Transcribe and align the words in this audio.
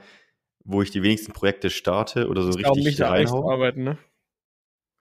wo 0.64 0.82
ich 0.82 0.92
die 0.92 1.04
wenigsten 1.04 1.34
Projekte 1.34 1.70
starte 1.70 2.30
oder 2.30 2.44
so 2.44 2.52
die 2.52 2.64
richtig 2.64 2.86
nicht 2.86 3.02
reinhau. 3.02 3.42
Zu 3.42 3.50
arbeiten, 3.50 3.84
ne? 3.84 3.98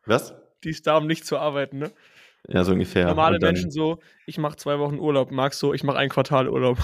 Was? 0.05 0.35
Die 0.65 0.71
ist 0.71 0.87
da, 0.89 0.97
um 0.97 1.07
nicht 1.07 1.27
zu 1.27 1.39
arbeiten, 1.39 1.79
ne? 1.79 1.93
Ja, 2.49 2.63
so 2.65 2.73
ungefähr. 2.73 3.07
Normale 3.07 3.39
dann, 3.39 3.55
Menschen 3.55 3.71
so, 3.71 3.99
ich 4.27 4.37
mache 4.37 4.57
zwei 4.57 4.79
Wochen 4.79 4.99
Urlaub, 4.99 5.31
magst 5.31 5.61
so, 5.61 5.73
ich 5.73 5.83
mache 5.83 5.97
ein 5.97 6.11
Quartal 6.11 6.49
Urlaub. 6.49 6.79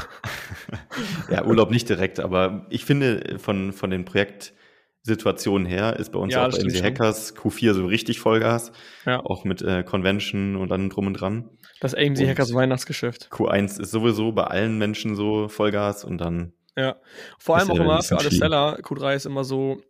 ja, 1.30 1.44
Urlaub 1.44 1.70
nicht 1.70 1.88
direkt, 1.88 2.18
aber 2.18 2.66
ich 2.70 2.84
finde 2.84 3.38
von, 3.38 3.72
von 3.72 3.90
den 3.90 4.06
Projektsituationen 4.06 5.66
her 5.66 5.98
ist 5.98 6.12
bei 6.12 6.18
uns 6.18 6.32
ja, 6.32 6.46
auch 6.46 6.50
bei 6.50 6.64
MC 6.64 6.82
Hackers 6.82 7.36
Q4 7.36 7.74
so 7.74 7.86
richtig 7.86 8.20
Vollgas. 8.20 8.72
Ja. 9.04 9.20
Auch 9.20 9.44
mit 9.44 9.60
äh, 9.60 9.82
Convention 9.82 10.56
und 10.56 10.70
dann 10.70 10.88
drum 10.88 11.06
und 11.06 11.14
dran. 11.14 11.50
Das 11.80 11.94
AMC 11.94 12.26
Hackers 12.26 12.54
Weihnachtsgeschäft. 12.54 13.28
Q1 13.30 13.80
ist 13.80 13.90
sowieso 13.90 14.32
bei 14.32 14.44
allen 14.44 14.78
Menschen 14.78 15.14
so 15.14 15.48
Vollgas 15.48 16.04
und 16.04 16.18
dann. 16.18 16.54
Ja, 16.74 16.96
vor 17.38 17.58
allem 17.58 17.70
auch 17.70 17.76
immer 17.76 18.02
für 18.02 18.16
alle 18.16 18.30
Seller. 18.30 18.78
Q3 18.80 19.14
ist 19.14 19.26
immer 19.26 19.44
so, 19.44 19.82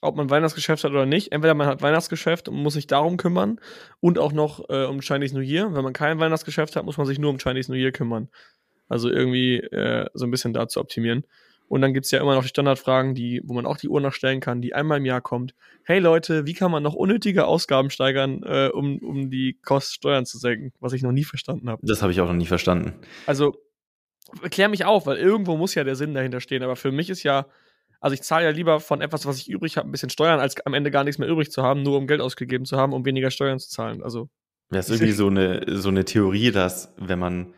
ob 0.00 0.16
man 0.16 0.30
Weihnachtsgeschäft 0.30 0.84
hat 0.84 0.90
oder 0.90 1.06
nicht. 1.06 1.32
Entweder 1.32 1.54
man 1.54 1.66
hat 1.66 1.82
Weihnachtsgeschäft 1.82 2.48
und 2.48 2.56
muss 2.56 2.74
sich 2.74 2.86
darum 2.86 3.16
kümmern 3.16 3.60
und 4.00 4.18
auch 4.18 4.32
noch 4.32 4.68
äh, 4.68 4.84
um 4.84 5.00
Chinese 5.00 5.34
New 5.34 5.42
Year. 5.42 5.74
Wenn 5.74 5.84
man 5.84 5.92
kein 5.92 6.18
Weihnachtsgeschäft 6.18 6.76
hat, 6.76 6.84
muss 6.84 6.98
man 6.98 7.06
sich 7.06 7.18
nur 7.18 7.30
um 7.30 7.38
Chinese 7.38 7.70
New 7.70 7.78
Year 7.78 7.92
kümmern. 7.92 8.28
Also 8.88 9.10
irgendwie 9.10 9.56
äh, 9.58 10.06
so 10.14 10.26
ein 10.26 10.30
bisschen 10.30 10.52
da 10.52 10.68
zu 10.68 10.80
optimieren. 10.80 11.24
Und 11.68 11.82
dann 11.82 11.92
gibt's 11.92 12.10
ja 12.10 12.20
immer 12.20 12.34
noch 12.34 12.42
die 12.42 12.48
Standardfragen, 12.48 13.14
die, 13.14 13.42
wo 13.44 13.52
man 13.52 13.66
auch 13.66 13.76
die 13.76 13.88
Uhr 13.88 14.00
noch 14.00 14.14
stellen 14.14 14.40
kann, 14.40 14.62
die 14.62 14.74
einmal 14.74 14.98
im 14.98 15.04
Jahr 15.04 15.20
kommt. 15.20 15.54
Hey 15.84 15.98
Leute, 15.98 16.46
wie 16.46 16.54
kann 16.54 16.70
man 16.70 16.82
noch 16.82 16.94
unnötige 16.94 17.46
Ausgaben 17.46 17.90
steigern, 17.90 18.42
äh, 18.42 18.68
um, 18.68 18.98
um 18.98 19.30
die 19.30 19.58
Kostensteuern 19.62 20.24
zu 20.24 20.38
senken? 20.38 20.72
Was 20.80 20.94
ich 20.94 21.02
noch 21.02 21.12
nie 21.12 21.24
verstanden 21.24 21.68
habe. 21.68 21.86
Das 21.86 22.00
habe 22.00 22.10
ich 22.12 22.20
auch 22.22 22.26
noch 22.26 22.34
nie 22.34 22.46
verstanden. 22.46 22.94
Also, 23.26 23.54
klär 24.50 24.68
mich 24.68 24.86
auf, 24.86 25.06
weil 25.06 25.18
irgendwo 25.18 25.58
muss 25.58 25.74
ja 25.74 25.84
der 25.84 25.94
Sinn 25.94 26.14
dahinter 26.14 26.40
stehen. 26.40 26.62
Aber 26.62 26.76
für 26.76 26.90
mich 26.90 27.10
ist 27.10 27.22
ja, 27.22 27.46
also 28.00 28.14
ich 28.14 28.22
zahle 28.22 28.44
ja 28.44 28.50
lieber 28.50 28.80
von 28.80 29.00
etwas, 29.00 29.26
was 29.26 29.38
ich 29.38 29.48
übrig 29.48 29.76
habe, 29.76 29.88
ein 29.88 29.92
bisschen 29.92 30.10
Steuern, 30.10 30.40
als 30.40 30.54
am 30.64 30.74
Ende 30.74 30.90
gar 30.90 31.04
nichts 31.04 31.18
mehr 31.18 31.28
übrig 31.28 31.50
zu 31.50 31.62
haben, 31.62 31.82
nur 31.82 31.96
um 31.96 32.06
Geld 32.06 32.20
ausgegeben 32.20 32.64
zu 32.64 32.76
haben, 32.76 32.92
um 32.92 33.04
weniger 33.04 33.30
Steuern 33.30 33.58
zu 33.58 33.68
zahlen. 33.68 34.02
Also. 34.02 34.28
Das 34.70 34.88
ist 34.88 35.00
irgendwie 35.00 35.12
so 35.12 35.28
eine, 35.28 35.64
so 35.66 35.88
eine 35.88 36.04
Theorie, 36.04 36.50
dass 36.50 36.92
wenn 36.98 37.18
man 37.18 37.54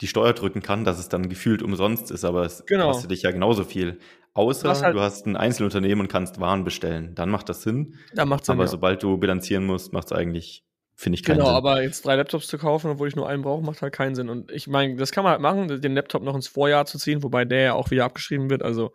die 0.00 0.06
Steuer 0.06 0.32
drücken 0.32 0.62
kann, 0.62 0.84
dass 0.84 0.98
es 0.98 1.08
dann 1.08 1.28
gefühlt 1.28 1.62
umsonst 1.62 2.10
ist, 2.10 2.24
aber 2.24 2.44
es 2.44 2.64
genau. 2.66 2.90
kostet 2.90 3.10
dich 3.10 3.22
ja 3.22 3.30
genauso 3.30 3.64
viel. 3.64 3.98
Außer 4.32 4.64
du 4.64 4.68
hast, 4.70 4.82
halt, 4.82 4.96
du 4.96 5.00
hast 5.00 5.26
ein 5.26 5.36
Einzelunternehmen 5.36 6.00
und 6.00 6.08
kannst 6.08 6.40
Waren 6.40 6.64
bestellen. 6.64 7.14
Dann 7.14 7.30
macht 7.30 7.48
das 7.48 7.62
Sinn. 7.62 7.94
Dann 8.14 8.28
macht 8.28 8.44
Sinn. 8.44 8.54
Aber 8.54 8.64
ja. 8.64 8.68
sobald 8.68 9.02
du 9.02 9.16
bilanzieren 9.16 9.64
musst, 9.64 9.92
macht 9.92 10.06
es 10.06 10.12
eigentlich, 10.12 10.64
finde 10.96 11.18
ich, 11.18 11.22
keinen 11.22 11.36
genau, 11.36 11.50
Sinn. 11.50 11.54
Genau, 11.54 11.70
aber 11.70 11.82
jetzt 11.82 12.04
drei 12.04 12.16
Laptops 12.16 12.48
zu 12.48 12.58
kaufen, 12.58 12.90
obwohl 12.90 13.06
ich 13.06 13.14
nur 13.14 13.28
einen 13.28 13.42
brauche, 13.42 13.62
macht 13.62 13.80
halt 13.80 13.92
keinen 13.92 14.16
Sinn. 14.16 14.28
Und 14.28 14.50
ich 14.50 14.66
meine, 14.66 14.96
das 14.96 15.12
kann 15.12 15.22
man 15.22 15.30
halt 15.32 15.40
machen, 15.40 15.80
den 15.80 15.94
Laptop 15.94 16.24
noch 16.24 16.34
ins 16.34 16.48
Vorjahr 16.48 16.84
zu 16.86 16.98
ziehen, 16.98 17.22
wobei 17.22 17.44
der 17.44 17.60
ja 17.60 17.74
auch 17.74 17.92
wieder 17.92 18.04
abgeschrieben 18.04 18.50
wird. 18.50 18.64
Also 18.64 18.92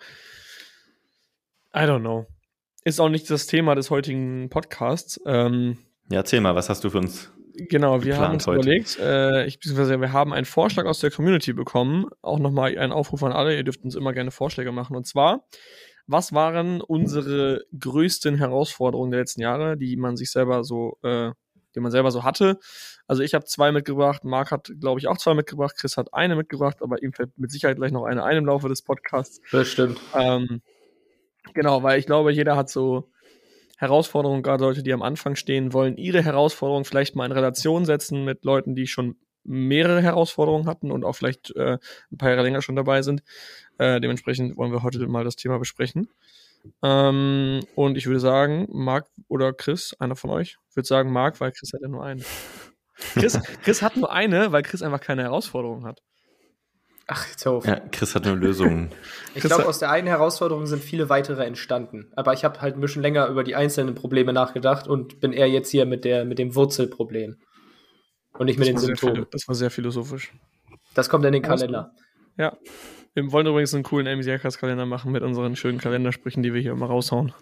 I 1.76 1.80
don't 1.80 2.02
know. 2.02 2.26
Ist 2.84 3.00
auch 3.00 3.10
nicht 3.10 3.30
das 3.30 3.46
Thema 3.46 3.76
des 3.76 3.90
heutigen 3.92 4.50
Podcasts. 4.50 5.20
Ähm, 5.26 5.78
ja, 6.10 6.18
erzähl 6.18 6.42
mal, 6.42 6.56
was 6.56 6.70
hast 6.70 6.84
du 6.84 6.90
für 6.90 6.98
uns? 6.98 7.32
Genau, 7.54 8.04
wir 8.04 8.18
haben 8.18 8.34
uns 8.34 8.48
heute? 8.48 8.62
überlegt, 8.62 8.98
äh, 9.00 9.46
ich, 9.46 9.60
beziehungsweise 9.60 10.00
wir 10.00 10.14
haben 10.14 10.34
einen 10.34 10.46
Vorschlag 10.46 10.86
aus 10.86 11.00
der 11.00 11.12
Community 11.12 11.54
bekommen. 11.54 12.06
Auch 12.22 12.40
nochmal 12.40 12.78
ein 12.78 12.92
Aufruf 12.92 13.22
an 13.24 13.34
alle, 13.34 13.56
ihr 13.56 13.64
dürft 13.64 13.84
uns 13.84 13.96
immer 13.96 14.14
gerne 14.14 14.32
Vorschläge 14.32 14.72
machen. 14.72 14.96
Und 14.96 15.06
zwar, 15.06 15.46
was 16.08 16.34
waren 16.34 16.82
unsere 16.82 17.66
größten 17.78 18.36
Herausforderungen 18.36 19.12
der 19.12 19.20
letzten 19.20 19.42
Jahre, 19.42 19.78
die 19.78 19.98
man 19.98 20.16
sich 20.16 20.32
selber 20.32 20.64
so, 20.64 20.98
äh, 21.04 21.32
die 21.76 21.82
man 21.82 21.92
selber 21.92 22.12
so 22.12 22.24
hatte? 22.24 22.60
Also 23.08 23.24
ich 23.24 23.34
habe 23.34 23.46
zwei 23.46 23.72
mitgebracht, 23.72 24.24
Marc 24.24 24.52
hat, 24.52 24.72
glaube 24.80 25.00
ich, 25.00 25.08
auch 25.08 25.18
zwei 25.18 25.34
mitgebracht, 25.34 25.76
Chris 25.78 25.98
hat 25.98 26.14
eine 26.14 26.36
mitgebracht, 26.36 26.78
aber 26.82 27.04
ihm 27.04 27.12
fällt 27.12 27.38
mit 27.38 27.52
Sicherheit 27.52 27.78
gleich 27.78 27.92
noch 27.92 28.06
eine 28.06 28.24
ein 28.24 28.38
im 28.38 28.46
Laufe 28.46 28.70
des 28.70 28.82
Podcasts. 28.82 29.42
Das 29.52 29.68
stimmt. 29.68 30.00
Ähm, 30.16 30.62
Genau, 31.54 31.84
weil 31.84 32.00
ich 32.00 32.06
glaube, 32.06 32.32
jeder 32.32 32.56
hat 32.56 32.70
so 32.70 33.10
Herausforderungen, 33.78 34.44
gerade 34.44 34.64
Leute, 34.64 34.84
die 34.84 34.94
am 34.94 35.02
Anfang 35.02 35.36
stehen, 35.36 35.74
wollen 35.74 35.98
ihre 35.98 36.22
Herausforderungen 36.24 36.86
vielleicht 36.86 37.16
mal 37.16 37.26
in 37.26 37.32
Relation 37.32 37.86
setzen 37.86 38.26
mit 38.26 38.44
Leuten, 38.44 38.76
die 38.76 38.88
schon 38.88 39.16
mehrere 39.44 40.02
Herausforderungen 40.02 40.68
hatten 40.68 40.92
und 40.92 41.06
auch 41.06 41.14
vielleicht 41.14 41.56
äh, 41.56 41.78
ein 42.12 42.18
paar 42.18 42.30
Jahre 42.30 42.44
länger 42.44 42.62
schon 42.62 42.76
dabei 42.76 43.02
sind. 43.02 43.24
Äh, 43.78 44.02
dementsprechend 44.02 44.58
wollen 44.58 44.72
wir 44.72 44.84
heute 44.84 45.08
mal 45.08 45.24
das 45.24 45.38
Thema 45.38 45.60
besprechen. 45.60 46.10
Ähm, 46.84 47.62
und 47.76 47.98
ich 47.98 48.06
würde 48.06 48.20
sagen, 48.20 48.68
Marc 48.70 49.08
oder 49.28 49.54
Chris, 49.54 49.96
einer 49.98 50.16
von 50.16 50.30
euch, 50.30 50.58
würde 50.74 50.88
sagen 50.88 51.12
Marc, 51.12 51.40
weil 51.40 51.52
Chris 51.52 51.72
hat 51.74 51.82
ja 51.82 51.88
nur 51.88 52.04
einen. 52.04 52.24
Chris, 53.14 53.40
Chris 53.64 53.82
hat 53.82 53.96
nur 53.96 54.12
eine, 54.12 54.52
weil 54.52 54.64
Chris 54.64 54.82
einfach 54.82 55.00
keine 55.00 55.24
Herausforderungen 55.24 55.86
hat. 55.86 56.02
Ach, 57.12 57.28
jetzt 57.28 57.44
hör 57.44 57.54
auf. 57.54 57.66
Ja, 57.66 57.80
Chris 57.92 58.14
hat 58.14 58.28
eine 58.28 58.36
Lösung. 58.36 58.90
ich 59.34 59.42
glaube, 59.42 59.66
aus 59.66 59.80
der 59.80 59.90
einen 59.90 60.06
Herausforderung 60.06 60.68
sind 60.68 60.84
viele 60.84 61.10
weitere 61.10 61.44
entstanden. 61.44 62.12
Aber 62.16 62.34
ich 62.34 62.46
habe 62.46 62.62
halt 62.62 62.76
ein 62.76 62.82
bisschen 62.82 63.02
länger 63.02 63.28
über 63.28 63.44
die 63.44 63.56
einzelnen 63.56 63.96
Probleme 63.96 64.32
nachgedacht 64.32 64.88
und 64.88 65.20
bin 65.20 65.34
eher 65.34 65.50
jetzt 65.50 65.72
hier 65.72 65.88
mit, 65.88 66.06
der, 66.06 66.24
mit 66.24 66.38
dem 66.38 66.54
Wurzelproblem. 66.54 67.38
Und 68.38 68.46
nicht 68.46 68.60
das 68.60 68.68
mit 68.68 68.76
den 68.76 68.80
Symptomen. 68.80 69.26
Das 69.32 69.48
war 69.48 69.56
sehr 69.56 69.72
philosophisch. 69.72 70.32
Das 70.94 71.10
kommt 71.10 71.26
in 71.26 71.34
den 71.34 71.42
Kalender. 71.42 71.94
Ja. 72.38 72.56
Wir 73.16 73.32
wollen 73.32 73.48
übrigens 73.48 73.74
einen 73.74 73.84
coolen 73.84 74.06
MCRCast-Kalender 74.20 74.86
machen 74.86 75.12
mit 75.12 75.24
unseren 75.24 75.56
schönen 75.56 75.80
Kalendersprüchen, 75.80 76.44
die 76.44 76.54
wir 76.54 76.62
hier 76.62 76.74
immer 76.74 76.86
raushauen. 76.86 77.34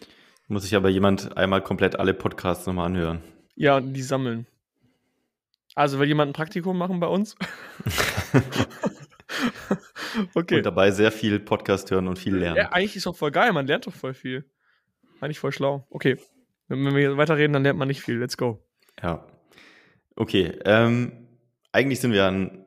Muss 0.48 0.64
sich 0.64 0.78
aber 0.78 0.88
jemand 0.88 1.36
einmal 1.36 1.62
komplett 1.62 2.00
alle 2.00 2.14
Podcasts 2.14 2.66
nochmal 2.66 2.86
anhören. 2.86 3.22
Ja, 3.56 3.82
die 3.82 4.02
sammeln. 4.02 4.48
Also 5.76 6.00
will 6.00 6.08
jemand 6.08 6.30
ein 6.30 6.34
Praktikum 6.34 6.78
machen 6.78 7.02
bei 7.02 7.08
uns? 7.08 7.36
okay. 10.34 10.58
Und 10.58 10.66
dabei 10.66 10.92
sehr 10.92 11.12
viel 11.12 11.40
Podcast 11.40 11.92
hören 11.92 12.08
und 12.08 12.18
viel 12.18 12.36
lernen. 12.36 12.58
Ja, 12.58 12.72
eigentlich 12.72 12.96
ist 12.96 13.08
auch 13.08 13.16
voll 13.16 13.32
geil, 13.32 13.52
man 13.54 13.68
lernt 13.68 13.88
doch 13.88 13.94
voll 13.94 14.14
viel. 14.14 14.50
Eigentlich 15.20 15.40
voll 15.40 15.52
schlau. 15.52 15.88
Okay. 15.90 16.18
Wenn 16.68 16.96
wir 16.96 17.18
weiterreden, 17.18 17.54
dann 17.54 17.64
lernt 17.64 17.80
man 17.80 17.88
nicht 17.88 18.02
viel. 18.02 18.18
Let's 18.18 18.38
go. 18.38 18.64
Ja. 19.02 19.26
Okay. 20.16 20.54
Ähm, 20.66 21.28
eigentlich 21.72 22.00
sind 22.00 22.12
wir 22.12 22.26
ein 22.26 22.66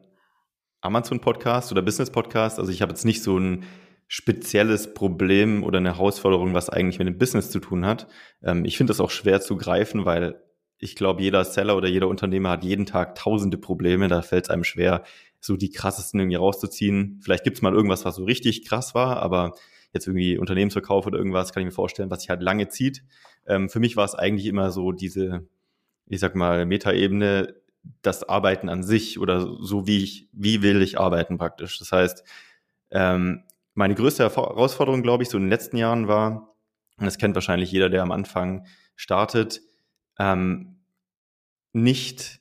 Amazon-Podcast 0.80 1.70
oder 1.72 1.82
Business-Podcast. 1.82 2.58
Also 2.58 2.72
ich 2.72 2.82
habe 2.82 2.92
jetzt 2.92 3.04
nicht 3.04 3.22
so 3.22 3.36
einen 3.36 3.64
spezielles 4.08 4.94
Problem 4.94 5.62
oder 5.62 5.78
eine 5.78 5.96
Herausforderung, 5.96 6.54
was 6.54 6.68
eigentlich 6.68 6.98
mit 6.98 7.06
dem 7.06 7.18
Business 7.18 7.50
zu 7.50 7.60
tun 7.60 7.86
hat. 7.86 8.08
Ähm, 8.42 8.64
ich 8.64 8.76
finde 8.76 8.90
das 8.90 9.00
auch 9.00 9.10
schwer 9.10 9.40
zu 9.40 9.56
greifen, 9.56 10.04
weil 10.04 10.42
ich 10.78 10.96
glaube, 10.96 11.22
jeder 11.22 11.44
Seller 11.44 11.76
oder 11.76 11.88
jeder 11.88 12.08
Unternehmer 12.08 12.50
hat 12.50 12.64
jeden 12.64 12.86
Tag 12.86 13.14
tausende 13.14 13.58
Probleme. 13.58 14.08
Da 14.08 14.22
fällt 14.22 14.44
es 14.44 14.50
einem 14.50 14.64
schwer, 14.64 15.04
so 15.40 15.56
die 15.56 15.70
krassesten 15.70 16.20
irgendwie 16.20 16.36
rauszuziehen. 16.36 17.20
Vielleicht 17.22 17.44
gibt 17.44 17.56
es 17.56 17.62
mal 17.62 17.74
irgendwas, 17.74 18.04
was 18.04 18.16
so 18.16 18.24
richtig 18.24 18.66
krass 18.66 18.94
war, 18.94 19.22
aber 19.22 19.54
jetzt 19.92 20.06
irgendwie 20.06 20.38
Unternehmensverkauf 20.38 21.06
oder 21.06 21.18
irgendwas 21.18 21.52
kann 21.52 21.62
ich 21.62 21.66
mir 21.66 21.72
vorstellen, 21.72 22.10
was 22.10 22.20
sich 22.20 22.30
halt 22.30 22.42
lange 22.42 22.68
zieht. 22.68 23.02
Ähm, 23.46 23.68
für 23.68 23.80
mich 23.80 23.96
war 23.96 24.04
es 24.04 24.14
eigentlich 24.14 24.46
immer 24.46 24.70
so 24.70 24.92
diese, 24.92 25.46
ich 26.06 26.20
sag 26.20 26.34
mal, 26.34 26.66
Metaebene, 26.66 27.54
das 28.02 28.28
Arbeiten 28.28 28.68
an 28.68 28.82
sich 28.82 29.18
oder 29.18 29.40
so 29.40 29.86
wie 29.86 30.02
ich, 30.02 30.28
wie 30.32 30.62
will 30.62 30.82
ich 30.82 31.00
arbeiten 31.00 31.38
praktisch. 31.38 31.78
Das 31.78 31.92
heißt, 31.92 32.24
ähm, 32.90 33.44
meine 33.74 33.94
größte 33.94 34.24
Herausforderung, 34.24 35.02
glaube 35.02 35.22
ich, 35.22 35.30
so 35.30 35.38
in 35.38 35.44
den 35.44 35.50
letzten 35.50 35.78
Jahren 35.78 36.06
war, 36.06 36.54
und 36.98 37.06
das 37.06 37.16
kennt 37.16 37.34
wahrscheinlich 37.34 37.72
jeder, 37.72 37.88
der 37.88 38.02
am 38.02 38.12
Anfang 38.12 38.66
startet, 38.94 39.62
ähm, 40.18 40.76
nicht 41.72 42.39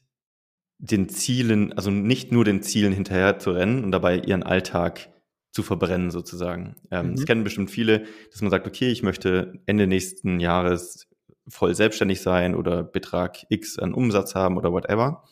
den 0.79 1.09
Zielen, 1.09 1.73
also 1.73 1.91
nicht 1.91 2.31
nur 2.31 2.45
den 2.45 2.63
Zielen 2.63 2.93
hinterher 2.93 3.37
zu 3.37 3.51
rennen 3.51 3.83
und 3.83 3.91
dabei 3.91 4.17
ihren 4.17 4.43
Alltag 4.43 5.09
zu 5.51 5.61
verbrennen 5.61 6.09
sozusagen. 6.09 6.75
Ähm, 6.89 7.09
mhm. 7.11 7.15
Das 7.15 7.25
kennen 7.25 7.43
bestimmt 7.43 7.69
viele, 7.69 8.05
dass 8.31 8.41
man 8.41 8.49
sagt, 8.49 8.65
okay, 8.65 8.89
ich 8.89 9.03
möchte 9.03 9.53
Ende 9.65 9.87
nächsten 9.87 10.39
Jahres 10.39 11.07
voll 11.47 11.75
selbstständig 11.75 12.21
sein 12.21 12.55
oder 12.55 12.83
Betrag 12.83 13.45
X 13.49 13.77
an 13.77 13.93
Umsatz 13.93 14.35
haben 14.35 14.57
oder 14.57 14.71
whatever. 14.71 15.23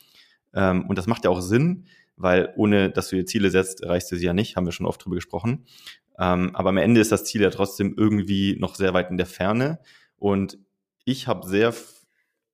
Ähm, 0.53 0.85
und 0.87 0.97
das 0.97 1.07
macht 1.07 1.23
ja 1.23 1.29
auch 1.29 1.41
Sinn, 1.41 1.85
weil 2.17 2.53
ohne 2.57 2.89
dass 2.89 3.09
du 3.09 3.15
dir 3.15 3.25
Ziele 3.25 3.51
setzt, 3.51 3.83
erreichst 3.83 4.11
du 4.11 4.17
sie 4.17 4.25
ja 4.25 4.33
nicht, 4.33 4.55
haben 4.55 4.65
wir 4.65 4.71
schon 4.71 4.87
oft 4.87 5.03
drüber 5.03 5.15
gesprochen. 5.15 5.65
Ähm, 6.19 6.55
aber 6.55 6.69
am 6.69 6.77
Ende 6.77 6.99
ist 6.99 7.11
das 7.11 7.23
Ziel 7.23 7.41
ja 7.41 7.51
trotzdem 7.51 7.93
irgendwie 7.95 8.57
noch 8.59 8.75
sehr 8.75 8.93
weit 8.93 9.11
in 9.11 9.17
der 9.17 9.27
Ferne. 9.27 9.79
Und 10.17 10.57
ich 11.05 11.27
habe 11.27 11.47
sehr, 11.47 11.73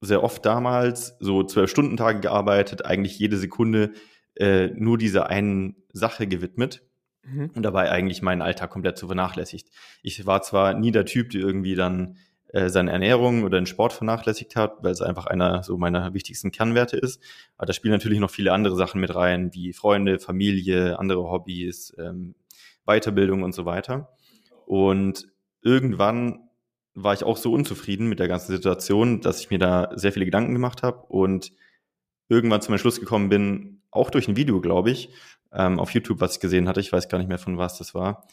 sehr 0.04 0.24
oft 0.24 0.46
damals 0.46 1.16
so 1.20 1.44
zwölf 1.44 1.70
Stunden 1.70 1.98
Tage 1.98 2.20
gearbeitet, 2.20 2.86
eigentlich 2.86 3.18
jede 3.18 3.38
Sekunde 3.38 3.92
äh, 4.36 4.68
nur 4.68 4.98
dieser 4.98 5.28
einen 5.28 5.76
Sache 5.92 6.28
gewidmet 6.28 6.82
mhm. 7.24 7.52
und 7.56 7.64
dabei 7.64 7.92
eigentlich 7.92 8.22
meinen 8.22 8.42
Alltag 8.42 8.70
komplett 8.70 8.98
zu 8.98 9.08
vernachlässigt. 9.08 9.70
Ich 10.02 10.26
war 10.26 10.42
zwar 10.42 10.74
nie 10.74 10.92
der 10.92 11.06
Typ, 11.06 11.30
der 11.32 11.42
irgendwie 11.42 11.76
dann 11.76 12.18
äh, 12.54 12.70
seine 12.70 12.92
Ernährung 12.92 13.44
oder 13.44 13.60
den 13.60 13.66
Sport 13.66 13.94
vernachlässigt 13.94 14.56
hat, 14.56 14.84
weil 14.84 14.92
es 14.92 15.02
einfach 15.02 15.26
einer 15.26 15.64
so 15.64 15.78
meiner 15.78 16.14
wichtigsten 16.14 16.52
Kernwerte 16.52 16.98
ist. 16.98 17.22
Aber 17.58 17.66
da 17.66 17.74
spielen 17.74 17.94
natürlich 17.94 18.20
noch 18.20 18.30
viele 18.30 18.54
andere 18.54 18.76
Sachen 18.76 19.02
mit 19.02 19.14
rein, 19.16 19.54
wie 19.54 19.74
Freunde, 19.74 20.20
Familie, 20.20 21.00
andere 21.00 21.24
Hobbys, 21.24 21.96
ähm, 21.98 22.36
Weiterbildung 22.86 23.44
und 23.44 23.54
so 23.54 23.66
weiter. 23.66 24.10
Und 24.66 25.28
irgendwann 25.62 26.43
war 26.96 27.14
ich 27.14 27.24
auch 27.24 27.38
so 27.38 27.52
unzufrieden 27.52 28.08
mit 28.08 28.20
der 28.20 28.28
ganzen 28.28 28.52
Situation, 28.52 29.22
dass 29.22 29.40
ich 29.40 29.50
mir 29.50 29.60
da 29.60 29.92
sehr 29.96 30.12
viele 30.12 30.26
Gedanken 30.26 30.54
gemacht 30.54 30.84
habe 30.84 31.06
und 31.08 31.52
irgendwann 32.30 32.62
zum 32.62 32.74
Entschluss 32.74 33.00
gekommen 33.00 33.30
bin, 33.30 33.82
auch 33.92 34.10
durch 34.10 34.28
ein 34.28 34.36
Video, 34.36 34.62
glaube 34.62 34.92
ich, 34.92 35.10
ähm, 35.52 35.80
auf 35.80 35.92
YouTube, 35.92 36.20
was 36.20 36.36
ich 36.36 36.40
gesehen 36.40 36.68
hatte, 36.68 36.80
ich 36.80 36.92
weiß 36.92 37.10
gar 37.10 37.18
nicht 37.18 37.28
mehr 37.28 37.38
von 37.38 37.58
was 37.58 37.78
das 37.78 37.94
war, 37.94 38.28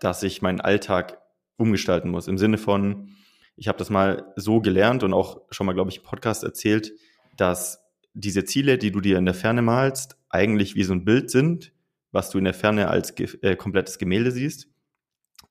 dass 0.00 0.22
ich 0.22 0.42
meinen 0.42 0.60
Alltag 0.60 1.18
umgestalten 1.56 2.10
muss. 2.10 2.28
Im 2.28 2.38
Sinne 2.38 2.58
von, 2.58 3.10
ich 3.56 3.68
habe 3.68 3.78
das 3.78 3.90
mal 3.90 4.32
so 4.36 4.60
gelernt 4.60 5.02
und 5.02 5.12
auch 5.12 5.40
schon 5.50 5.66
mal, 5.66 5.72
glaube 5.72 5.90
ich, 5.90 5.98
im 5.98 6.02
Podcast 6.04 6.44
erzählt, 6.44 6.92
dass 7.36 7.80
diese 8.14 8.44
Ziele, 8.44 8.78
die 8.78 8.90
du 8.90 9.00
dir 9.00 9.18
in 9.18 9.24
der 9.24 9.34
Ferne 9.34 9.62
malst, 9.62 10.16
eigentlich 10.28 10.74
wie 10.74 10.84
so 10.84 10.92
ein 10.92 11.04
Bild 11.04 11.30
sind, 11.30 11.72
was 12.12 12.30
du 12.30 12.38
in 12.38 12.44
der 12.44 12.54
Ferne 12.54 12.88
als 12.88 13.14
ge 13.14 13.28
äh, 13.42 13.56
komplettes 13.56 13.98
Gemälde 13.98 14.30
siehst, 14.30 14.68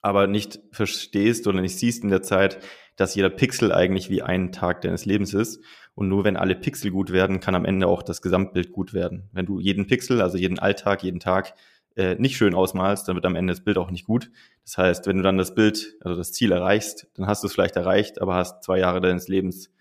aber 0.07 0.27
nicht 0.27 0.59
verstehst 0.71 1.47
oder 1.47 1.61
nicht 1.61 1.77
siehst 1.77 2.03
in 2.03 2.09
der 2.09 2.23
Zeit, 2.23 2.59
dass 2.95 3.13
jeder 3.13 3.29
Pixel 3.29 3.71
eigentlich 3.71 4.09
wie 4.09 4.23
ein 4.23 4.51
Tag 4.51 4.81
deines 4.81 5.05
Lebens 5.05 5.33
ist. 5.33 5.61
Und 5.95 6.07
nur 6.07 6.23
wenn 6.23 6.37
alle 6.37 6.55
Pixel 6.55 6.91
gut 6.91 7.11
werden, 7.11 7.39
kann 7.39 7.55
am 7.55 7.65
Ende 7.65 7.87
auch 7.87 8.03
das 8.03 8.21
Gesamtbild 8.21 8.71
gut 8.71 8.93
werden. 8.93 9.29
Wenn 9.33 9.45
du 9.45 9.59
jeden 9.59 9.85
Pixel, 9.85 10.21
also 10.21 10.37
jeden 10.37 10.59
Alltag, 10.59 11.03
jeden 11.03 11.19
Tag 11.19 11.53
äh, 11.95 12.15
nicht 12.15 12.37
schön 12.37 12.55
ausmalst, 12.55 13.07
dann 13.07 13.15
wird 13.15 13.25
am 13.25 13.35
Ende 13.35 13.51
das 13.51 13.63
Bild 13.63 13.77
auch 13.77 13.91
nicht 13.91 14.05
gut. 14.05 14.31
Das 14.63 14.77
heißt, 14.77 15.07
wenn 15.07 15.17
du 15.17 15.23
dann 15.23 15.37
das 15.37 15.55
Bild, 15.55 15.97
also 16.01 16.15
das 16.15 16.31
Ziel 16.31 16.51
erreichst, 16.51 17.07
dann 17.15 17.27
hast 17.27 17.43
du 17.43 17.47
es 17.47 17.53
vielleicht 17.53 17.75
erreicht, 17.75 18.21
aber 18.21 18.35
hast 18.35 18.63
zwei 18.63 18.79
Jahre 18.79 19.01
deines 19.01 19.27
Lebens 19.27 19.71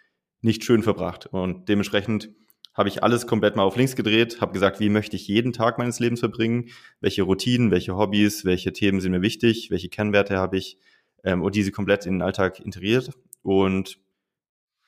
nicht 0.40 0.64
schön 0.64 0.82
verbracht. 0.82 1.26
Und 1.26 1.68
dementsprechend 1.68 2.30
habe 2.76 2.88
ich 2.88 3.02
alles 3.02 3.26
komplett 3.26 3.56
mal 3.56 3.62
auf 3.62 3.76
links 3.76 3.96
gedreht, 3.96 4.40
habe 4.40 4.52
gesagt, 4.52 4.80
wie 4.80 4.90
möchte 4.90 5.16
ich 5.16 5.26
jeden 5.26 5.52
Tag 5.52 5.78
meines 5.78 5.98
Lebens 5.98 6.20
verbringen, 6.20 6.68
welche 7.00 7.22
Routinen, 7.22 7.70
welche 7.70 7.96
Hobbys, 7.96 8.44
welche 8.44 8.72
Themen 8.72 9.00
sind 9.00 9.12
mir 9.12 9.22
wichtig, 9.22 9.70
welche 9.70 9.88
Kennwerte 9.88 10.36
habe 10.36 10.58
ich 10.58 10.78
ähm, 11.24 11.42
und 11.42 11.54
diese 11.54 11.72
komplett 11.72 12.04
in 12.06 12.14
den 12.14 12.22
Alltag 12.22 12.60
integriert. 12.60 13.10
Und 13.42 13.98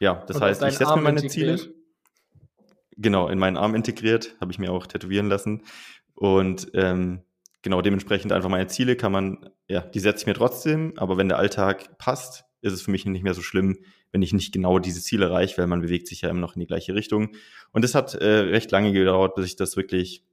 ja, 0.00 0.22
das 0.26 0.36
und 0.36 0.42
heißt, 0.42 0.62
ich 0.62 0.74
setze 0.74 0.96
mir 0.96 1.02
meine 1.02 1.20
integriert. 1.20 1.60
Ziele. 1.60 1.74
Genau, 2.96 3.28
in 3.28 3.38
meinen 3.38 3.56
Arm 3.56 3.74
integriert, 3.74 4.36
habe 4.40 4.52
ich 4.52 4.58
mir 4.58 4.72
auch 4.72 4.86
tätowieren 4.86 5.28
lassen. 5.28 5.62
Und 6.14 6.68
ähm, 6.74 7.22
genau 7.62 7.80
dementsprechend 7.80 8.32
einfach 8.32 8.48
meine 8.48 8.66
Ziele 8.66 8.96
kann 8.96 9.12
man, 9.12 9.50
ja, 9.68 9.80
die 9.80 10.00
setze 10.00 10.22
ich 10.22 10.26
mir 10.26 10.34
trotzdem, 10.34 10.92
aber 10.96 11.16
wenn 11.16 11.28
der 11.28 11.38
Alltag 11.38 11.96
passt, 11.98 12.44
ist 12.60 12.72
es 12.72 12.82
für 12.82 12.90
mich 12.90 13.06
nicht 13.06 13.22
mehr 13.22 13.34
so 13.34 13.42
schlimm, 13.42 13.78
wenn 14.12 14.22
ich 14.22 14.32
nicht 14.32 14.52
genau 14.52 14.78
diese 14.78 15.02
Ziele 15.02 15.26
erreiche, 15.26 15.58
weil 15.58 15.66
man 15.66 15.82
bewegt 15.82 16.08
sich 16.08 16.22
ja 16.22 16.30
immer 16.30 16.40
noch 16.40 16.56
in 16.56 16.60
die 16.60 16.66
gleiche 16.66 16.94
Richtung. 16.94 17.30
Und 17.72 17.84
es 17.84 17.94
hat 17.94 18.14
äh, 18.14 18.26
recht 18.26 18.70
lange 18.70 18.92
gedauert, 18.92 19.34
bis 19.34 19.46
ich 19.46 19.56
das 19.56 19.76
wirklich 19.76 20.24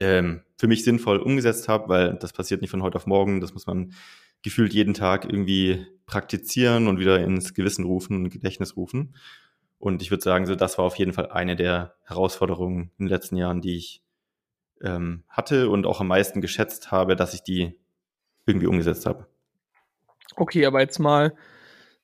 ähm, 0.00 0.42
für 0.58 0.66
mich 0.66 0.84
sinnvoll 0.84 1.18
umgesetzt 1.18 1.68
habe, 1.68 1.88
weil 1.88 2.14
das 2.14 2.32
passiert 2.32 2.60
nicht 2.60 2.70
von 2.70 2.82
heute 2.82 2.96
auf 2.96 3.06
morgen. 3.06 3.40
Das 3.40 3.54
muss 3.54 3.66
man 3.66 3.92
gefühlt 4.42 4.74
jeden 4.74 4.94
Tag 4.94 5.24
irgendwie 5.24 5.86
praktizieren 6.06 6.88
und 6.88 6.98
wieder 6.98 7.18
ins 7.20 7.54
Gewissen 7.54 7.84
rufen, 7.84 8.28
Gedächtnis 8.28 8.76
rufen. 8.76 9.14
Und 9.78 10.02
ich 10.02 10.10
würde 10.10 10.22
sagen, 10.22 10.46
so 10.46 10.54
das 10.54 10.78
war 10.78 10.84
auf 10.84 10.96
jeden 10.96 11.12
Fall 11.12 11.30
eine 11.30 11.56
der 11.56 11.94
Herausforderungen 12.04 12.90
in 12.98 13.06
den 13.06 13.08
letzten 13.08 13.36
Jahren, 13.36 13.60
die 13.60 13.76
ich 13.76 14.02
ähm, 14.82 15.24
hatte 15.28 15.70
und 15.70 15.86
auch 15.86 16.00
am 16.00 16.08
meisten 16.08 16.40
geschätzt 16.40 16.90
habe, 16.90 17.16
dass 17.16 17.34
ich 17.34 17.42
die 17.42 17.78
irgendwie 18.46 18.66
umgesetzt 18.66 19.06
habe. 19.06 19.26
Okay, 20.36 20.66
aber 20.66 20.80
jetzt 20.80 20.98
mal 20.98 21.34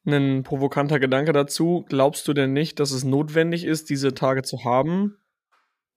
ein 0.06 0.43
provokanter 0.43 0.99
Gedanke 0.99 1.32
dazu. 1.32 1.85
Glaubst 1.88 2.26
du 2.26 2.32
denn 2.32 2.52
nicht, 2.52 2.81
dass 2.81 2.91
es 2.91 3.05
notwendig 3.05 3.64
ist, 3.64 3.91
diese 3.91 4.14
Tage 4.14 4.43
zu 4.43 4.64
haben, 4.64 5.16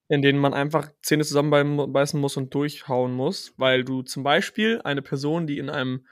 in 0.10 0.22
denen 0.22 0.40
man 0.40 0.54
einfach 0.54 0.92
Zähne 1.02 1.24
zusammenbeißen 1.24 2.20
muss 2.20 2.38
und 2.38 2.54
durchhauen 2.54 3.14
muss? 3.14 3.54
Weil 3.58 3.84
du 3.84 4.02
zum 4.02 4.24
Beispiel 4.24 4.82
eine 4.84 5.02
Person, 5.02 5.48
die 5.48 5.58
in 5.58 5.70
einem 5.70 6.06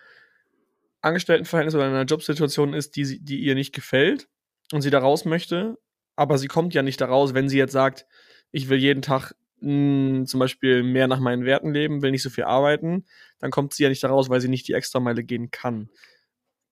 Angestelltenverhältnis 1.01 1.75
oder 1.75 1.87
in 1.87 1.93
einer 1.93 2.05
Jobsituation 2.05 2.73
ist, 2.73 2.95
die, 2.95 3.19
die 3.23 3.39
ihr 3.39 3.55
nicht 3.55 3.73
gefällt 3.73 4.29
und 4.71 4.81
sie 4.81 4.91
da 4.91 4.99
raus 4.99 5.25
möchte, 5.25 5.77
aber 6.15 6.37
sie 6.37 6.47
kommt 6.47 6.73
ja 6.73 6.83
nicht 6.83 7.01
da 7.01 7.07
raus, 7.07 7.33
wenn 7.33 7.49
sie 7.49 7.57
jetzt 7.57 7.73
sagt, 7.73 8.05
ich 8.51 8.69
will 8.69 8.77
jeden 8.77 9.01
Tag 9.01 9.33
mh, 9.61 10.25
zum 10.25 10.39
Beispiel 10.39 10.83
mehr 10.83 11.07
nach 11.07 11.19
meinen 11.19 11.45
Werten 11.45 11.73
leben, 11.73 12.01
will 12.01 12.11
nicht 12.11 12.23
so 12.23 12.29
viel 12.29 12.43
arbeiten, 12.43 13.05
dann 13.39 13.51
kommt 13.51 13.73
sie 13.73 13.83
ja 13.83 13.89
nicht 13.89 14.03
da 14.03 14.09
raus, 14.09 14.29
weil 14.29 14.41
sie 14.41 14.47
nicht 14.49 14.67
die 14.67 14.73
Extrameile 14.73 15.23
gehen 15.23 15.49
kann. 15.51 15.89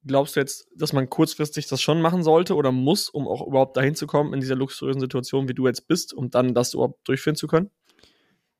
Glaubst 0.06 0.36
du 0.36 0.39
jetzt, 0.39 0.68
dass 0.75 0.94
man 0.94 1.10
kurzfristig 1.10 1.68
das 1.68 1.82
schon 1.82 2.01
machen 2.01 2.24
sollte 2.24 2.56
oder 2.56 2.72
muss, 2.72 3.10
um 3.10 3.27
auch 3.27 3.46
überhaupt 3.46 3.75
dahin 3.75 3.96
zu 3.96 4.08
kommen 4.08 4.34
in 4.34 4.39
dieser 4.39 4.56
luxuriösen 4.56 5.01
Situation, 5.01 5.50
wie 5.50 5.53
du 5.53 5.68
jetzt 5.68 5.88
bist, 5.88 6.13
um 6.13 6.29
dann 6.29 6.53
das 6.53 6.74
überhaupt 6.74 7.08
durchführen 7.08 7.36
zu 7.36 7.48
können? 7.48 7.70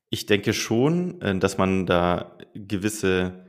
Ich 0.10 0.26
denke 0.26 0.54
schon, 0.54 1.22
äh, 1.22 1.38
dass 1.38 1.58
man 1.58 1.86
da 1.86 2.38
gewisse 2.54 3.46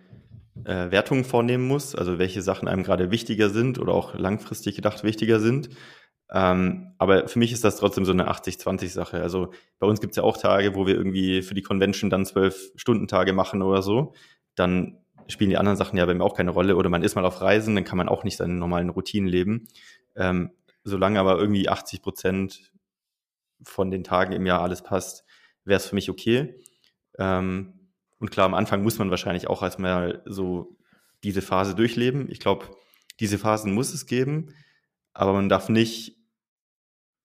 äh, 0.64 0.90
Wertungen 0.90 1.25
vornehmen 1.25 1.66
muss, 1.66 1.94
also 1.94 2.18
welche 2.18 2.42
Sachen 2.42 2.68
einem 2.68 2.82
gerade 2.85 3.11
wichtiger 3.11 3.50
sind 3.50 3.78
oder 3.78 3.92
auch 3.92 4.14
langfristig 4.14 4.76
gedacht 4.76 5.02
wichtiger 5.02 5.40
sind. 5.40 5.70
Ähm, 6.32 6.94
aber 6.99 7.26
für 7.28 7.38
mich 7.38 7.52
ist 7.52 7.64
das 7.64 7.76
trotzdem 7.76 8.04
so 8.04 8.12
eine 8.12 8.30
80-20-Sache. 8.30 9.20
Also 9.20 9.52
bei 9.78 9.87
uns 9.87 10.00
gibt 10.00 10.12
es 10.12 10.16
ja 10.16 10.23
auch 10.23 10.37
Tage, 10.37 10.75
wo 10.75 10.87
wir 10.87 10.94
irgendwie 10.94 11.42
für 11.42 11.54
die 11.54 11.62
Convention 11.62 12.11
dann 12.11 12.25
zwölf 12.25 12.70
Stundentage 12.76 13.32
machen 13.32 13.62
oder 13.62 13.82
so. 13.82 14.14
Dann 14.54 14.99
spielen 15.30 15.50
die 15.50 15.56
anderen 15.58 15.76
Sachen 15.76 15.96
ja 15.96 16.06
bei 16.06 16.14
mir 16.14 16.25
auch 16.25 16.37
keine 16.37 16.50
Rolle. 16.50 16.76
Oder 16.76 16.88
man 16.88 17.02
ist 17.02 17.14
mal 17.14 17.25
auf 17.25 17.40
Reisen, 17.40 17.75
dann 17.75 17.84
kann 17.84 17.99
man 17.99 18.08
auch 18.08 18.25
nicht 18.25 18.37
seine 18.37 18.54
normalen 18.54 18.90
Routinen 18.90 19.28
leben. 19.28 19.68
Ähm, 20.16 20.52
solange 20.84 21.20
aber 21.20 21.38
irgendwie 21.38 21.68
80 21.68 22.02
Prozent 22.02 22.72
von 23.62 23.90
den 23.90 24.04
Tagen 24.04 24.32
im 24.32 24.46
Jahr 24.46 24.62
alles 24.62 24.82
passt, 24.82 25.25
wäre 25.64 25.78
es 25.78 25.87
für 25.87 25.94
mich 25.94 26.10
okay. 26.10 26.54
Ähm, 27.18 27.90
und 28.18 28.30
klar, 28.30 28.46
am 28.46 28.54
Anfang 28.54 28.82
muss 28.82 28.99
man 28.99 29.10
wahrscheinlich 29.10 29.49
auch 29.49 29.62
erstmal 29.62 30.22
so 30.26 30.76
diese 31.25 31.42
Phase 31.42 31.75
durchleben. 31.75 32.30
Ich 32.30 32.40
glaube, 32.40 32.66
diese 33.18 33.38
Phasen 33.38 33.75
muss 33.75 33.92
es 33.92 34.06
geben, 34.06 34.54
aber 35.12 35.32
man 35.32 35.49
darf 35.49 35.68
nicht 35.68 36.16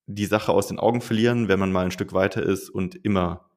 die 0.08 0.26
Sache 0.26 0.52
aus 0.52 0.68
den 0.68 0.80
Augen 0.80 1.02
verlieren, 1.02 1.48
wenn 1.48 1.60
man 1.60 1.72
mal 1.72 1.86
ein 1.86 1.92
Stück 1.92 2.14
weiter 2.14 2.44
ist 2.44 2.70
und 2.70 2.96
immer 3.04 3.50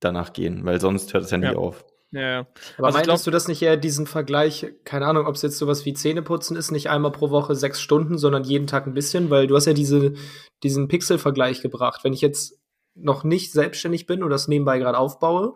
danach 0.00 0.32
gehen, 0.32 0.64
weil 0.64 0.80
sonst 0.80 1.12
hört 1.12 1.24
es 1.24 1.30
ja 1.30 1.38
nie 1.38 1.46
ja. 1.46 1.56
auf. 1.56 1.84
Ja, 2.10 2.20
ja. 2.20 2.46
Aber 2.78 2.86
also 2.86 2.98
meintest 2.98 3.26
du 3.26 3.30
das 3.30 3.48
nicht 3.48 3.60
eher 3.60 3.76
diesen 3.76 4.06
Vergleich, 4.06 4.66
keine 4.84 5.06
Ahnung, 5.06 5.26
ob 5.26 5.34
es 5.34 5.42
jetzt 5.42 5.58
sowas 5.58 5.84
wie 5.84 5.92
Zähneputzen 5.92 6.56
ist, 6.56 6.70
nicht 6.70 6.88
einmal 6.88 7.12
pro 7.12 7.30
Woche 7.30 7.54
sechs 7.54 7.80
Stunden, 7.80 8.16
sondern 8.16 8.44
jeden 8.44 8.66
Tag 8.66 8.86
ein 8.86 8.94
bisschen, 8.94 9.28
weil 9.30 9.46
du 9.46 9.54
hast 9.56 9.66
ja 9.66 9.74
diese, 9.74 10.14
diesen 10.62 10.88
Pixel-Vergleich 10.88 11.60
gebracht. 11.60 12.04
Wenn 12.04 12.14
ich 12.14 12.22
jetzt 12.22 12.58
noch 12.94 13.24
nicht 13.24 13.52
selbstständig 13.52 14.06
bin 14.06 14.22
oder 14.22 14.30
das 14.30 14.48
nebenbei 14.48 14.78
gerade 14.78 14.98
aufbaue, 14.98 15.54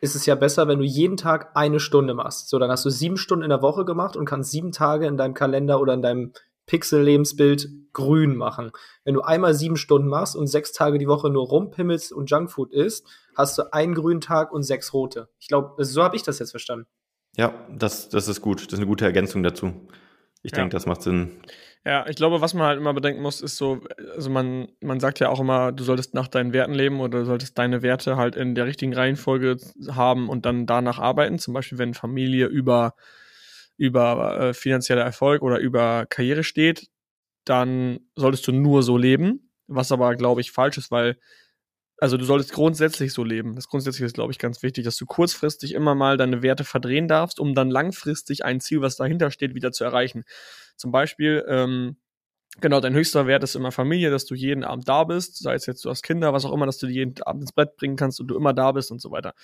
ist 0.00 0.14
es 0.14 0.26
ja 0.26 0.34
besser, 0.34 0.68
wenn 0.68 0.78
du 0.78 0.84
jeden 0.84 1.16
Tag 1.16 1.56
eine 1.56 1.80
Stunde 1.80 2.14
machst. 2.14 2.48
So, 2.48 2.58
dann 2.58 2.70
hast 2.70 2.84
du 2.84 2.90
sieben 2.90 3.16
Stunden 3.16 3.44
in 3.44 3.50
der 3.50 3.62
Woche 3.62 3.84
gemacht 3.84 4.16
und 4.16 4.26
kannst 4.26 4.50
sieben 4.50 4.72
Tage 4.72 5.06
in 5.06 5.16
deinem 5.16 5.34
Kalender 5.34 5.80
oder 5.80 5.94
in 5.94 6.02
deinem 6.02 6.32
Pixel-Lebensbild 6.68 7.68
grün 7.92 8.36
machen. 8.36 8.70
Wenn 9.04 9.14
du 9.14 9.22
einmal 9.22 9.54
sieben 9.54 9.76
Stunden 9.76 10.08
machst 10.08 10.36
und 10.36 10.46
sechs 10.46 10.72
Tage 10.72 10.98
die 10.98 11.08
Woche 11.08 11.30
nur 11.30 11.48
rumpimmelst 11.48 12.12
und 12.12 12.30
Junkfood 12.30 12.72
isst, 12.72 13.08
hast 13.36 13.58
du 13.58 13.72
einen 13.72 13.94
grünen 13.94 14.20
Tag 14.20 14.52
und 14.52 14.62
sechs 14.62 14.92
rote. 14.92 15.28
Ich 15.40 15.48
glaube, 15.48 15.84
so 15.84 16.04
habe 16.04 16.14
ich 16.14 16.22
das 16.22 16.38
jetzt 16.38 16.52
verstanden. 16.52 16.86
Ja, 17.36 17.52
das, 17.70 18.08
das 18.08 18.28
ist 18.28 18.40
gut. 18.40 18.58
Das 18.66 18.74
ist 18.74 18.78
eine 18.78 18.86
gute 18.86 19.04
Ergänzung 19.04 19.42
dazu. 19.42 19.72
Ich 20.42 20.52
ja. 20.52 20.58
denke, 20.58 20.74
das 20.74 20.86
macht 20.86 21.02
Sinn. 21.02 21.40
Ja, 21.84 22.06
ich 22.06 22.16
glaube, 22.16 22.40
was 22.40 22.54
man 22.54 22.66
halt 22.66 22.78
immer 22.78 22.92
bedenken 22.92 23.22
muss, 23.22 23.40
ist 23.40 23.56
so, 23.56 23.80
also 24.14 24.30
man, 24.30 24.68
man 24.80 25.00
sagt 25.00 25.20
ja 25.20 25.28
auch 25.28 25.40
immer, 25.40 25.72
du 25.72 25.84
solltest 25.84 26.14
nach 26.14 26.28
deinen 26.28 26.52
Werten 26.52 26.74
leben 26.74 27.00
oder 27.00 27.20
du 27.20 27.24
solltest 27.24 27.56
deine 27.56 27.82
Werte 27.82 28.16
halt 28.16 28.36
in 28.36 28.54
der 28.54 28.66
richtigen 28.66 28.92
Reihenfolge 28.92 29.56
haben 29.90 30.28
und 30.28 30.44
dann 30.44 30.66
danach 30.66 30.98
arbeiten. 30.98 31.38
Zum 31.38 31.54
Beispiel, 31.54 31.78
wenn 31.78 31.94
Familie 31.94 32.46
über, 32.46 32.94
über 33.78 34.40
äh, 34.40 34.54
finanzieller 34.54 35.02
Erfolg 35.02 35.42
oder 35.42 35.58
über 35.58 36.06
Karriere 36.06 36.44
steht, 36.44 36.88
dann 37.44 38.00
solltest 38.16 38.46
du 38.46 38.52
nur 38.52 38.82
so 38.82 38.98
leben, 38.98 39.50
was 39.68 39.92
aber, 39.92 40.14
glaube 40.16 40.42
ich, 40.42 40.52
falsch 40.52 40.78
ist, 40.78 40.90
weil 40.90 41.16
also 42.00 42.16
du 42.16 42.24
solltest 42.24 42.52
grundsätzlich 42.52 43.12
so 43.12 43.24
leben. 43.24 43.56
Das 43.56 43.68
grundsätzlich 43.68 44.04
ist, 44.06 44.14
glaube 44.14 44.32
ich, 44.32 44.38
ganz 44.38 44.62
wichtig, 44.62 44.84
dass 44.84 44.96
du 44.96 45.06
kurzfristig 45.06 45.74
immer 45.74 45.94
mal 45.96 46.16
deine 46.16 46.42
Werte 46.42 46.64
verdrehen 46.64 47.08
darfst, 47.08 47.40
um 47.40 47.54
dann 47.54 47.70
langfristig 47.70 48.44
ein 48.44 48.60
Ziel, 48.60 48.80
was 48.82 48.96
dahinter 48.96 49.30
steht, 49.32 49.54
wieder 49.54 49.72
zu 49.72 49.84
erreichen. 49.84 50.24
Zum 50.76 50.92
Beispiel, 50.92 51.44
ähm, 51.48 51.96
genau, 52.60 52.80
dein 52.80 52.94
höchster 52.94 53.26
Wert 53.26 53.42
ist 53.44 53.56
immer 53.56 53.72
Familie, 53.72 54.10
dass 54.10 54.26
du 54.26 54.34
jeden 54.36 54.64
Abend 54.64 54.88
da 54.88 55.04
bist, 55.04 55.38
sei 55.38 55.54
es 55.54 55.66
jetzt 55.66 55.84
du 55.84 55.90
hast 55.90 56.02
Kinder, 56.02 56.32
was 56.32 56.44
auch 56.44 56.52
immer, 56.52 56.66
dass 56.66 56.78
du 56.78 56.86
die 56.86 56.94
jeden 56.94 57.20
Abend 57.22 57.42
ins 57.42 57.52
Bett 57.52 57.76
bringen 57.76 57.96
kannst 57.96 58.20
und 58.20 58.28
du 58.28 58.36
immer 58.36 58.54
da 58.54 58.72
bist 58.72 58.92
und 58.92 59.00
so 59.00 59.10
weiter. 59.10 59.34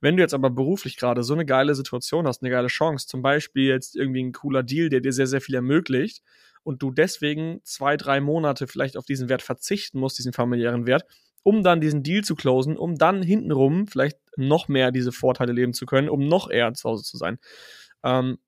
Wenn 0.00 0.16
du 0.16 0.22
jetzt 0.22 0.34
aber 0.34 0.50
beruflich 0.50 0.96
gerade 0.96 1.22
so 1.22 1.34
eine 1.34 1.44
geile 1.44 1.74
Situation 1.74 2.26
hast, 2.26 2.42
eine 2.42 2.50
geile 2.50 2.68
Chance, 2.68 3.06
zum 3.06 3.22
Beispiel 3.22 3.68
jetzt 3.68 3.96
irgendwie 3.96 4.22
ein 4.22 4.32
cooler 4.32 4.62
Deal, 4.62 4.88
der 4.88 5.00
dir 5.00 5.12
sehr, 5.12 5.26
sehr 5.26 5.40
viel 5.40 5.54
ermöglicht 5.54 6.22
und 6.62 6.82
du 6.82 6.90
deswegen 6.90 7.60
zwei, 7.64 7.96
drei 7.96 8.20
Monate 8.20 8.66
vielleicht 8.66 8.96
auf 8.96 9.04
diesen 9.04 9.28
Wert 9.28 9.42
verzichten 9.42 9.98
musst, 9.98 10.18
diesen 10.18 10.32
familiären 10.32 10.86
Wert, 10.86 11.04
um 11.42 11.62
dann 11.62 11.80
diesen 11.80 12.02
Deal 12.02 12.22
zu 12.22 12.34
closen, 12.34 12.76
um 12.76 12.96
dann 12.96 13.22
hintenrum 13.22 13.86
vielleicht 13.86 14.18
noch 14.36 14.68
mehr 14.68 14.90
diese 14.90 15.12
Vorteile 15.12 15.52
leben 15.52 15.72
zu 15.72 15.86
können, 15.86 16.08
um 16.08 16.26
noch 16.26 16.50
eher 16.50 16.72
zu 16.74 16.88
Hause 16.88 17.02
zu 17.02 17.16
sein. 17.16 17.38
Ähm, 18.04 18.38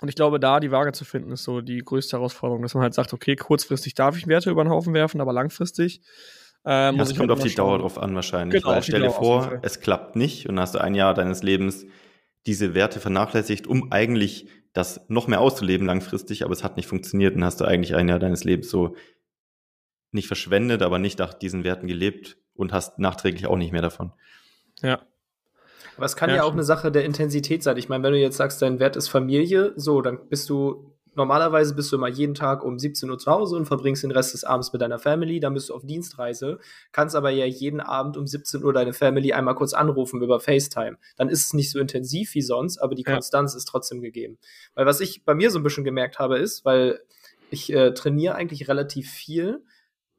und 0.00 0.08
ich 0.08 0.16
glaube, 0.16 0.40
da 0.40 0.58
die 0.58 0.72
Waage 0.72 0.92
zu 0.92 1.04
finden, 1.04 1.30
ist 1.30 1.44
so 1.44 1.60
die 1.60 1.78
größte 1.78 2.16
Herausforderung, 2.16 2.62
dass 2.62 2.74
man 2.74 2.82
halt 2.82 2.94
sagt, 2.94 3.12
okay, 3.12 3.36
kurzfristig 3.36 3.94
darf 3.94 4.16
ich 4.16 4.26
Werte 4.26 4.50
über 4.50 4.64
den 4.64 4.70
Haufen 4.70 4.94
werfen, 4.94 5.20
aber 5.20 5.32
langfristig 5.32 6.00
äh, 6.64 6.92
muss 6.92 7.08
ja, 7.08 7.12
es 7.12 7.18
kommt 7.18 7.30
halt 7.30 7.38
auf 7.38 7.46
die. 7.46 7.54
Dauer 7.54 7.78
drauf 7.78 7.98
an 7.98 8.14
wahrscheinlich. 8.14 8.62
Genau, 8.62 8.74
Weil 8.74 8.82
stell 8.82 9.02
dir 9.02 9.10
vor, 9.10 9.58
es 9.62 9.80
klappt 9.80 10.16
nicht 10.16 10.48
und 10.48 10.58
hast 10.60 10.74
du 10.74 10.80
ein 10.80 10.94
Jahr 10.94 11.14
deines 11.14 11.42
Lebens 11.42 11.86
diese 12.46 12.74
Werte 12.74 13.00
vernachlässigt, 13.00 13.66
um 13.66 13.92
eigentlich 13.92 14.48
das 14.72 15.04
noch 15.08 15.28
mehr 15.28 15.40
auszuleben 15.40 15.86
langfristig, 15.86 16.44
aber 16.44 16.52
es 16.52 16.64
hat 16.64 16.76
nicht 16.76 16.86
funktioniert 16.86 17.36
und 17.36 17.44
hast 17.44 17.60
du 17.60 17.64
eigentlich 17.64 17.94
ein 17.94 18.08
Jahr 18.08 18.18
deines 18.18 18.44
Lebens 18.44 18.70
so 18.70 18.96
nicht 20.12 20.26
verschwendet, 20.26 20.82
aber 20.82 20.98
nicht 20.98 21.18
nach 21.18 21.34
diesen 21.34 21.64
Werten 21.64 21.86
gelebt 21.86 22.38
und 22.54 22.72
hast 22.72 22.98
nachträglich 22.98 23.46
auch 23.46 23.56
nicht 23.56 23.72
mehr 23.72 23.82
davon. 23.82 24.12
Ja. 24.82 25.00
Aber 25.96 26.06
es 26.06 26.16
kann 26.16 26.30
ja, 26.30 26.36
ja 26.36 26.42
auch 26.44 26.52
eine 26.52 26.64
Sache 26.64 26.90
der 26.90 27.04
Intensität 27.04 27.62
sein. 27.62 27.76
Ich 27.76 27.88
meine, 27.88 28.02
wenn 28.04 28.12
du 28.12 28.18
jetzt 28.18 28.36
sagst, 28.36 28.62
dein 28.62 28.78
Wert 28.78 28.96
ist 28.96 29.08
Familie, 29.08 29.72
so, 29.76 30.00
dann 30.00 30.28
bist 30.28 30.48
du, 30.48 30.91
normalerweise 31.14 31.74
bist 31.74 31.92
du 31.92 31.96
immer 31.96 32.08
jeden 32.08 32.34
Tag 32.34 32.64
um 32.64 32.78
17 32.78 33.10
Uhr 33.10 33.18
zu 33.18 33.30
Hause 33.30 33.56
und 33.56 33.66
verbringst 33.66 34.02
den 34.02 34.10
Rest 34.10 34.34
des 34.34 34.44
Abends 34.44 34.72
mit 34.72 34.82
deiner 34.82 34.98
Family, 34.98 35.40
dann 35.40 35.54
bist 35.54 35.68
du 35.68 35.74
auf 35.74 35.84
Dienstreise, 35.84 36.58
kannst 36.92 37.14
aber 37.14 37.30
ja 37.30 37.46
jeden 37.46 37.80
Abend 37.80 38.16
um 38.16 38.26
17 38.26 38.64
Uhr 38.64 38.72
deine 38.72 38.92
Family 38.92 39.32
einmal 39.32 39.54
kurz 39.54 39.74
anrufen 39.74 40.22
über 40.22 40.40
FaceTime. 40.40 40.96
Dann 41.16 41.28
ist 41.28 41.46
es 41.46 41.52
nicht 41.54 41.70
so 41.70 41.78
intensiv 41.78 42.34
wie 42.34 42.42
sonst, 42.42 42.78
aber 42.78 42.94
die 42.94 43.04
Konstanz 43.04 43.52
ja. 43.52 43.58
ist 43.58 43.66
trotzdem 43.66 44.00
gegeben. 44.00 44.38
Weil 44.74 44.86
was 44.86 45.00
ich 45.00 45.24
bei 45.24 45.34
mir 45.34 45.50
so 45.50 45.58
ein 45.58 45.62
bisschen 45.62 45.84
gemerkt 45.84 46.18
habe, 46.18 46.38
ist, 46.38 46.64
weil 46.64 47.00
ich 47.50 47.72
äh, 47.72 47.92
trainiere 47.92 48.34
eigentlich 48.34 48.68
relativ 48.68 49.10
viel, 49.10 49.62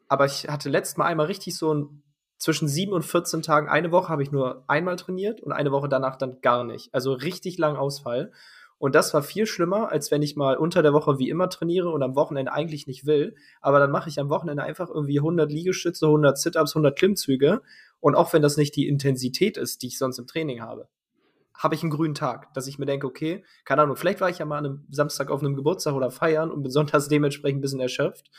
aber 0.08 0.26
ich 0.26 0.48
hatte 0.48 0.70
letztes 0.70 0.98
Mal 0.98 1.06
einmal 1.06 1.26
richtig 1.26 1.58
so 1.58 1.74
ein 1.74 2.04
zwischen 2.44 2.68
sieben 2.68 2.92
und 2.92 3.04
14 3.04 3.42
Tagen, 3.42 3.70
eine 3.70 3.92
Woche 3.92 4.10
habe 4.10 4.22
ich 4.22 4.32
nur 4.32 4.66
einmal 4.68 4.98
trainiert 4.98 5.40
und 5.40 5.54
eine 5.54 5.72
Woche 5.72 5.88
danach 5.88 6.18
dann 6.18 6.42
gar 6.42 6.66
nicht. 6.66 6.94
Also 6.94 7.14
richtig 7.14 7.58
lang 7.58 7.78
Ausfall. 7.78 8.34
Und 8.84 8.96
das 8.96 9.14
war 9.14 9.24
viel 9.24 9.46
schlimmer, 9.46 9.94
als 9.94 10.12
wenn 10.12 10.22
ich 10.22 10.36
mal 10.36 10.58
unter 10.58 10.82
der 10.84 10.92
Woche 10.92 11.18
wie 11.18 11.30
immer 11.30 11.50
trainiere 11.50 11.90
und 11.90 12.04
am 12.04 12.18
Wochenende 12.18 12.52
eigentlich 12.52 12.86
nicht 12.86 13.06
will. 13.06 13.34
Aber 13.62 13.80
dann 13.80 13.92
mache 13.92 14.10
ich 14.10 14.20
am 14.20 14.28
Wochenende 14.28 14.62
einfach 14.62 14.90
irgendwie 14.90 15.20
100 15.20 15.50
Liegestütze, 15.50 16.06
100 16.06 16.38
Sit-Ups, 16.38 16.76
100 16.76 16.94
Klimmzüge. 16.94 17.62
Und 18.02 18.16
auch 18.16 18.34
wenn 18.34 18.42
das 18.42 18.58
nicht 18.58 18.76
die 18.76 18.90
Intensität 18.90 19.56
ist, 19.56 19.84
die 19.84 19.88
ich 19.88 19.98
sonst 19.98 20.20
im 20.20 20.28
Training 20.28 20.60
habe, 20.60 20.90
habe 21.56 21.76
ich 21.76 21.82
einen 21.82 21.92
grünen 21.92 22.14
Tag, 22.14 22.54
dass 22.56 22.68
ich 22.68 22.78
mir 22.78 22.86
denke, 22.86 23.08
okay, 23.08 23.46
keine 23.64 23.84
Ahnung, 23.84 23.96
vielleicht 23.96 24.20
war 24.20 24.30
ich 24.30 24.40
ja 24.40 24.46
mal 24.46 24.58
einem 24.58 24.86
Samstag 24.90 25.32
auf 25.32 25.40
einem 25.40 25.56
Geburtstag 25.56 25.94
oder 25.94 26.12
feiern 26.12 26.52
und 26.52 26.70
sonntags 26.70 27.08
dementsprechend 27.08 27.60
ein 27.60 27.62
bisschen 27.62 27.80
erschöpft 27.80 28.32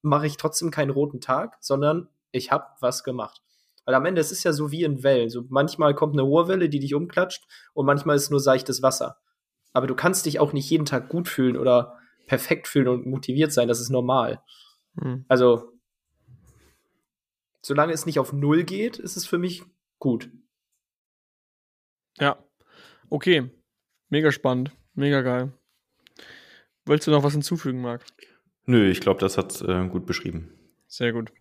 mache 0.00 0.26
ich 0.26 0.38
trotzdem 0.38 0.70
keinen 0.70 0.92
roten 0.92 1.20
Tag, 1.20 1.58
sondern 1.60 2.08
ich 2.32 2.50
habe 2.50 2.64
was 2.80 3.04
gemacht. 3.04 3.42
Weil 3.84 3.94
am 3.94 4.06
Ende, 4.06 4.22
es 4.22 4.32
ist 4.32 4.44
ja 4.44 4.54
so 4.54 4.70
wie 4.70 4.84
in 4.84 5.02
Wellen. 5.02 5.28
So 5.28 5.44
manchmal 5.50 5.94
kommt 5.94 6.14
eine 6.14 6.24
Ohrwelle, 6.24 6.70
die 6.70 6.78
dich 6.78 6.94
umklatscht 6.94 7.46
und 7.74 7.84
manchmal 7.84 8.16
ist 8.16 8.30
nur 8.30 8.40
seichtes 8.40 8.82
Wasser. 8.82 9.18
Aber 9.72 9.86
du 9.86 9.94
kannst 9.94 10.26
dich 10.26 10.38
auch 10.40 10.52
nicht 10.52 10.68
jeden 10.68 10.86
Tag 10.86 11.08
gut 11.08 11.28
fühlen 11.28 11.56
oder 11.56 11.98
perfekt 12.26 12.68
fühlen 12.68 12.88
und 12.88 13.06
motiviert 13.06 13.52
sein. 13.52 13.68
Das 13.68 13.80
ist 13.80 13.90
normal. 13.90 14.42
Hm. 15.00 15.24
Also, 15.28 15.72
solange 17.62 17.92
es 17.92 18.06
nicht 18.06 18.18
auf 18.18 18.32
Null 18.32 18.64
geht, 18.64 18.98
ist 18.98 19.16
es 19.16 19.26
für 19.26 19.38
mich 19.38 19.62
gut. 19.98 20.30
Ja. 22.18 22.42
Okay. 23.08 23.50
Mega 24.08 24.32
spannend. 24.32 24.72
Mega 24.94 25.22
geil. 25.22 25.52
Wolltest 26.84 27.06
du 27.06 27.12
noch 27.12 27.22
was 27.22 27.32
hinzufügen, 27.32 27.80
Marc? 27.80 28.04
Nö, 28.66 28.88
ich 28.90 29.00
glaube, 29.00 29.20
das 29.20 29.38
hat 29.38 29.62
äh, 29.62 29.86
gut 29.88 30.06
beschrieben. 30.06 30.52
Sehr 30.86 31.12
gut. 31.12 31.32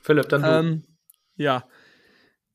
Philipp, 0.00 0.28
dann 0.28 0.42
du. 0.42 0.48
Ähm, 0.48 0.84
ja. 1.36 1.68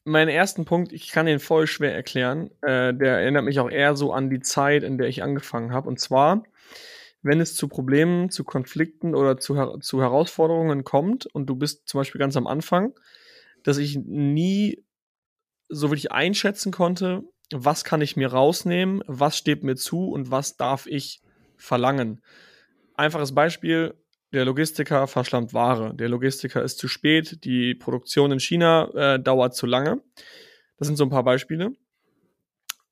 Mein 0.06 0.28
ersten 0.28 0.66
Punkt, 0.66 0.92
ich 0.92 1.10
kann 1.10 1.26
den 1.26 1.40
voll 1.40 1.66
schwer 1.66 1.94
erklären. 1.96 2.52
Äh, 2.62 2.94
der 2.94 3.20
erinnert 3.20 3.46
mich 3.46 3.60
auch 3.60 3.70
eher 3.70 3.96
so 3.96 4.12
an 4.12 4.30
die 4.30 4.42
Zeit, 4.42 4.84
in 4.84 4.98
der 4.98 5.08
ich 5.08 5.24
angefangen 5.24 5.72
habe. 5.72 5.88
Und 5.88 6.00
zwar, 6.00 6.44
wenn 7.22 7.40
es 7.40 7.56
zu 7.56 7.70
Problemen, 7.70 8.30
zu 8.30 8.44
Konflikten 8.44 9.16
oder 9.16 9.38
zu, 9.38 9.78
zu 9.80 10.02
Herausforderungen 10.02 10.84
kommt 10.84 11.26
und 11.28 11.46
du 11.46 11.56
bist 11.56 11.88
zum 11.88 12.02
Beispiel 12.02 12.20
ganz 12.20 12.36
am 12.36 12.48
Anfang, 12.48 12.94
dass 13.64 13.78
ich 13.78 13.98
nie 13.98 14.84
so 15.70 15.90
wirklich 15.90 16.12
einschätzen 16.12 16.74
konnte, 16.74 17.24
was 17.54 17.86
kann 17.86 18.02
ich 18.02 18.18
mir 18.18 18.32
rausnehmen, 18.34 19.04
was 19.08 19.38
steht 19.38 19.64
mir 19.64 19.76
zu 19.76 20.10
und 20.10 20.32
was 20.32 20.58
darf 20.58 20.86
ich 20.86 21.22
verlangen. 21.56 22.22
Einfaches 22.96 23.34
Beispiel, 23.34 23.96
der 24.34 24.46
Logistiker 24.46 25.08
verschlammt 25.08 25.54
Ware. 25.54 25.96
Der 25.96 26.10
Logistiker 26.10 26.63
ist 26.63 26.80
zu 26.80 26.88
spät, 26.88 27.44
die 27.46 27.75
Produktion 27.75 28.32
in 28.32 28.40
China 28.40 28.90
äh, 28.96 29.20
dauert 29.20 29.56
zu 29.56 29.68
lange. 29.68 30.02
Das 30.78 30.88
sind 30.88 30.98
so 30.98 31.06
ein 31.06 31.10
paar 31.10 31.24
Beispiele. 31.24 31.72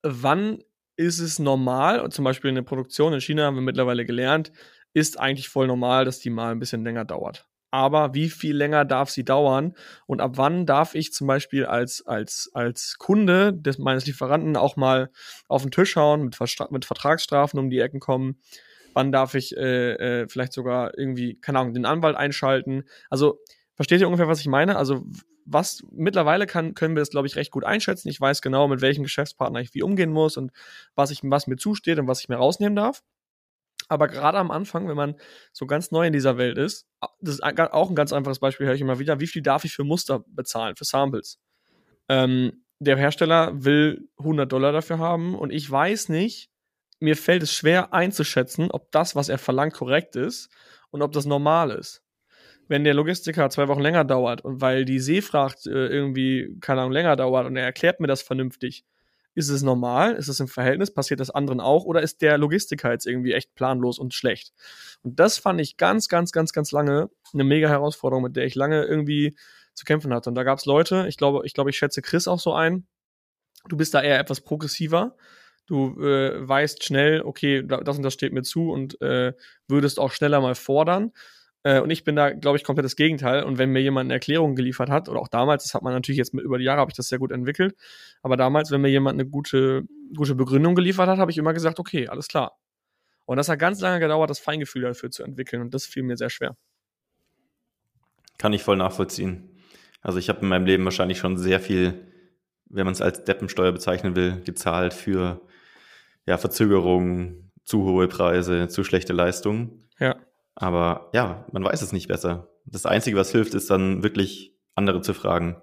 Wann 0.02 0.62
ist 0.96 1.18
es 1.18 1.38
normal, 1.38 2.08
zum 2.10 2.24
Beispiel 2.24 2.50
eine 2.50 2.62
Produktion 2.62 3.12
in 3.12 3.20
China 3.20 3.44
haben 3.44 3.56
wir 3.56 3.62
mittlerweile 3.62 4.04
gelernt, 4.04 4.52
ist 4.94 5.18
eigentlich 5.18 5.48
voll 5.48 5.66
normal, 5.66 6.04
dass 6.04 6.20
die 6.20 6.30
mal 6.30 6.52
ein 6.52 6.58
bisschen 6.58 6.84
länger 6.84 7.04
dauert. 7.04 7.48
Aber 7.70 8.12
wie 8.14 8.28
viel 8.28 8.54
länger 8.54 8.84
darf 8.84 9.10
sie 9.10 9.24
dauern? 9.24 9.74
Und 10.06 10.20
ab 10.20 10.32
wann 10.34 10.66
darf 10.66 10.94
ich 10.94 11.12
zum 11.12 11.26
Beispiel 11.26 11.64
als, 11.64 12.06
als, 12.06 12.50
als 12.52 12.96
Kunde 12.98 13.54
des, 13.54 13.78
meines 13.78 14.06
Lieferanten 14.06 14.56
auch 14.56 14.76
mal 14.76 15.10
auf 15.48 15.62
den 15.62 15.70
Tisch 15.70 15.96
hauen, 15.96 16.22
mit, 16.22 16.36
mit 16.70 16.84
Vertragsstrafen 16.84 17.58
um 17.58 17.70
die 17.70 17.80
Ecken 17.80 17.98
kommen? 17.98 18.38
Wann 18.94 19.12
darf 19.12 19.34
ich 19.34 19.56
äh, 19.56 20.22
äh, 20.22 20.28
vielleicht 20.28 20.52
sogar 20.52 20.96
irgendwie, 20.98 21.34
keine 21.40 21.58
Ahnung, 21.58 21.74
den 21.74 21.86
Anwalt 21.86 22.16
einschalten. 22.16 22.84
Also, 23.10 23.40
versteht 23.74 24.00
ihr 24.00 24.06
ungefähr, 24.06 24.28
was 24.28 24.40
ich 24.40 24.46
meine? 24.46 24.76
Also, 24.76 25.04
was 25.44 25.82
mittlerweile 25.90 26.46
kann, 26.46 26.74
können 26.74 26.94
wir 26.94 27.00
das, 27.00 27.10
glaube 27.10 27.26
ich, 27.26 27.36
recht 27.36 27.50
gut 27.50 27.64
einschätzen. 27.64 28.08
Ich 28.08 28.20
weiß 28.20 28.42
genau, 28.42 28.68
mit 28.68 28.80
welchem 28.80 29.02
Geschäftspartner 29.02 29.60
ich 29.60 29.74
wie 29.74 29.82
umgehen 29.82 30.12
muss 30.12 30.36
und 30.36 30.52
was, 30.94 31.10
ich, 31.10 31.20
was 31.24 31.46
mir 31.46 31.56
zusteht 31.56 31.98
und 31.98 32.06
was 32.06 32.20
ich 32.20 32.28
mir 32.28 32.36
rausnehmen 32.36 32.76
darf. 32.76 33.02
Aber 33.88 34.08
gerade 34.08 34.38
am 34.38 34.50
Anfang, 34.50 34.88
wenn 34.88 34.96
man 34.96 35.16
so 35.52 35.66
ganz 35.66 35.90
neu 35.90 36.06
in 36.06 36.12
dieser 36.12 36.38
Welt 36.38 36.56
ist, 36.56 36.86
das 37.20 37.34
ist 37.34 37.42
auch 37.42 37.88
ein 37.90 37.94
ganz 37.94 38.12
einfaches 38.12 38.38
Beispiel, 38.38 38.66
höre 38.66 38.74
ich 38.74 38.80
immer 38.80 38.98
wieder, 38.98 39.20
wie 39.20 39.26
viel 39.26 39.42
darf 39.42 39.64
ich 39.64 39.74
für 39.74 39.84
Muster 39.84 40.24
bezahlen, 40.28 40.76
für 40.76 40.84
Samples? 40.84 41.38
Ähm, 42.08 42.64
der 42.78 42.96
Hersteller 42.96 43.64
will 43.64 44.08
100 44.18 44.50
Dollar 44.50 44.72
dafür 44.72 44.98
haben 44.98 45.34
und 45.34 45.52
ich 45.52 45.70
weiß 45.70 46.08
nicht, 46.08 46.51
mir 47.02 47.16
fällt 47.16 47.42
es 47.42 47.52
schwer 47.52 47.92
einzuschätzen, 47.92 48.70
ob 48.70 48.90
das, 48.92 49.16
was 49.16 49.28
er 49.28 49.38
verlangt, 49.38 49.74
korrekt 49.74 50.16
ist 50.16 50.48
und 50.90 51.02
ob 51.02 51.12
das 51.12 51.26
normal 51.26 51.70
ist. 51.70 52.02
Wenn 52.68 52.84
der 52.84 52.94
Logistiker 52.94 53.50
zwei 53.50 53.68
Wochen 53.68 53.80
länger 53.80 54.04
dauert 54.04 54.42
und 54.42 54.60
weil 54.60 54.84
die 54.84 55.00
Seefracht 55.00 55.66
äh, 55.66 55.88
irgendwie, 55.88 56.56
keine 56.60 56.80
Ahnung, 56.80 56.92
länger 56.92 57.16
dauert 57.16 57.46
und 57.46 57.56
er 57.56 57.64
erklärt 57.64 58.00
mir 58.00 58.06
das 58.06 58.22
vernünftig, 58.22 58.84
ist 59.34 59.48
es 59.48 59.62
normal? 59.62 60.14
Ist 60.14 60.28
es 60.28 60.40
im 60.40 60.48
Verhältnis? 60.48 60.92
Passiert 60.92 61.18
das 61.18 61.30
anderen 61.30 61.60
auch? 61.60 61.84
Oder 61.84 62.02
ist 62.02 62.20
der 62.20 62.38
Logistiker 62.38 62.92
jetzt 62.92 63.06
irgendwie 63.06 63.32
echt 63.32 63.54
planlos 63.54 63.98
und 63.98 64.14
schlecht? 64.14 64.52
Und 65.02 65.18
das 65.18 65.38
fand 65.38 65.60
ich 65.60 65.76
ganz, 65.76 66.08
ganz, 66.08 66.32
ganz, 66.32 66.52
ganz 66.52 66.70
lange 66.70 67.10
eine 67.32 67.44
mega 67.44 67.68
Herausforderung, 67.68 68.24
mit 68.24 68.36
der 68.36 68.44
ich 68.44 68.54
lange 68.54 68.84
irgendwie 68.84 69.36
zu 69.74 69.84
kämpfen 69.84 70.12
hatte. 70.12 70.28
Und 70.28 70.34
da 70.34 70.44
gab 70.44 70.58
es 70.58 70.66
Leute, 70.66 71.06
ich 71.08 71.16
glaube, 71.16 71.42
ich 71.44 71.54
glaube, 71.54 71.70
ich 71.70 71.78
schätze 71.78 72.02
Chris 72.02 72.28
auch 72.28 72.40
so 72.40 72.52
ein, 72.52 72.86
Du 73.68 73.76
bist 73.76 73.94
da 73.94 74.02
eher 74.02 74.18
etwas 74.18 74.40
progressiver. 74.40 75.16
Du 75.66 76.00
äh, 76.02 76.46
weißt 76.46 76.84
schnell, 76.84 77.22
okay, 77.22 77.62
das 77.64 77.96
und 77.96 78.02
das 78.02 78.14
steht 78.14 78.32
mir 78.32 78.42
zu 78.42 78.70
und 78.70 79.00
äh, 79.00 79.32
würdest 79.68 79.98
auch 79.98 80.10
schneller 80.12 80.40
mal 80.40 80.54
fordern. 80.54 81.12
Äh, 81.62 81.80
und 81.80 81.90
ich 81.90 82.04
bin 82.04 82.16
da, 82.16 82.30
glaube 82.30 82.56
ich, 82.56 82.64
komplett 82.64 82.84
das 82.84 82.96
Gegenteil. 82.96 83.44
Und 83.44 83.58
wenn 83.58 83.70
mir 83.70 83.80
jemand 83.80 84.08
eine 84.08 84.14
Erklärung 84.14 84.56
geliefert 84.56 84.90
hat, 84.90 85.08
oder 85.08 85.20
auch 85.20 85.28
damals, 85.28 85.62
das 85.64 85.74
hat 85.74 85.82
man 85.82 85.92
natürlich 85.92 86.18
jetzt 86.18 86.34
mit, 86.34 86.44
über 86.44 86.58
die 86.58 86.64
Jahre, 86.64 86.80
habe 86.80 86.90
ich 86.90 86.96
das 86.96 87.08
sehr 87.08 87.18
gut 87.18 87.30
entwickelt, 87.30 87.76
aber 88.22 88.36
damals, 88.36 88.70
wenn 88.70 88.80
mir 88.80 88.88
jemand 88.88 89.20
eine 89.20 89.28
gute, 89.28 89.84
gute 90.16 90.34
Begründung 90.34 90.74
geliefert 90.74 91.08
hat, 91.08 91.18
habe 91.18 91.30
ich 91.30 91.38
immer 91.38 91.52
gesagt, 91.52 91.78
okay, 91.78 92.08
alles 92.08 92.28
klar. 92.28 92.58
Und 93.24 93.36
das 93.36 93.48
hat 93.48 93.58
ganz 93.58 93.80
lange 93.80 94.00
gedauert, 94.00 94.30
das 94.30 94.40
Feingefühl 94.40 94.82
dafür 94.82 95.10
zu 95.10 95.22
entwickeln. 95.22 95.62
Und 95.62 95.72
das 95.74 95.86
fiel 95.86 96.02
mir 96.02 96.16
sehr 96.16 96.30
schwer. 96.30 96.56
Kann 98.38 98.52
ich 98.52 98.62
voll 98.62 98.76
nachvollziehen. 98.76 99.48
Also 100.00 100.18
ich 100.18 100.28
habe 100.28 100.40
in 100.40 100.48
meinem 100.48 100.66
Leben 100.66 100.84
wahrscheinlich 100.84 101.18
schon 101.18 101.36
sehr 101.36 101.60
viel, 101.60 102.11
wenn 102.72 102.84
man 102.84 102.94
es 102.94 103.00
als 103.00 103.24
Deppensteuer 103.24 103.72
bezeichnen 103.72 104.16
will, 104.16 104.42
gezahlt 104.44 104.94
für 104.94 105.40
ja, 106.26 106.38
Verzögerungen, 106.38 107.52
zu 107.64 107.84
hohe 107.84 108.08
Preise, 108.08 108.68
zu 108.68 108.82
schlechte 108.82 109.12
Leistungen. 109.12 109.88
Ja. 109.98 110.16
Aber 110.54 111.10
ja, 111.12 111.46
man 111.52 111.64
weiß 111.64 111.82
es 111.82 111.92
nicht 111.92 112.08
besser. 112.08 112.48
Das 112.66 112.86
Einzige, 112.86 113.16
was 113.16 113.30
hilft, 113.30 113.54
ist 113.54 113.70
dann 113.70 114.02
wirklich 114.02 114.54
andere 114.74 115.00
zu 115.00 115.14
fragen, 115.14 115.60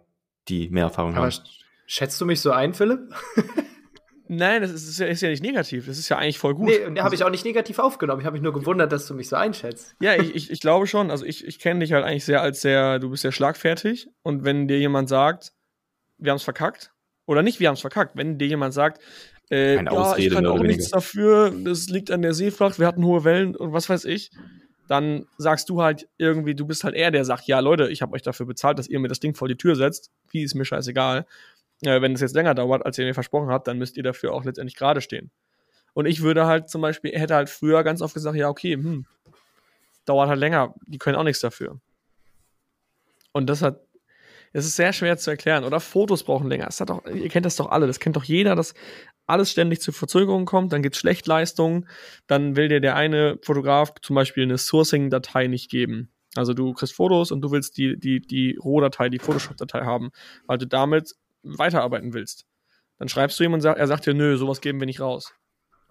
die 0.48 0.70
mehr 0.70 0.86
Erfahrung 0.86 1.16
Aber 1.16 1.26
haben. 1.26 1.44
Schätzt 1.86 2.22
du 2.22 2.26
mich 2.26 2.42
so 2.42 2.52
ein, 2.52 2.74
Philipp? 2.74 3.00
Nein, 4.32 4.62
das 4.62 4.72
ist 4.72 5.00
ja, 5.00 5.08
ist 5.08 5.22
ja, 5.22 5.30
nicht 5.30 5.42
negativ. 5.42 5.88
Das 5.88 5.98
ist 5.98 6.08
ja 6.08 6.18
eigentlich 6.18 6.38
voll 6.38 6.54
gut. 6.54 6.68
Nee, 6.68 6.86
habe 6.86 7.02
also 7.02 7.16
ich 7.16 7.24
auch 7.24 7.32
nicht 7.32 7.46
negativ 7.46 7.80
aufgenommen. 7.80 8.22
Ich 8.22 8.28
habe 8.28 8.36
mich 8.36 8.44
nur 8.44 8.54
gewundert, 8.54 8.92
dass 8.92 9.08
du 9.08 9.16
mich 9.16 9.28
so 9.28 9.36
einschätzt. 9.36 9.96
Ja, 10.00 10.16
ich, 10.16 10.36
ich, 10.36 10.52
ich 10.52 10.62
glaube 10.62 10.86
schon. 10.86 11.10
Also 11.10 11.26
ich, 11.26 11.48
ich 11.48 11.58
kenne 11.58 11.80
dich 11.80 11.94
halt 11.94 12.06
eigentlich 12.06 12.26
sehr 12.26 12.44
als 12.44 12.62
sehr, 12.62 13.00
du 13.00 13.10
bist 13.10 13.24
sehr 13.24 13.32
schlagfertig. 13.32 14.08
Und 14.22 14.44
wenn 14.44 14.68
dir 14.68 14.78
jemand 14.78 15.10
sagt, 15.10 15.52
wir 16.20 16.32
haben 16.32 16.38
es 16.38 16.44
verkackt, 16.44 16.94
oder 17.30 17.44
nicht, 17.44 17.60
wir 17.60 17.68
haben 17.68 17.76
es 17.76 17.82
verkackt, 17.82 18.18
wenn 18.18 18.40
dir 18.40 18.48
jemand 18.48 18.74
sagt, 18.74 19.00
äh, 19.52 19.76
ja, 19.76 19.92
Ausrede, 19.92 20.28
ich 20.28 20.34
kann 20.34 20.48
auch 20.48 20.60
nichts 20.60 20.90
dafür, 20.90 21.52
das 21.64 21.88
liegt 21.88 22.10
an 22.10 22.24
der 22.24 22.34
Seefracht, 22.34 22.80
wir 22.80 22.88
hatten 22.88 23.06
hohe 23.06 23.24
Wellen 23.24 23.56
und 23.56 23.72
was 23.72 23.88
weiß 23.88 24.06
ich, 24.06 24.32
dann 24.88 25.28
sagst 25.38 25.70
du 25.70 25.84
halt 25.84 26.10
irgendwie, 26.18 26.56
du 26.56 26.66
bist 26.66 26.84
halt 26.84 26.96
eher 26.96 27.12
der 27.12 27.24
sagt, 27.24 27.46
ja 27.46 27.60
Leute, 27.60 27.90
ich 27.90 28.02
habe 28.02 28.14
euch 28.14 28.24
dafür 28.24 28.48
bezahlt, 28.48 28.80
dass 28.80 28.88
ihr 28.88 29.00
mir 29.00 29.10
das 29.10 29.20
Ding 29.20 29.36
vor 29.36 29.48
die 29.48 29.58
Tür 29.58 29.76
setzt. 29.76 30.10
Wie 30.32 30.42
ist 30.42 30.56
mir 30.56 30.66
scheißegal. 30.66 31.28
Äh, 31.84 32.02
wenn 32.02 32.14
es 32.14 32.22
jetzt 32.22 32.34
länger 32.34 32.56
dauert, 32.56 32.84
als 32.84 32.98
ihr 32.98 33.06
mir 33.06 33.14
versprochen 33.14 33.50
habt, 33.50 33.68
dann 33.68 33.78
müsst 33.78 33.96
ihr 33.96 34.04
dafür 34.04 34.34
auch 34.34 34.44
letztendlich 34.44 34.76
gerade 34.76 35.00
stehen. 35.00 35.30
Und 35.94 36.08
ich 36.08 36.24
würde 36.24 36.48
halt 36.48 36.70
zum 36.70 36.82
Beispiel, 36.82 37.12
hätte 37.12 37.36
halt 37.36 37.50
früher 37.50 37.84
ganz 37.84 38.02
oft 38.02 38.16
gesagt, 38.16 38.36
ja, 38.36 38.50
okay, 38.50 38.74
hm, 38.74 39.06
dauert 40.06 40.30
halt 40.30 40.40
länger, 40.40 40.74
die 40.88 40.98
können 40.98 41.16
auch 41.16 41.24
nichts 41.24 41.42
dafür. 41.42 41.80
Und 43.32 43.48
das 43.48 43.62
hat, 43.62 43.80
es 44.54 44.66
ist 44.66 44.76
sehr 44.76 44.94
schwer 44.94 45.18
zu 45.18 45.30
erklären. 45.30 45.64
Oder 45.64 45.80
Fotos 45.80 46.24
brauchen 46.24 46.50
länger. 46.50 46.66
Das 46.66 46.80
hat 46.82 46.90
doch, 46.90 47.06
ihr 47.06 47.30
kennt 47.30 47.46
das 47.46 47.56
doch 47.56 47.70
alle, 47.70 47.88
das 47.88 48.00
kennt 48.00 48.16
doch 48.16 48.24
jeder, 48.24 48.56
dass 48.56 48.74
alles 49.28 49.52
ständig 49.52 49.82
zu 49.82 49.92
Verzögerungen 49.92 50.46
kommt, 50.46 50.74
dann 50.74 50.82
gibt 50.82 50.96
es 50.96 51.02
Schlechtleistungen, 51.02 51.88
dann 52.28 52.56
will 52.56 52.68
dir 52.68 52.82
der 52.82 52.96
eine 52.96 53.38
Fotograf 53.44 53.94
zum 54.02 54.16
Beispiel 54.16 54.44
eine 54.44 54.58
Sourcing-Datei 54.58 55.48
nicht 55.48 55.70
geben. 55.70 56.12
Also 56.36 56.54
du 56.54 56.74
kriegst 56.74 56.96
Fotos 56.96 57.32
und 57.32 57.42
du 57.42 57.52
willst 57.52 57.78
die, 57.78 58.00
die, 58.00 58.22
die 58.22 58.58
Rohdatei, 58.62 59.10
die 59.10 59.20
Photoshop-Datei 59.20 59.82
haben, 59.82 60.10
weil 60.48 60.58
du 60.58 60.66
damit 60.66 61.14
weiterarbeiten 61.44 62.14
willst. 62.14 62.46
Dann 62.98 63.08
schreibst 63.08 63.40
du 63.40 63.44
ihm 63.44 63.54
und 63.54 63.64
er 63.64 63.88
sagt 63.88 64.06
dir, 64.06 64.14
nö, 64.14 64.36
sowas 64.38 64.62
geben 64.62 64.80
wir 64.80 64.86
nicht 64.86 65.00
raus. 65.00 65.34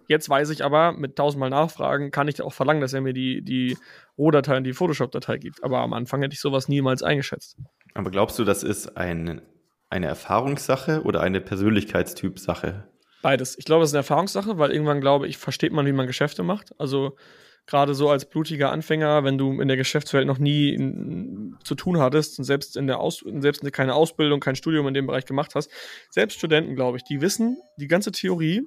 Jetzt 0.07 0.27
weiß 0.27 0.49
ich 0.49 0.63
aber, 0.63 0.91
mit 0.91 1.15
tausendmal 1.15 1.49
Nachfragen 1.49 2.11
kann 2.11 2.27
ich 2.27 2.41
auch 2.41 2.53
verlangen, 2.53 2.81
dass 2.81 2.93
er 2.93 3.01
mir 3.01 3.13
die, 3.13 3.43
die 3.43 3.77
Rohdatei 4.17 4.57
und 4.57 4.63
die 4.63 4.73
Photoshop-Datei 4.73 5.37
gibt. 5.37 5.63
Aber 5.63 5.79
am 5.79 5.93
Anfang 5.93 6.21
hätte 6.21 6.33
ich 6.33 6.41
sowas 6.41 6.67
niemals 6.67 7.03
eingeschätzt. 7.03 7.57
Aber 7.93 8.11
glaubst 8.11 8.39
du, 8.39 8.43
das 8.43 8.63
ist 8.63 8.97
ein, 8.97 9.41
eine 9.89 10.07
Erfahrungssache 10.07 11.03
oder 11.03 11.21
eine 11.21 11.41
Persönlichkeitstyp-Sache? 11.41 12.87
Beides. 13.21 13.57
Ich 13.57 13.65
glaube, 13.65 13.83
es 13.83 13.89
ist 13.89 13.95
eine 13.95 13.99
Erfahrungssache, 13.99 14.57
weil 14.57 14.71
irgendwann 14.71 15.01
glaube 15.01 15.27
ich, 15.27 15.37
versteht 15.37 15.73
man, 15.73 15.85
wie 15.85 15.91
man 15.91 16.07
Geschäfte 16.07 16.43
macht. 16.43 16.73
Also 16.79 17.17
gerade 17.65 17.93
so 17.93 18.09
als 18.09 18.25
blutiger 18.25 18.71
Anfänger, 18.71 19.23
wenn 19.23 19.37
du 19.37 19.61
in 19.61 19.67
der 19.67 19.77
Geschäftswelt 19.77 20.25
noch 20.25 20.39
nie 20.39 20.73
in, 20.73 21.57
zu 21.63 21.75
tun 21.75 21.99
hattest 21.99 22.39
und 22.39 22.45
selbst 22.45 22.75
in 22.75 22.87
der 22.87 22.99
Aus, 22.99 23.23
selbst 23.39 23.61
keine 23.73 23.93
Ausbildung, 23.93 24.39
kein 24.39 24.55
Studium 24.55 24.87
in 24.87 24.93
dem 24.93 25.05
Bereich 25.05 25.25
gemacht 25.25 25.53
hast, 25.53 25.69
selbst 26.09 26.37
Studenten, 26.37 26.75
glaube 26.75 26.97
ich, 26.97 27.03
die 27.03 27.21
wissen 27.21 27.57
die 27.77 27.87
ganze 27.87 28.11
Theorie, 28.11 28.63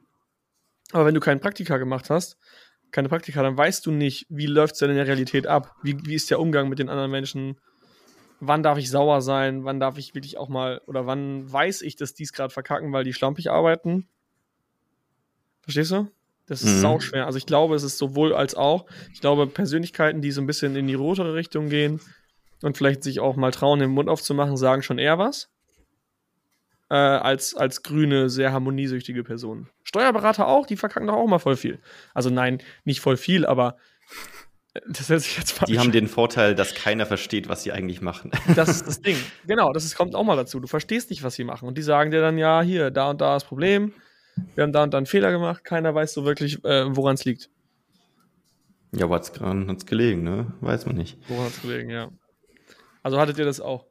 aber 0.92 1.06
wenn 1.06 1.14
du 1.14 1.20
keinen 1.20 1.40
Praktika 1.40 1.78
gemacht 1.78 2.10
hast, 2.10 2.36
keine 2.92 3.08
Praktika, 3.08 3.42
dann 3.42 3.56
weißt 3.56 3.84
du 3.86 3.90
nicht, 3.90 4.26
wie 4.28 4.46
läuft 4.46 4.74
es 4.74 4.78
denn 4.80 4.90
in 4.90 4.96
der 4.96 5.06
Realität 5.06 5.46
ab? 5.46 5.74
Wie, 5.82 5.96
wie 6.04 6.14
ist 6.14 6.30
der 6.30 6.38
Umgang 6.38 6.68
mit 6.68 6.78
den 6.78 6.88
anderen 6.88 7.10
Menschen? 7.10 7.58
Wann 8.44 8.64
darf 8.64 8.76
ich 8.76 8.90
sauer 8.90 9.22
sein? 9.22 9.64
Wann 9.64 9.78
darf 9.78 9.98
ich 9.98 10.16
wirklich 10.16 10.36
auch 10.36 10.48
mal, 10.48 10.80
oder 10.86 11.06
wann 11.06 11.50
weiß 11.50 11.80
ich, 11.82 11.94
dass 11.94 12.12
die 12.12 12.24
es 12.24 12.32
gerade 12.32 12.52
verkacken, 12.52 12.92
weil 12.92 13.04
die 13.04 13.12
schlampig 13.12 13.52
arbeiten? 13.52 14.08
Verstehst 15.60 15.92
du? 15.92 16.08
Das 16.48 16.62
ist 16.62 16.78
mhm. 16.78 16.80
sau 16.80 16.98
schwer. 16.98 17.26
Also 17.26 17.38
ich 17.38 17.46
glaube, 17.46 17.76
es 17.76 17.84
ist 17.84 17.98
sowohl 17.98 18.34
als 18.34 18.56
auch. 18.56 18.86
Ich 19.12 19.20
glaube, 19.20 19.46
Persönlichkeiten, 19.46 20.22
die 20.22 20.32
so 20.32 20.40
ein 20.40 20.48
bisschen 20.48 20.74
in 20.74 20.88
die 20.88 20.94
rotere 20.94 21.34
Richtung 21.34 21.68
gehen 21.68 22.00
und 22.62 22.76
vielleicht 22.76 23.04
sich 23.04 23.20
auch 23.20 23.36
mal 23.36 23.52
trauen, 23.52 23.78
den 23.78 23.90
Mund 23.90 24.08
aufzumachen, 24.08 24.56
sagen 24.56 24.82
schon 24.82 24.98
eher 24.98 25.18
was. 25.18 25.48
Äh, 26.90 26.96
als, 26.96 27.54
als 27.54 27.84
grüne, 27.84 28.28
sehr 28.28 28.52
harmoniesüchtige 28.52 29.22
Personen. 29.22 29.68
Steuerberater 29.84 30.48
auch, 30.48 30.66
die 30.66 30.76
verkacken 30.76 31.06
doch 31.06 31.14
auch 31.14 31.28
mal 31.28 31.38
voll 31.38 31.56
viel. 31.56 31.78
Also 32.12 32.28
nein, 32.28 32.60
nicht 32.82 32.98
voll 32.98 33.16
viel, 33.16 33.46
aber 33.46 33.76
das 34.88 35.08
hält 35.08 35.22
sich 35.22 35.36
jetzt 35.36 35.52
falsch. 35.52 35.70
Die 35.70 35.78
haben 35.78 35.92
den 35.92 36.08
Vorteil, 36.08 36.54
dass 36.54 36.74
keiner 36.74 37.06
versteht, 37.06 37.48
was 37.48 37.62
sie 37.62 37.72
eigentlich 37.72 38.00
machen. 38.00 38.30
Das 38.54 38.68
ist 38.68 38.86
das 38.86 39.00
Ding. 39.00 39.16
Genau, 39.46 39.72
das 39.72 39.84
ist, 39.84 39.96
kommt 39.96 40.14
auch 40.14 40.24
mal 40.24 40.36
dazu. 40.36 40.60
Du 40.60 40.66
verstehst 40.66 41.10
nicht, 41.10 41.22
was 41.22 41.34
sie 41.34 41.44
machen. 41.44 41.68
Und 41.68 41.76
die 41.76 41.82
sagen 41.82 42.10
dir 42.10 42.20
dann, 42.20 42.38
ja, 42.38 42.62
hier, 42.62 42.90
da 42.90 43.10
und 43.10 43.20
da 43.20 43.36
ist 43.36 43.44
Problem 43.44 43.92
wir 44.54 44.62
haben 44.62 44.72
da 44.72 44.82
und 44.82 44.94
da 44.94 44.98
einen 44.98 45.06
Fehler 45.06 45.30
gemacht, 45.30 45.64
keiner 45.64 45.94
weiß 45.94 46.12
so 46.12 46.24
wirklich, 46.24 46.64
äh, 46.64 46.96
woran 46.96 47.14
es 47.14 47.24
liegt. 47.24 47.50
Ja, 48.94 49.08
wo 49.08 49.14
hat 49.14 49.22
es 49.22 49.86
gelegen, 49.86 50.22
ne? 50.22 50.52
Weiß 50.60 50.86
man 50.86 50.96
nicht. 50.96 51.18
Woran 51.28 51.46
hat 51.46 51.52
es 51.52 51.62
gelegen, 51.62 51.90
ja. 51.90 52.10
Also 53.02 53.18
hattet 53.18 53.38
ihr 53.38 53.44
das 53.44 53.60
auch? 53.60 53.86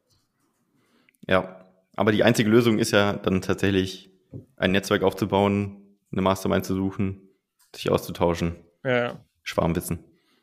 Ja, 1.28 1.66
aber 1.96 2.12
die 2.12 2.24
einzige 2.24 2.50
Lösung 2.50 2.78
ist 2.78 2.92
ja 2.92 3.14
dann 3.14 3.42
tatsächlich, 3.42 4.12
ein 4.56 4.72
Netzwerk 4.72 5.04
aufzubauen, 5.04 5.98
eine 6.12 6.22
Mastermind 6.22 6.66
zu 6.66 6.76
suchen, 6.76 7.30
sich 7.76 7.90
auszutauschen. 7.90 8.56
Ja, 8.84 8.98
ja. 8.98 9.26
Schwarmwissen. 9.44 10.00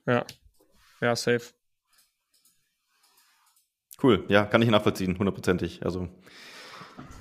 Ja. 0.08 0.24
Ja, 1.00 1.14
safe. 1.14 1.52
Cool, 4.02 4.24
ja, 4.28 4.44
kann 4.46 4.62
ich 4.62 4.70
nachvollziehen, 4.70 5.18
hundertprozentig. 5.18 5.84
Also 5.84 6.08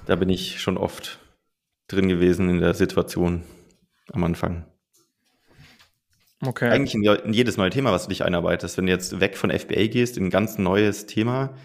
da 0.05 0.15
bin 0.15 0.29
ich 0.29 0.61
schon 0.61 0.77
oft 0.77 1.19
drin 1.87 2.07
gewesen 2.07 2.49
in 2.49 2.59
der 2.59 2.73
Situation 2.73 3.43
am 4.11 4.23
Anfang. 4.23 4.65
Okay. 6.45 6.69
Eigentlich 6.69 6.95
in, 6.95 7.03
in, 7.03 7.33
jedes 7.33 7.57
neue 7.57 7.71
Thema, 7.71 7.91
was 7.91 8.03
du 8.03 8.09
dich 8.09 8.23
einarbeitest. 8.23 8.77
Wenn 8.77 8.85
du 8.85 8.91
jetzt 8.91 9.19
weg 9.19 9.37
von 9.37 9.51
FBA 9.51 9.87
gehst 9.87 10.17
in 10.17 10.25
ein 10.25 10.29
ganz 10.29 10.57
neues 10.57 11.07
Thema, 11.07 11.55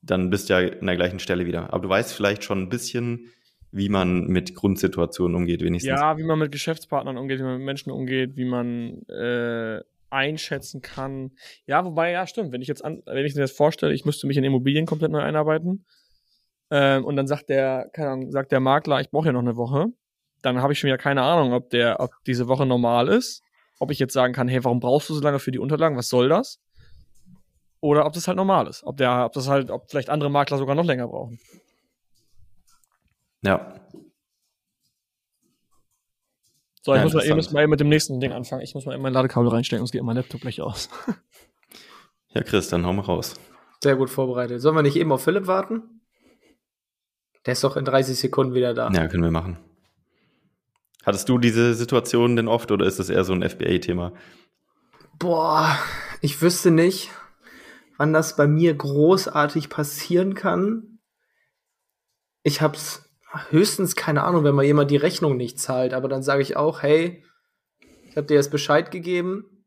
dann 0.00 0.30
bist 0.30 0.48
du 0.48 0.54
ja 0.54 0.72
an 0.72 0.86
der 0.86 0.96
gleichen 0.96 1.18
Stelle 1.18 1.46
wieder. 1.46 1.72
Aber 1.72 1.82
du 1.82 1.88
weißt 1.88 2.12
vielleicht 2.12 2.42
schon 2.42 2.62
ein 2.62 2.68
bisschen, 2.70 3.28
wie 3.70 3.90
man 3.90 4.26
mit 4.26 4.54
Grundsituationen 4.54 5.36
umgeht, 5.36 5.62
wenigstens. 5.62 6.00
Ja, 6.00 6.16
wie 6.16 6.24
man 6.24 6.38
mit 6.38 6.50
Geschäftspartnern 6.50 7.18
umgeht, 7.18 7.40
wie 7.40 7.44
man 7.44 7.58
mit 7.58 7.66
Menschen 7.66 7.92
umgeht, 7.92 8.36
wie 8.36 8.46
man 8.46 9.02
äh, 9.08 9.80
einschätzen 10.12 10.82
kann. 10.82 11.32
Ja, 11.66 11.84
wobei, 11.84 12.12
ja, 12.12 12.26
stimmt. 12.26 12.52
Wenn 12.52 12.62
ich 12.62 12.68
jetzt 12.68 12.84
an, 12.84 13.02
wenn 13.06 13.24
ich 13.24 13.34
mir 13.34 13.40
das 13.40 13.52
vorstelle, 13.52 13.94
ich 13.94 14.04
müsste 14.04 14.26
mich 14.26 14.36
in 14.36 14.44
Immobilien 14.44 14.86
komplett 14.86 15.10
neu 15.10 15.20
einarbeiten, 15.20 15.84
ähm, 16.72 17.04
und 17.04 17.16
dann 17.16 17.26
sagt 17.26 17.50
der, 17.50 17.90
keine 17.92 18.10
Ahnung, 18.10 18.30
sagt 18.30 18.50
der 18.50 18.60
Makler, 18.60 18.98
ich 19.02 19.10
brauche 19.10 19.26
ja 19.26 19.32
noch 19.32 19.40
eine 19.40 19.56
Woche. 19.56 19.88
Dann 20.40 20.62
habe 20.62 20.72
ich 20.72 20.78
schon 20.78 20.88
wieder 20.88 20.96
keine 20.96 21.22
Ahnung, 21.22 21.52
ob 21.52 21.68
der, 21.68 22.00
ob 22.00 22.10
diese 22.26 22.48
Woche 22.48 22.64
normal 22.64 23.08
ist. 23.08 23.42
Ob 23.78 23.90
ich 23.90 23.98
jetzt 23.98 24.14
sagen 24.14 24.32
kann, 24.32 24.48
hey, 24.48 24.64
warum 24.64 24.80
brauchst 24.80 25.10
du 25.10 25.14
so 25.14 25.20
lange 25.20 25.38
für 25.38 25.50
die 25.50 25.58
Unterlagen? 25.58 25.98
Was 25.98 26.08
soll 26.08 26.30
das? 26.30 26.60
Oder 27.80 28.06
ob 28.06 28.14
das 28.14 28.26
halt 28.26 28.38
normal 28.38 28.68
ist. 28.68 28.84
Ob 28.84 28.96
der, 28.96 29.26
ob 29.26 29.32
das 29.34 29.48
halt, 29.48 29.70
ob 29.70 29.90
vielleicht 29.90 30.08
andere 30.08 30.30
Makler 30.30 30.56
sogar 30.56 30.74
noch 30.74 30.84
länger 30.84 31.08
brauchen. 31.08 31.38
Ja. 33.42 33.74
So, 36.84 36.92
ich 36.94 36.98
ja, 36.98 37.04
muss 37.04 37.14
mal 37.14 37.24
eben 37.24 37.52
mal 37.52 37.68
mit 37.68 37.80
dem 37.80 37.88
nächsten 37.88 38.18
Ding 38.20 38.32
anfangen. 38.32 38.62
Ich 38.62 38.74
muss 38.74 38.86
mal 38.86 38.94
eben 38.94 39.02
mein 39.02 39.12
Ladekabel 39.12 39.48
reinstecken, 39.48 39.80
sonst 39.80 39.92
geht 39.92 40.02
mein 40.02 40.16
Laptop 40.16 40.40
gleich 40.40 40.60
aus. 40.60 40.88
ja, 42.34 42.42
Chris, 42.42 42.68
dann 42.68 42.84
hau 42.84 42.92
mal 42.92 43.02
raus. 43.02 43.34
Sehr 43.82 43.94
gut 43.94 44.10
vorbereitet. 44.10 44.60
Sollen 44.60 44.74
wir 44.74 44.82
nicht 44.82 44.96
eben 44.96 45.12
auf 45.12 45.22
Philipp 45.22 45.46
warten? 45.46 46.00
Der 47.46 47.52
ist 47.52 47.62
doch 47.62 47.76
in 47.76 47.84
30 47.84 48.18
Sekunden 48.18 48.54
wieder 48.54 48.74
da. 48.74 48.90
Ja, 48.90 49.06
können 49.06 49.22
wir 49.22 49.30
machen. 49.30 49.58
Hattest 51.04 51.28
du 51.28 51.38
diese 51.38 51.74
Situation 51.74 52.36
denn 52.36 52.48
oft 52.48 52.70
oder 52.70 52.86
ist 52.86 52.98
das 52.98 53.10
eher 53.10 53.24
so 53.24 53.32
ein 53.32 53.48
FBA-Thema? 53.48 54.12
Boah, 55.18 55.78
ich 56.20 56.42
wüsste 56.42 56.70
nicht, 56.70 57.10
wann 57.96 58.12
das 58.12 58.36
bei 58.36 58.46
mir 58.46 58.74
großartig 58.74 59.68
passieren 59.68 60.34
kann. 60.34 60.98
Ich 62.42 62.60
hab's 62.60 63.01
höchstens 63.50 63.96
keine 63.96 64.24
Ahnung, 64.24 64.44
wenn 64.44 64.54
mal 64.54 64.64
jemand 64.64 64.90
die 64.90 64.96
Rechnung 64.96 65.36
nicht 65.36 65.58
zahlt, 65.58 65.94
aber 65.94 66.08
dann 66.08 66.22
sage 66.22 66.42
ich 66.42 66.56
auch, 66.56 66.82
hey, 66.82 67.24
ich 68.08 68.16
habe 68.16 68.26
dir 68.26 68.34
jetzt 68.34 68.50
Bescheid 68.50 68.90
gegeben. 68.90 69.64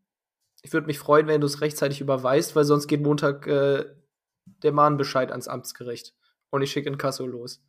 Ich 0.62 0.73
würde 0.73 0.88
mich 0.88 0.99
freuen, 0.99 1.28
wenn 1.28 1.41
du 1.41 1.47
es 1.47 1.62
rechtzeitig 1.62 2.01
überweist, 2.01 2.56
weil 2.56 2.63
sonst 2.63 2.88
geht 2.88 3.01
Montag 3.01 3.47
äh, 3.47 3.86
der 4.63 4.71
Mahnbescheid 4.71 5.32
ans 5.32 5.47
Amtsgericht 5.47 6.13
und 6.51 6.62
ich 6.62 6.71
schicke 6.71 6.89
in 6.89 6.97
Kasso 6.97 7.25
los. 7.25 7.63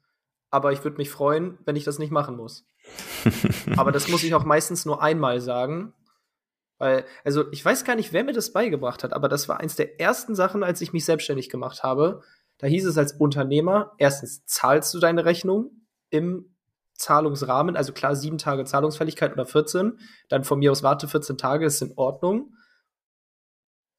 aber 0.50 0.72
ich 0.72 0.84
würde 0.84 0.98
mich 0.98 1.10
freuen, 1.10 1.58
wenn 1.64 1.76
ich 1.76 1.84
das 1.84 1.98
nicht 1.98 2.12
machen 2.12 2.36
muss. 2.36 2.66
aber 3.76 3.90
das 3.90 4.08
muss 4.08 4.22
ich 4.22 4.34
auch 4.34 4.44
meistens 4.44 4.84
nur 4.84 5.02
einmal 5.02 5.40
sagen. 5.40 5.92
Weil, 6.78 7.04
also 7.24 7.50
ich 7.52 7.64
weiß 7.64 7.84
gar 7.84 7.96
nicht, 7.96 8.12
wer 8.12 8.22
mir 8.22 8.32
das 8.32 8.52
beigebracht 8.52 9.02
hat, 9.02 9.12
aber 9.12 9.28
das 9.28 9.48
war 9.48 9.60
eins 9.60 9.76
der 9.76 9.98
ersten 9.98 10.34
Sachen, 10.34 10.62
als 10.62 10.80
ich 10.82 10.92
mich 10.92 11.04
selbstständig 11.04 11.48
gemacht 11.48 11.82
habe. 11.82 12.22
Da 12.58 12.66
hieß 12.66 12.86
es 12.86 12.98
als 12.98 13.12
Unternehmer, 13.14 13.92
erstens 13.98 14.44
zahlst 14.44 14.92
du 14.94 14.98
deine 14.98 15.24
Rechnung 15.24 15.85
im 16.10 16.54
Zahlungsrahmen, 16.94 17.76
also 17.76 17.92
klar 17.92 18.16
sieben 18.16 18.38
Tage 18.38 18.64
Zahlungsfälligkeit 18.64 19.32
oder 19.32 19.46
14, 19.46 19.98
dann 20.28 20.44
von 20.44 20.58
mir 20.58 20.72
aus 20.72 20.82
warte 20.82 21.08
14 21.08 21.36
Tage, 21.36 21.66
ist 21.66 21.82
in 21.82 21.92
Ordnung. 21.96 22.54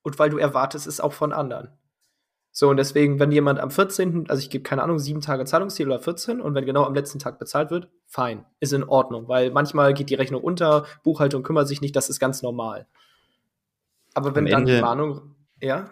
Und 0.01 0.17
weil 0.19 0.29
du 0.29 0.37
erwartest 0.37 0.87
es 0.87 0.99
auch 0.99 1.13
von 1.13 1.33
anderen. 1.33 1.77
So, 2.51 2.69
und 2.69 2.77
deswegen, 2.77 3.19
wenn 3.19 3.31
jemand 3.31 3.59
am 3.59 3.69
14., 3.69 4.31
also 4.31 4.41
ich 4.41 4.49
gebe 4.49 4.63
keine 4.63 4.81
Ahnung, 4.81 4.97
sieben 4.97 5.21
Tage 5.21 5.45
Zahlungsziel 5.45 5.85
oder 5.85 5.99
14 5.99 6.41
und 6.41 6.55
wenn 6.55 6.65
genau 6.65 6.85
am 6.85 6.95
letzten 6.95 7.19
Tag 7.19 7.37
bezahlt 7.37 7.69
wird, 7.69 7.89
fein, 8.07 8.45
ist 8.59 8.73
in 8.73 8.83
Ordnung, 8.83 9.27
weil 9.27 9.51
manchmal 9.51 9.93
geht 9.93 10.09
die 10.09 10.15
Rechnung 10.15 10.41
unter, 10.41 10.85
Buchhaltung 11.03 11.43
kümmert 11.43 11.67
sich 11.67 11.81
nicht, 11.81 11.95
das 11.95 12.09
ist 12.09 12.19
ganz 12.19 12.41
normal. 12.41 12.87
Aber 14.15 14.33
wenn 14.33 14.45
am 14.45 14.51
dann 14.51 14.61
Ende, 14.61 14.77
die 14.77 14.81
Warnung, 14.81 15.35
ja? 15.61 15.91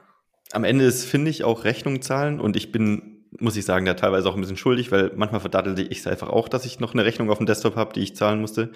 Am 0.53 0.63
Ende 0.63 0.85
ist, 0.85 1.05
finde 1.05 1.29
ich, 1.29 1.43
auch 1.43 1.65
Rechnung 1.65 2.01
zahlen 2.01 2.39
und 2.39 2.55
ich 2.55 2.71
bin, 2.71 3.14
muss 3.39 3.57
ich 3.57 3.65
sagen, 3.65 3.85
da 3.85 3.93
teilweise 3.93 4.29
auch 4.29 4.35
ein 4.35 4.41
bisschen 4.41 4.57
schuldig, 4.57 4.91
weil 4.91 5.11
manchmal 5.15 5.41
verdattelte 5.41 5.81
ich 5.81 5.99
es 5.99 6.07
einfach 6.07 6.29
auch, 6.29 6.47
dass 6.47 6.65
ich 6.65 6.79
noch 6.79 6.93
eine 6.93 7.05
Rechnung 7.05 7.29
auf 7.29 7.37
dem 7.37 7.47
Desktop 7.47 7.75
habe, 7.75 7.93
die 7.93 8.01
ich 8.01 8.15
zahlen 8.15 8.41
musste. 8.41 8.71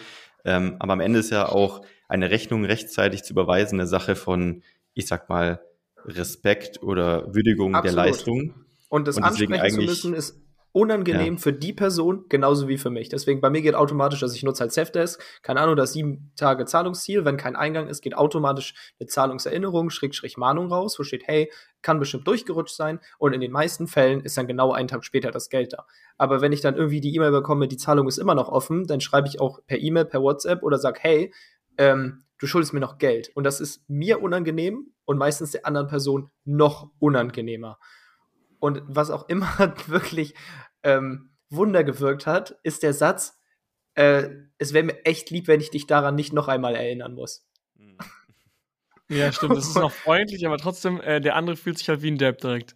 Ähm, 0.45 0.75
aber 0.79 0.93
am 0.93 0.99
Ende 0.99 1.19
ist 1.19 1.29
ja 1.29 1.47
auch 1.47 1.81
eine 2.07 2.31
Rechnung 2.31 2.65
rechtzeitig 2.65 3.23
zu 3.23 3.33
überweisen 3.33 3.79
eine 3.79 3.87
Sache 3.87 4.15
von, 4.15 4.63
ich 4.93 5.07
sag 5.07 5.29
mal, 5.29 5.61
Respekt 6.05 6.81
oder 6.81 7.33
Würdigung 7.33 7.75
Absolut. 7.75 7.97
der 7.97 8.05
Leistung. 8.05 8.53
Und 8.89 9.07
das 9.07 9.17
und 9.17 9.23
ansprechen 9.23 9.69
zu 9.69 9.81
müssen 9.81 10.13
ist 10.13 10.39
unangenehm 10.71 11.35
ja. 11.35 11.39
für 11.39 11.53
die 11.53 11.73
Person 11.73 12.25
genauso 12.29 12.67
wie 12.67 12.77
für 12.77 12.89
mich. 12.89 13.09
Deswegen 13.09 13.41
bei 13.41 13.49
mir 13.49 13.61
geht 13.61 13.75
automatisch, 13.75 14.19
dass 14.19 14.35
ich 14.35 14.43
nutze 14.43 14.61
halt 14.61 14.71
Safdesk. 14.71 15.21
Keine 15.41 15.61
Ahnung, 15.61 15.75
das 15.75 15.93
sieben 15.93 16.31
Tage 16.35 16.65
Zahlungsziel. 16.65 17.25
Wenn 17.25 17.37
kein 17.37 17.55
Eingang 17.55 17.87
ist, 17.87 18.01
geht 18.01 18.15
automatisch 18.15 18.75
eine 18.99 19.07
Zahlungserinnerung, 19.07 19.89
Schrägstrich 19.89 20.37
Mahnung 20.37 20.71
raus, 20.71 20.99
wo 20.99 21.03
steht, 21.03 21.27
hey, 21.27 21.51
kann 21.81 21.99
bestimmt 21.99 22.27
durchgerutscht 22.27 22.75
sein. 22.75 22.99
Und 23.17 23.33
in 23.33 23.41
den 23.41 23.51
meisten 23.51 23.87
Fällen 23.87 24.21
ist 24.21 24.37
dann 24.37 24.47
genau 24.47 24.71
einen 24.71 24.87
Tag 24.87 25.03
später 25.03 25.31
das 25.31 25.49
Geld 25.49 25.73
da. 25.73 25.85
Aber 26.17 26.41
wenn 26.41 26.51
ich 26.51 26.61
dann 26.61 26.75
irgendwie 26.75 27.01
die 27.01 27.15
E-Mail 27.15 27.31
bekomme, 27.31 27.67
die 27.67 27.77
Zahlung 27.77 28.07
ist 28.07 28.17
immer 28.17 28.35
noch 28.35 28.49
offen, 28.49 28.85
dann 28.85 29.01
schreibe 29.01 29.27
ich 29.27 29.39
auch 29.39 29.59
per 29.65 29.79
E-Mail, 29.79 30.05
per 30.05 30.21
WhatsApp 30.21 30.61
oder 30.63 30.77
sag, 30.77 30.99
hey, 31.01 31.33
ähm, 31.77 32.25
du 32.37 32.47
schuldest 32.47 32.73
mir 32.73 32.79
noch 32.79 32.97
Geld. 32.97 33.31
Und 33.35 33.43
das 33.43 33.59
ist 33.59 33.83
mir 33.89 34.21
unangenehm 34.21 34.91
und 35.05 35.17
meistens 35.17 35.51
der 35.51 35.65
anderen 35.65 35.87
Person 35.87 36.29
noch 36.45 36.91
unangenehmer. 36.99 37.79
Und 38.59 38.81
was 38.87 39.09
auch 39.09 39.27
immer 39.29 39.47
wirklich 39.87 40.35
ähm, 40.83 41.31
Wunder 41.49 41.83
gewirkt 41.83 42.27
hat, 42.27 42.59
ist 42.63 42.83
der 42.83 42.93
Satz, 42.93 43.39
äh, 43.95 44.29
es 44.57 44.73
wäre 44.73 44.85
mir 44.85 45.05
echt 45.05 45.29
lieb, 45.29 45.47
wenn 45.47 45.61
ich 45.61 45.71
dich 45.71 45.87
daran 45.87 46.15
nicht 46.15 46.33
noch 46.33 46.47
einmal 46.47 46.75
erinnern 46.75 47.13
muss. 47.13 47.45
Ja, 49.11 49.31
stimmt. 49.31 49.57
Das 49.57 49.67
ist 49.67 49.75
noch 49.75 49.91
freundlich, 49.91 50.45
aber 50.45 50.57
trotzdem, 50.57 51.01
äh, 51.01 51.19
der 51.19 51.35
andere 51.35 51.57
fühlt 51.57 51.79
sich 51.79 51.89
halt 51.89 52.03
wie 52.03 52.11
ein 52.11 52.19
Depp 52.19 52.37
direkt. 52.37 52.75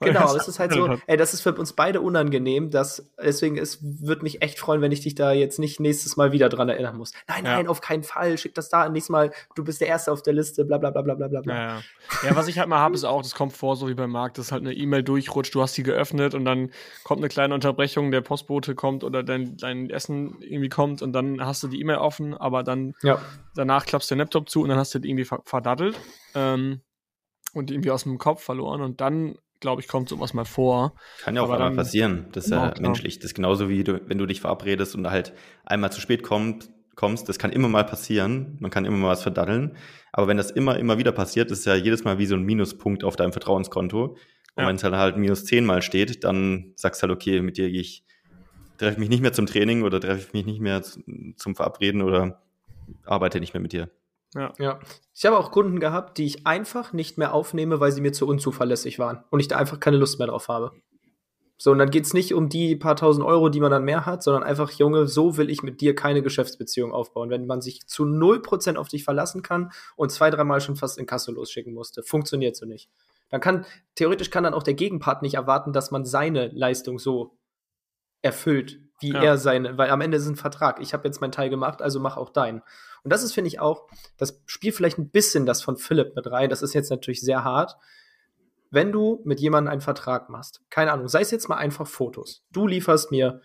Genau, 0.00 0.32
es 0.36 0.46
ist 0.46 0.60
halt 0.60 0.72
so, 0.72 0.96
ey, 1.08 1.16
das 1.16 1.34
ist 1.34 1.40
für 1.40 1.52
uns 1.54 1.72
beide 1.72 2.00
unangenehm, 2.00 2.70
dass, 2.70 3.10
deswegen, 3.20 3.58
es 3.58 3.78
würde 3.82 4.22
mich 4.22 4.42
echt 4.42 4.60
freuen, 4.60 4.80
wenn 4.80 4.92
ich 4.92 5.00
dich 5.00 5.16
da 5.16 5.32
jetzt 5.32 5.58
nicht 5.58 5.80
nächstes 5.80 6.16
Mal 6.16 6.30
wieder 6.30 6.48
dran 6.48 6.68
erinnern 6.68 6.96
muss. 6.96 7.12
Nein, 7.26 7.44
ja. 7.44 7.56
nein, 7.56 7.66
auf 7.66 7.80
keinen 7.80 8.04
Fall, 8.04 8.38
schick 8.38 8.54
das 8.54 8.68
da, 8.68 8.88
nächstes 8.88 9.10
Mal, 9.10 9.32
du 9.56 9.64
bist 9.64 9.80
der 9.80 9.88
Erste 9.88 10.12
auf 10.12 10.22
der 10.22 10.34
Liste, 10.34 10.64
bla, 10.64 10.78
bla, 10.78 10.90
bla, 10.90 11.02
bla, 11.02 11.14
bla, 11.14 11.26
bla. 11.26 11.42
Ja, 11.42 11.66
ja. 11.66 11.82
ja, 12.28 12.36
was 12.36 12.46
ich 12.46 12.60
halt 12.60 12.68
mal 12.68 12.78
habe, 12.78 12.94
ist 12.94 13.02
auch, 13.02 13.22
das 13.22 13.34
kommt 13.34 13.54
vor, 13.54 13.74
so 13.74 13.88
wie 13.88 13.94
beim 13.94 14.10
Markt, 14.10 14.38
dass 14.38 14.52
halt 14.52 14.62
eine 14.62 14.72
E-Mail 14.72 15.02
durchrutscht, 15.02 15.52
du 15.54 15.62
hast 15.62 15.74
sie 15.74 15.82
geöffnet 15.82 16.34
und 16.34 16.44
dann 16.44 16.70
kommt 17.02 17.18
eine 17.20 17.28
kleine 17.28 17.54
Unterbrechung, 17.54 18.12
der 18.12 18.20
Postbote 18.20 18.76
kommt 18.76 19.02
oder 19.02 19.24
dein, 19.24 19.56
dein 19.56 19.90
Essen 19.90 20.36
irgendwie 20.40 20.68
kommt 20.68 21.02
und 21.02 21.12
dann 21.12 21.44
hast 21.44 21.64
du 21.64 21.68
die 21.68 21.80
E-Mail 21.80 21.98
offen, 21.98 22.34
aber 22.34 22.62
dann 22.62 22.94
ja. 23.02 23.20
danach 23.56 23.84
klappst 23.84 24.10
du 24.10 24.14
den 24.14 24.20
Laptop 24.20 24.48
zu 24.48 24.62
und 24.62 24.68
dann 24.68 24.78
hast 24.78 24.94
du 24.94 25.00
den 25.00 25.10
irgendwie 25.18 25.36
verdattelt. 25.44 25.98
Ähm, 26.36 26.82
und 27.54 27.70
irgendwie 27.70 27.90
aus 27.90 28.02
dem 28.02 28.18
Kopf 28.18 28.42
verloren 28.42 28.82
und 28.82 29.00
dann 29.00 29.38
glaube 29.60 29.82
ich, 29.82 29.88
kommt 29.88 30.08
sowas 30.08 30.34
mal 30.34 30.44
vor. 30.44 30.94
Kann 31.20 31.36
ja 31.36 31.42
auch 31.42 31.50
einmal 31.50 31.72
passieren. 31.72 32.26
Das 32.32 32.46
ist 32.46 32.50
ja 32.50 32.72
menschlich. 32.80 33.18
Das 33.18 33.26
ist 33.26 33.34
genauso 33.34 33.68
wie 33.68 33.84
du, 33.84 34.00
wenn 34.06 34.18
du 34.18 34.26
dich 34.26 34.40
verabredest 34.40 34.94
und 34.94 35.10
halt 35.10 35.32
einmal 35.64 35.92
zu 35.92 36.00
spät 36.00 36.22
kommt, 36.22 36.70
kommst. 36.94 37.28
Das 37.28 37.38
kann 37.38 37.52
immer 37.52 37.68
mal 37.68 37.84
passieren. 37.84 38.56
Man 38.60 38.70
kann 38.70 38.84
immer 38.84 38.96
mal 38.96 39.08
was 39.08 39.22
verdaddeln. 39.22 39.76
Aber 40.12 40.28
wenn 40.28 40.36
das 40.36 40.50
immer, 40.50 40.78
immer 40.78 40.98
wieder 40.98 41.12
passiert, 41.12 41.50
ist 41.50 41.66
ja 41.66 41.74
jedes 41.74 42.04
Mal 42.04 42.18
wie 42.18 42.26
so 42.26 42.34
ein 42.34 42.42
Minuspunkt 42.42 43.04
auf 43.04 43.16
deinem 43.16 43.32
Vertrauenskonto. 43.32 44.04
Und 44.04 44.16
ja. 44.56 44.66
wenn 44.66 44.76
es 44.76 44.84
halt 44.84 44.94
halt 44.94 45.16
minus 45.16 45.44
zehnmal 45.44 45.82
steht, 45.82 46.24
dann 46.24 46.72
sagst 46.74 47.02
du 47.02 47.08
halt, 47.08 47.16
okay, 47.16 47.40
mit 47.40 47.56
dir 47.56 47.70
gehe 47.70 47.80
ich, 47.80 48.04
treffe 48.78 48.98
mich 48.98 49.08
nicht 49.08 49.22
mehr 49.22 49.32
zum 49.32 49.46
Training 49.46 49.82
oder 49.82 50.00
treffe 50.00 50.26
ich 50.26 50.32
mich 50.32 50.46
nicht 50.46 50.60
mehr 50.60 50.82
zum 50.82 51.54
Verabreden 51.54 52.02
oder 52.02 52.42
arbeite 53.04 53.38
nicht 53.40 53.54
mehr 53.54 53.60
mit 53.60 53.72
dir. 53.72 53.90
Ja. 54.34 54.52
ja. 54.58 54.78
Ich 55.14 55.24
habe 55.24 55.38
auch 55.38 55.50
Kunden 55.50 55.80
gehabt, 55.80 56.18
die 56.18 56.26
ich 56.26 56.46
einfach 56.46 56.92
nicht 56.92 57.18
mehr 57.18 57.34
aufnehme, 57.34 57.80
weil 57.80 57.92
sie 57.92 58.00
mir 58.00 58.12
zu 58.12 58.26
unzuverlässig 58.26 58.98
waren 58.98 59.24
und 59.30 59.40
ich 59.40 59.48
da 59.48 59.56
einfach 59.56 59.80
keine 59.80 59.96
Lust 59.96 60.18
mehr 60.18 60.28
drauf 60.28 60.48
habe. 60.48 60.72
So, 61.60 61.72
und 61.72 61.78
dann 61.78 61.90
geht 61.90 62.04
es 62.04 62.14
nicht 62.14 62.34
um 62.34 62.48
die 62.48 62.76
paar 62.76 62.94
tausend 62.94 63.26
Euro, 63.26 63.48
die 63.48 63.58
man 63.58 63.72
dann 63.72 63.82
mehr 63.82 64.06
hat, 64.06 64.22
sondern 64.22 64.44
einfach, 64.44 64.70
Junge, 64.70 65.08
so 65.08 65.36
will 65.36 65.50
ich 65.50 65.64
mit 65.64 65.80
dir 65.80 65.96
keine 65.96 66.22
Geschäftsbeziehung 66.22 66.92
aufbauen. 66.92 67.30
Wenn 67.30 67.46
man 67.46 67.60
sich 67.60 67.84
zu 67.88 68.04
0% 68.04 68.76
auf 68.76 68.86
dich 68.86 69.02
verlassen 69.02 69.42
kann 69.42 69.72
und 69.96 70.12
zwei, 70.12 70.30
dreimal 70.30 70.60
schon 70.60 70.76
fast 70.76 70.98
in 70.98 71.06
Kasse 71.06 71.32
losschicken 71.32 71.74
musste, 71.74 72.04
funktioniert 72.04 72.54
so 72.54 72.64
nicht. 72.64 72.88
Dann 73.28 73.40
kann, 73.40 73.66
theoretisch 73.96 74.30
kann 74.30 74.44
dann 74.44 74.54
auch 74.54 74.62
der 74.62 74.74
Gegenpart 74.74 75.22
nicht 75.22 75.34
erwarten, 75.34 75.72
dass 75.72 75.90
man 75.90 76.04
seine 76.04 76.46
Leistung 76.48 77.00
so 77.00 77.36
erfüllt, 78.22 78.80
wie 79.00 79.12
ja. 79.12 79.22
er 79.22 79.38
seine, 79.38 79.78
weil 79.78 79.90
am 79.90 80.00
Ende 80.00 80.16
ist 80.16 80.24
es 80.24 80.28
ein 80.28 80.36
Vertrag. 80.36 80.80
Ich 80.80 80.92
habe 80.92 81.06
jetzt 81.06 81.20
meinen 81.20 81.32
Teil 81.32 81.50
gemacht, 81.50 81.82
also 81.82 82.00
mach 82.00 82.16
auch 82.16 82.30
deinen. 82.30 82.62
Und 83.04 83.12
das 83.12 83.22
ist, 83.22 83.32
finde 83.32 83.48
ich, 83.48 83.60
auch, 83.60 83.86
das 84.16 84.42
spielt 84.46 84.74
vielleicht 84.74 84.98
ein 84.98 85.10
bisschen 85.10 85.46
das 85.46 85.62
von 85.62 85.76
Philipp 85.76 86.16
mit 86.16 86.30
rein. 86.30 86.50
Das 86.50 86.62
ist 86.62 86.74
jetzt 86.74 86.90
natürlich 86.90 87.20
sehr 87.20 87.44
hart. 87.44 87.76
Wenn 88.70 88.92
du 88.92 89.22
mit 89.24 89.40
jemandem 89.40 89.72
einen 89.72 89.80
Vertrag 89.80 90.28
machst, 90.28 90.62
keine 90.68 90.92
Ahnung, 90.92 91.08
sei 91.08 91.20
es 91.20 91.30
jetzt 91.30 91.48
mal 91.48 91.56
einfach 91.56 91.86
Fotos. 91.86 92.44
Du 92.52 92.66
lieferst 92.66 93.10
mir 93.10 93.40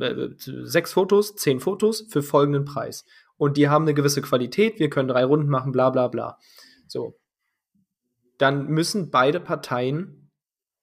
äh, 0.00 0.28
sechs 0.38 0.92
Fotos, 0.92 1.36
zehn 1.36 1.60
Fotos 1.60 2.06
für 2.08 2.22
folgenden 2.22 2.64
Preis. 2.64 3.04
Und 3.36 3.56
die 3.56 3.68
haben 3.68 3.82
eine 3.84 3.94
gewisse 3.94 4.22
Qualität, 4.22 4.78
wir 4.78 4.88
können 4.88 5.08
drei 5.08 5.24
Runden 5.24 5.50
machen, 5.50 5.72
bla 5.72 5.90
bla 5.90 6.08
bla. 6.08 6.38
So. 6.86 7.18
Dann 8.38 8.66
müssen 8.66 9.10
beide 9.10 9.40
Parteien 9.40 10.30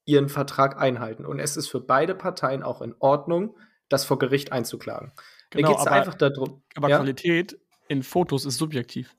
ihren 0.06 0.30
Vertrag 0.30 0.80
einhalten. 0.80 1.26
Und 1.26 1.40
es 1.40 1.58
ist 1.58 1.70
für 1.70 1.80
beide 1.80 2.16
Parteien 2.16 2.64
auch 2.64 2.82
in 2.82 2.96
Ordnung, 3.00 3.56
das 3.94 4.06
vor 4.06 4.20
Gericht 4.20 4.52
einzuklagen. 4.52 5.12
Genau, 5.50 5.70
Mir 5.70 5.76
geht 5.76 5.86
es 5.86 5.88
einfach 5.88 6.16
darum. 6.16 6.64
Aber 6.76 6.90
ja? 6.90 6.98
Qualität 6.98 7.58
in 7.88 8.04
Fotos 8.04 8.46
ist 8.46 8.58
subjektiv. 8.58 9.16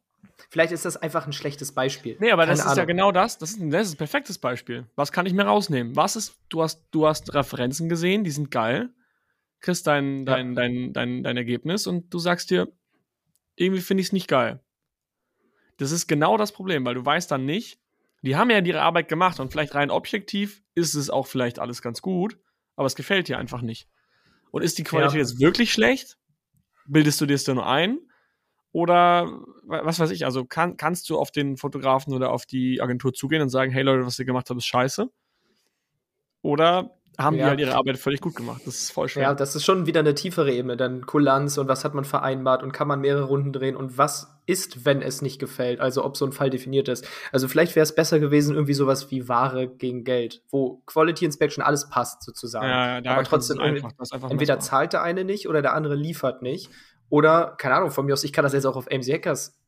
Vielleicht 0.50 0.72
ist 0.72 0.84
das 0.84 0.96
einfach 0.96 1.26
ein 1.26 1.32
schlechtes 1.32 1.72
Beispiel. 1.72 2.16
Nee, 2.20 2.30
aber 2.30 2.42
Keine 2.42 2.52
das 2.52 2.60
ist 2.60 2.66
Ahnung. 2.66 2.78
ja 2.78 2.84
genau 2.84 3.12
das. 3.12 3.38
Das 3.38 3.50
ist, 3.52 3.60
ein, 3.60 3.70
das 3.70 3.88
ist 3.88 3.94
ein 3.94 3.98
perfektes 3.98 4.38
Beispiel. 4.38 4.86
Was 4.96 5.12
kann 5.12 5.26
ich 5.26 5.32
mir 5.32 5.44
rausnehmen? 5.44 5.96
Was 5.96 6.16
ist, 6.16 6.36
du 6.48 6.62
hast, 6.62 6.82
du 6.90 7.06
hast 7.06 7.32
Referenzen 7.34 7.88
gesehen, 7.88 8.24
die 8.24 8.30
sind 8.30 8.50
geil, 8.50 8.90
kriegst 9.60 9.86
dein, 9.86 10.26
dein, 10.26 10.50
ja. 10.50 10.54
dein, 10.54 10.92
dein, 10.92 11.22
dein 11.22 11.36
Ergebnis 11.36 11.86
und 11.86 12.12
du 12.12 12.18
sagst 12.18 12.50
dir, 12.50 12.68
irgendwie 13.56 13.80
finde 13.80 14.02
ich 14.02 14.08
es 14.08 14.12
nicht 14.12 14.28
geil. 14.28 14.60
Das 15.78 15.90
ist 15.90 16.06
genau 16.06 16.36
das 16.36 16.52
Problem, 16.52 16.84
weil 16.84 16.94
du 16.94 17.04
weißt 17.04 17.30
dann 17.30 17.46
nicht, 17.46 17.80
die 18.22 18.36
haben 18.36 18.50
ja 18.50 18.58
ihre 18.58 18.82
Arbeit 18.82 19.08
gemacht 19.08 19.40
und 19.40 19.50
vielleicht 19.50 19.74
rein 19.74 19.90
objektiv 19.90 20.62
ist 20.74 20.94
es 20.94 21.10
auch 21.10 21.26
vielleicht 21.26 21.58
alles 21.58 21.82
ganz 21.82 22.00
gut, 22.00 22.38
aber 22.76 22.86
es 22.86 22.96
gefällt 22.96 23.28
dir 23.28 23.38
einfach 23.38 23.60
nicht. 23.60 23.88
Und 24.54 24.62
ist 24.62 24.78
die 24.78 24.84
Qualität 24.84 25.14
ja. 25.14 25.18
jetzt 25.18 25.40
wirklich 25.40 25.72
schlecht? 25.72 26.16
Bildest 26.86 27.20
du 27.20 27.26
dir 27.26 27.34
es 27.34 27.42
dann 27.42 27.56
nur 27.56 27.66
ein? 27.66 27.98
Oder 28.70 29.40
was 29.64 29.98
weiß 29.98 30.12
ich, 30.12 30.24
also 30.24 30.44
kann, 30.44 30.76
kannst 30.76 31.10
du 31.10 31.18
auf 31.18 31.32
den 31.32 31.56
Fotografen 31.56 32.14
oder 32.14 32.30
auf 32.30 32.46
die 32.46 32.80
Agentur 32.80 33.12
zugehen 33.12 33.42
und 33.42 33.48
sagen, 33.48 33.72
hey 33.72 33.82
Leute, 33.82 34.06
was 34.06 34.16
ihr 34.16 34.24
gemacht 34.24 34.48
habt, 34.48 34.58
ist 34.58 34.66
scheiße? 34.66 35.10
Oder 36.42 36.96
haben 37.18 37.34
ja. 37.34 37.46
die 37.46 37.50
halt 37.50 37.60
ihre 37.62 37.74
Arbeit 37.74 37.98
völlig 37.98 38.20
gut 38.20 38.36
gemacht. 38.36 38.62
Das 38.64 38.76
ist 38.76 38.92
voll 38.92 39.08
schwer. 39.08 39.24
Ja, 39.24 39.34
das 39.34 39.56
ist 39.56 39.64
schon 39.64 39.86
wieder 39.86 39.98
eine 39.98 40.14
tiefere 40.14 40.52
Ebene. 40.52 40.76
Dann 40.76 41.04
Kulanz 41.04 41.58
und 41.58 41.66
was 41.66 41.84
hat 41.84 41.94
man 41.94 42.04
vereinbart 42.04 42.62
und 42.62 42.70
kann 42.70 42.86
man 42.86 43.00
mehrere 43.00 43.24
Runden 43.24 43.52
drehen 43.52 43.74
und 43.74 43.98
was 43.98 44.33
ist, 44.46 44.84
wenn 44.84 45.02
es 45.02 45.22
nicht 45.22 45.38
gefällt? 45.38 45.80
Also 45.80 46.04
ob 46.04 46.16
so 46.16 46.26
ein 46.26 46.32
Fall 46.32 46.50
definiert 46.50 46.88
ist. 46.88 47.06
Also 47.32 47.48
vielleicht 47.48 47.74
wäre 47.76 47.84
es 47.84 47.94
besser 47.94 48.20
gewesen, 48.20 48.54
irgendwie 48.54 48.74
sowas 48.74 49.10
wie 49.10 49.28
Ware 49.28 49.68
gegen 49.68 50.04
Geld, 50.04 50.42
wo 50.50 50.82
Quality 50.86 51.24
Inspection 51.24 51.62
alles 51.62 51.88
passt 51.88 52.22
sozusagen. 52.22 52.66
Ja, 52.66 52.98
ja, 52.98 53.12
Aber 53.12 53.24
trotzdem, 53.24 53.60
einfach, 53.60 53.92
entweder 54.30 54.58
zahlt 54.60 54.92
der 54.92 55.02
eine 55.02 55.24
nicht 55.24 55.48
oder 55.48 55.62
der 55.62 55.74
andere 55.74 55.94
liefert 55.94 56.42
nicht. 56.42 56.70
Oder, 57.08 57.54
keine 57.58 57.76
Ahnung, 57.76 57.90
von 57.90 58.06
mir 58.06 58.12
aus, 58.12 58.24
ich 58.24 58.32
kann 58.32 58.44
das 58.44 58.52
jetzt 58.52 58.66
auch 58.66 58.76
auf 58.76 58.90
AMC 58.90 59.12
Hackers 59.12 59.58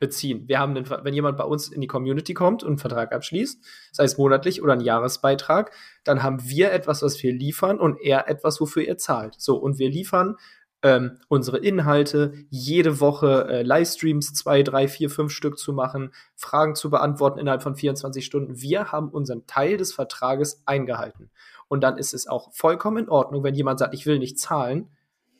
beziehen. 0.00 0.48
Wir 0.48 0.58
haben, 0.58 0.76
einen, 0.76 0.90
wenn 0.90 1.14
jemand 1.14 1.38
bei 1.38 1.44
uns 1.44 1.68
in 1.68 1.80
die 1.80 1.86
Community 1.86 2.34
kommt 2.34 2.62
und 2.62 2.70
einen 2.70 2.78
Vertrag 2.78 3.12
abschließt, 3.12 3.64
sei 3.92 4.04
es 4.04 4.18
monatlich 4.18 4.62
oder 4.62 4.72
ein 4.72 4.80
Jahresbeitrag, 4.80 5.72
dann 6.04 6.22
haben 6.22 6.48
wir 6.48 6.72
etwas, 6.72 7.02
was 7.02 7.22
wir 7.22 7.32
liefern 7.32 7.78
und 7.78 8.00
er 8.00 8.28
etwas, 8.28 8.60
wofür 8.60 8.86
er 8.86 8.98
zahlt. 8.98 9.36
So, 9.38 9.56
und 9.56 9.78
wir 9.78 9.88
liefern 9.88 10.36
ähm, 10.84 11.18
unsere 11.28 11.56
Inhalte, 11.56 12.34
jede 12.50 13.00
Woche 13.00 13.48
äh, 13.48 13.62
Livestreams, 13.62 14.34
zwei, 14.34 14.62
drei, 14.62 14.86
vier, 14.86 15.08
fünf 15.08 15.32
Stück 15.32 15.58
zu 15.58 15.72
machen, 15.72 16.12
Fragen 16.36 16.74
zu 16.74 16.90
beantworten 16.90 17.38
innerhalb 17.38 17.62
von 17.62 17.74
24 17.74 18.24
Stunden. 18.24 18.60
Wir 18.60 18.92
haben 18.92 19.08
unseren 19.08 19.46
Teil 19.46 19.78
des 19.78 19.94
Vertrages 19.94 20.62
eingehalten. 20.66 21.30
Und 21.68 21.80
dann 21.80 21.96
ist 21.96 22.12
es 22.12 22.26
auch 22.26 22.52
vollkommen 22.52 23.04
in 23.04 23.08
Ordnung, 23.08 23.42
wenn 23.42 23.54
jemand 23.54 23.78
sagt, 23.78 23.94
ich 23.94 24.04
will 24.04 24.18
nicht 24.18 24.38
zahlen, 24.38 24.90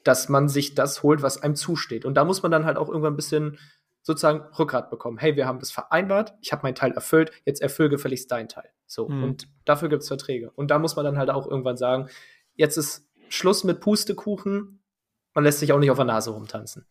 dass 0.03 0.31
man 0.31 0.49
sich 0.49 0.75
das 0.75 1.03
holt, 1.03 1.21
was 1.21 1.43
einem 1.43 1.57
zusteht. 1.57 2.07
Und 2.07 2.15
da 2.15 2.25
muss 2.25 2.43
man 2.43 2.51
dann 2.51 2.65
halt 2.65 2.79
auch 2.79 2.89
irgendwann 2.89 3.13
ein 3.13 3.17
bisschen 3.17 3.59
sozusagen 4.01 4.41
Rückgrat 4.59 4.89
bekommen. 4.89 5.19
Hey, 5.19 5.37
wir 5.37 5.47
haben 5.47 5.59
das 5.59 5.73
vereinbart, 5.73 6.35
ich 6.41 6.53
habe 6.53 6.63
meinen 6.63 6.75
Teil 6.75 6.93
erfüllt, 6.93 7.33
jetzt 7.45 7.61
erfüll 7.61 7.91
gefälligst 7.91 8.31
deinen 8.31 8.49
Teil. 8.49 8.71
So. 8.87 9.09
Mhm. 9.09 9.25
Und 9.25 9.49
dafür 9.67 9.91
gibt 9.91 10.03
es 10.03 10.09
Verträge. 10.09 10.51
Und 10.53 10.71
da 10.71 10.79
muss 10.79 10.97
man 10.97 11.05
dann 11.05 11.19
halt 11.19 11.29
auch 11.29 11.47
irgendwann 11.47 11.77
sagen, 11.77 12.09
jetzt 12.55 12.79
ist 12.79 13.07
Schluss 13.29 13.63
mit 13.65 13.81
Pustekuchen, 13.81 14.81
man 15.35 15.44
lässt 15.44 15.59
sich 15.61 15.73
auch 15.73 15.79
nicht 15.79 15.90
auf 15.90 15.99
der 15.99 16.07
Nase 16.07 16.31
rumtanzen. 16.31 16.87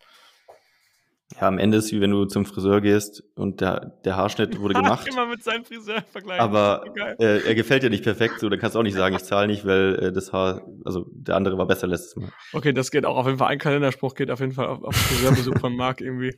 Ja, 1.40 1.48
am 1.48 1.58
Ende 1.58 1.78
ist 1.78 1.92
wie 1.92 2.00
wenn 2.00 2.12
du 2.12 2.26
zum 2.26 2.46
Friseur 2.46 2.80
gehst 2.82 3.24
und 3.36 3.62
der, 3.62 3.98
der 4.06 4.16
Haarschnitt 4.18 4.60
wurde 4.60 4.76
gemacht. 4.76 5.08
Immer 5.08 5.26
mit 5.26 5.44
seinem 5.44 5.66
Friseur 5.66 6.04
vergleichen. 6.12 6.44
Aber 6.44 6.84
äh, 7.20 7.40
er 7.48 7.56
gefällt 7.56 7.84
dir 7.84 7.90
nicht 7.90 8.04
perfekt, 8.04 8.40
so 8.40 8.50
dann 8.50 8.60
kannst 8.60 8.76
du 8.76 8.80
auch 8.80 8.84
nicht 8.84 8.96
sagen, 8.96 9.16
ich 9.16 9.24
zahle 9.24 9.48
nicht, 9.48 9.66
weil 9.66 9.96
äh, 9.96 10.12
das 10.12 10.32
Haar, 10.32 10.62
also 10.86 11.08
der 11.12 11.36
andere 11.36 11.58
war 11.58 11.66
besser 11.66 11.88
letztes 11.88 12.16
Mal. 12.18 12.30
Okay, 12.52 12.74
das 12.74 12.92
geht 12.92 13.06
auch 13.06 13.16
auf 13.16 13.26
jeden 13.26 13.40
Fall. 13.40 13.48
Ein 13.48 13.58
Kalenderspruch 13.58 14.14
geht 14.14 14.30
auf 14.30 14.42
jeden 14.42 14.52
Fall 14.52 14.68
auf, 14.68 14.84
auf 14.84 14.96
Friseurbesuch 14.96 15.58
von 15.60 15.76
Marc 15.76 16.02
irgendwie. 16.02 16.36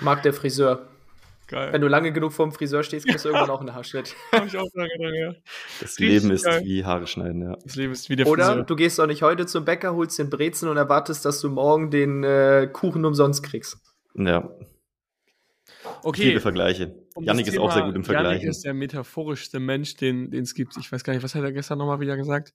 Marc 0.00 0.22
der 0.22 0.34
Friseur. 0.34 0.88
Geil. 1.48 1.72
Wenn 1.72 1.80
du 1.80 1.88
lange 1.88 2.12
genug 2.12 2.32
vor 2.32 2.46
dem 2.46 2.52
Friseur 2.52 2.82
stehst, 2.82 3.06
kriegst 3.08 3.24
du 3.24 3.30
irgendwann 3.30 3.48
auch 3.50 3.60
einen 3.60 3.74
Haarschnitt. 3.74 4.14
Hab 4.32 4.46
ich 4.46 4.56
auch 4.56 4.68
lange 4.74 4.90
dran, 4.98 5.14
ja. 5.14 5.34
Das 5.80 5.98
Richtig 5.98 6.08
Leben 6.08 6.30
ist 6.30 6.44
geil. 6.44 6.62
wie 6.62 6.84
Haare 6.84 7.06
schneiden, 7.06 7.40
ja. 7.40 7.56
Das 7.64 7.74
Leben 7.74 7.92
ist 7.92 8.10
wie 8.10 8.16
der 8.16 8.26
Oder 8.26 8.44
Friseur. 8.48 8.64
du 8.64 8.76
gehst 8.76 9.00
auch 9.00 9.06
nicht 9.06 9.22
heute 9.22 9.46
zum 9.46 9.64
Bäcker, 9.64 9.94
holst 9.94 10.18
den 10.18 10.28
Brezen 10.28 10.68
und 10.68 10.76
erwartest, 10.76 11.24
dass 11.24 11.40
du 11.40 11.48
morgen 11.48 11.90
den 11.90 12.22
äh, 12.22 12.68
Kuchen 12.70 13.06
umsonst 13.06 13.42
kriegst. 13.42 13.78
Ja. 14.14 14.50
Okay. 16.02 16.22
Viele 16.22 16.40
Vergleiche. 16.40 16.94
Um 17.14 17.24
Janik 17.24 17.46
ist 17.46 17.58
auch 17.58 17.72
sehr 17.72 17.82
gut 17.82 17.96
im 17.96 18.04
Vergleich. 18.04 18.40
Janik 18.40 18.48
ist 18.48 18.64
der 18.64 18.74
metaphorischste 18.74 19.58
Mensch, 19.58 19.96
den 19.96 20.30
es 20.34 20.54
gibt. 20.54 20.76
Ich 20.76 20.92
weiß 20.92 21.02
gar 21.02 21.14
nicht, 21.14 21.22
was 21.22 21.34
hat 21.34 21.42
er 21.42 21.52
gestern 21.52 21.78
nochmal 21.78 22.00
wieder 22.00 22.16
gesagt? 22.18 22.52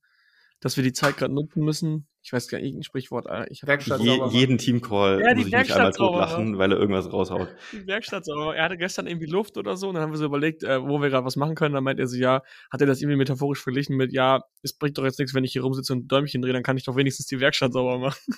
Dass 0.59 0.77
wir 0.77 0.83
die 0.83 0.93
Zeit 0.93 1.17
gerade 1.17 1.33
nutzen 1.33 1.63
müssen. 1.63 2.07
Ich 2.21 2.31
weiß 2.31 2.47
gar 2.47 2.57
nicht, 2.57 2.67
irgendein 2.67 2.83
Sprichwort. 2.83 3.27
Ich 3.49 3.67
Werkstatt 3.67 3.99
Je, 3.99 4.17
jeden 4.29 4.57
Teamcall 4.57 5.21
ja, 5.21 5.35
muss 5.35 5.45
ich 5.45 5.51
mich 5.51 5.75
einmal 5.75 5.91
tot 5.91 6.15
lachen, 6.15 6.57
weil 6.57 6.71
er 6.71 6.77
irgendwas 6.77 7.11
raushaut. 7.11 7.49
Die 7.73 7.85
Werkstatt 7.85 8.23
sauber. 8.23 8.55
Er 8.55 8.63
hatte 8.63 8.77
gestern 8.77 9.07
irgendwie 9.07 9.25
Luft 9.25 9.57
oder 9.57 9.75
so 9.75 9.89
und 9.89 9.95
dann 9.95 10.03
haben 10.03 10.11
wir 10.11 10.17
so 10.17 10.25
überlegt, 10.25 10.63
äh, 10.63 10.81
wo 10.81 11.01
wir 11.01 11.09
gerade 11.09 11.25
was 11.25 11.35
machen 11.35 11.55
können. 11.55 11.75
Dann 11.75 11.83
meint 11.83 11.99
er 11.99 12.07
so, 12.07 12.15
ja, 12.15 12.41
hat 12.71 12.79
er 12.79 12.87
das 12.87 13.01
irgendwie 13.01 13.17
metaphorisch 13.17 13.61
verglichen 13.61 13.97
mit, 13.97 14.13
ja, 14.13 14.41
es 14.61 14.73
bringt 14.73 14.97
doch 14.97 15.03
jetzt 15.03 15.19
nichts, 15.19 15.33
wenn 15.33 15.43
ich 15.43 15.51
hier 15.51 15.63
rumsitze 15.63 15.91
und 15.91 16.07
Däumchen 16.07 16.41
drehe, 16.41 16.53
dann 16.53 16.63
kann 16.63 16.77
ich 16.77 16.85
doch 16.85 16.95
wenigstens 16.95 17.25
die 17.25 17.41
Werkstatt 17.41 17.73
sauber 17.73 17.99
machen. 17.99 18.33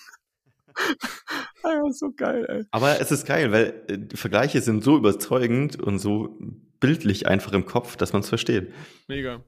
Einfach 1.64 1.92
so 1.92 2.12
geil, 2.16 2.46
ey. 2.48 2.64
Aber 2.72 3.00
es 3.00 3.12
ist 3.12 3.26
geil, 3.26 3.52
weil 3.52 3.84
äh, 3.88 3.98
die 3.98 4.18
Vergleiche 4.18 4.62
sind 4.62 4.84
so 4.84 4.98
überzeugend 4.98 5.80
und 5.80 6.00
so 6.00 6.38
bildlich 6.80 7.28
einfach 7.28 7.54
im 7.54 7.66
Kopf, 7.66 7.96
dass 7.96 8.14
man 8.14 8.22
es 8.22 8.30
versteht. 8.30 8.72
Mega. 9.08 9.44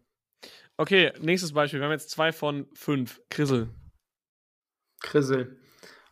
Okay, 0.78 1.12
nächstes 1.20 1.54
Beispiel. 1.54 1.80
Wir 1.80 1.86
haben 1.86 1.92
jetzt 1.92 2.12
zwei 2.12 2.32
von 2.32 2.68
fünf. 2.74 3.20
Krissel. 3.30 3.70
Krissel. 5.00 5.60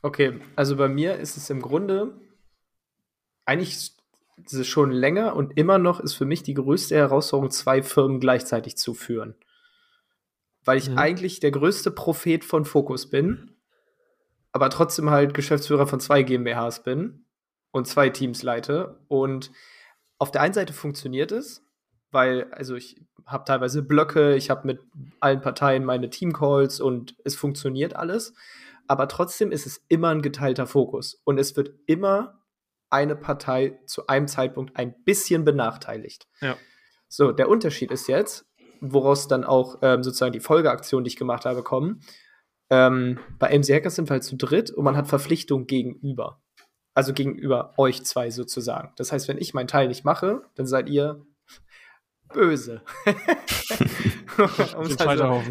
Okay, 0.02 0.40
also 0.56 0.76
bei 0.76 0.88
mir 0.88 1.16
ist 1.18 1.38
es 1.38 1.50
im 1.50 1.62
Grunde 1.62 2.20
eigentlich 3.46 3.92
schon 4.64 4.92
länger 4.92 5.36
und 5.36 5.58
immer 5.58 5.78
noch 5.78 6.00
ist 6.00 6.14
für 6.14 6.26
mich 6.26 6.44
die 6.44 6.56
größte 6.56 6.96
Herausforderung, 6.96 7.52
zwei 7.52 7.84
Firmen 7.84 8.20
gleichzeitig 8.20 8.76
zu 8.76 8.94
führen. 8.94 9.36
Weil 10.64 10.78
ich 10.78 10.90
mhm. 10.90 10.98
eigentlich 10.98 11.40
der 11.40 11.52
größte 11.52 11.92
Prophet 11.92 12.44
von 12.44 12.66
Fokus 12.66 13.10
bin, 13.10 13.56
aber 14.52 14.70
trotzdem 14.70 15.10
halt 15.12 15.34
Geschäftsführer 15.34 15.88
von 15.88 16.00
zwei 16.00 16.24
GmbHs 16.24 16.84
bin 16.84 17.26
und 17.72 17.88
zwei 17.88 18.10
Teams 18.10 18.42
leite. 18.42 19.00
Und 19.08 19.52
auf 20.18 20.32
der 20.32 20.42
einen 20.42 20.54
Seite 20.54 20.74
funktioniert 20.74 21.32
es, 21.32 21.64
weil, 22.12 22.52
also 22.52 22.76
ich 22.76 23.00
habe 23.26 23.46
teilweise 23.46 23.82
Blöcke, 23.82 24.36
ich 24.36 24.50
habe 24.50 24.68
mit 24.68 24.80
allen 25.20 25.42
Parteien 25.42 25.84
meine 25.86 26.10
Teamcalls 26.10 26.80
und 26.80 27.16
es 27.24 27.36
funktioniert 27.36 27.96
alles. 27.96 28.34
Aber 28.88 29.08
trotzdem 29.08 29.52
ist 29.52 29.66
es 29.66 29.84
immer 29.88 30.10
ein 30.10 30.22
geteilter 30.22 30.68
Fokus 30.68 31.20
und 31.24 31.40
es 31.40 31.56
wird 31.56 31.72
immer 31.88 32.40
eine 32.90 33.16
Partei 33.16 33.80
zu 33.88 34.08
einem 34.08 34.28
Zeitpunkt 34.28 34.78
ein 34.78 34.94
bisschen 35.04 35.44
benachteiligt. 35.44 36.28
Ja. 36.40 36.56
So, 37.08 37.32
der 37.32 37.50
Unterschied 37.50 37.92
ist 37.92 38.08
jetzt, 38.08 38.46
woraus 38.80 39.28
dann 39.28 39.44
auch 39.44 39.80
ähm, 39.82 40.04
sozusagen 40.04 40.34
die 40.34 40.40
Folgeaktionen, 40.40 41.04
die 41.04 41.10
ich 41.10 41.18
gemacht 41.18 41.46
habe, 41.46 41.64
kommen. 41.64 42.02
Ähm, 42.70 43.20
bei 43.40 43.58
MC 43.58 43.70
Hackers 43.70 43.96
sind 43.96 44.10
wir 44.10 44.14
halt 44.14 44.24
zu 44.24 44.36
dritt 44.38 44.72
und 44.72 44.84
man 44.84 44.98
hat 44.98 45.08
Verpflichtungen 45.08 45.68
gegenüber. 45.68 46.42
Also 46.94 47.14
gegenüber 47.14 47.74
euch 47.78 48.04
zwei 48.06 48.30
sozusagen. 48.32 48.94
Das 48.96 49.12
heißt, 49.12 49.28
wenn 49.28 49.38
ich 49.38 49.54
meinen 49.54 49.68
Teil 49.68 49.88
nicht 49.88 50.06
mache, 50.06 50.44
dann 50.56 50.66
seid 50.66 50.90
ihr 50.90 51.26
böse. 52.34 52.82
um 54.38 54.98
also, 55.08 55.44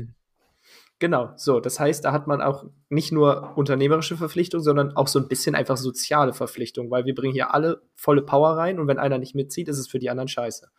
genau, 0.99 1.33
so. 1.37 1.61
Das 1.61 1.81
heißt, 1.81 2.05
da 2.05 2.13
hat 2.13 2.27
man 2.27 2.41
auch 2.41 2.65
nicht 2.89 3.13
nur 3.13 3.57
unternehmerische 3.57 4.17
Verpflichtung, 4.17 4.61
sondern 4.61 4.97
auch 4.97 5.09
so 5.09 5.19
ein 5.19 5.29
bisschen 5.29 5.55
einfach 5.55 5.77
soziale 5.77 6.33
Verpflichtung, 6.33 6.91
weil 6.91 7.05
wir 7.05 7.15
bringen 7.15 7.35
hier 7.35 7.55
alle 7.55 7.83
volle 7.95 8.23
Power 8.23 8.57
rein 8.57 8.79
und 8.79 8.89
wenn 8.89 8.99
einer 8.99 9.19
nicht 9.19 9.35
mitzieht, 9.35 9.69
ist 9.69 9.79
es 9.79 9.89
für 9.89 9.99
die 9.99 10.11
anderen 10.11 10.29
scheiße. 10.29 10.71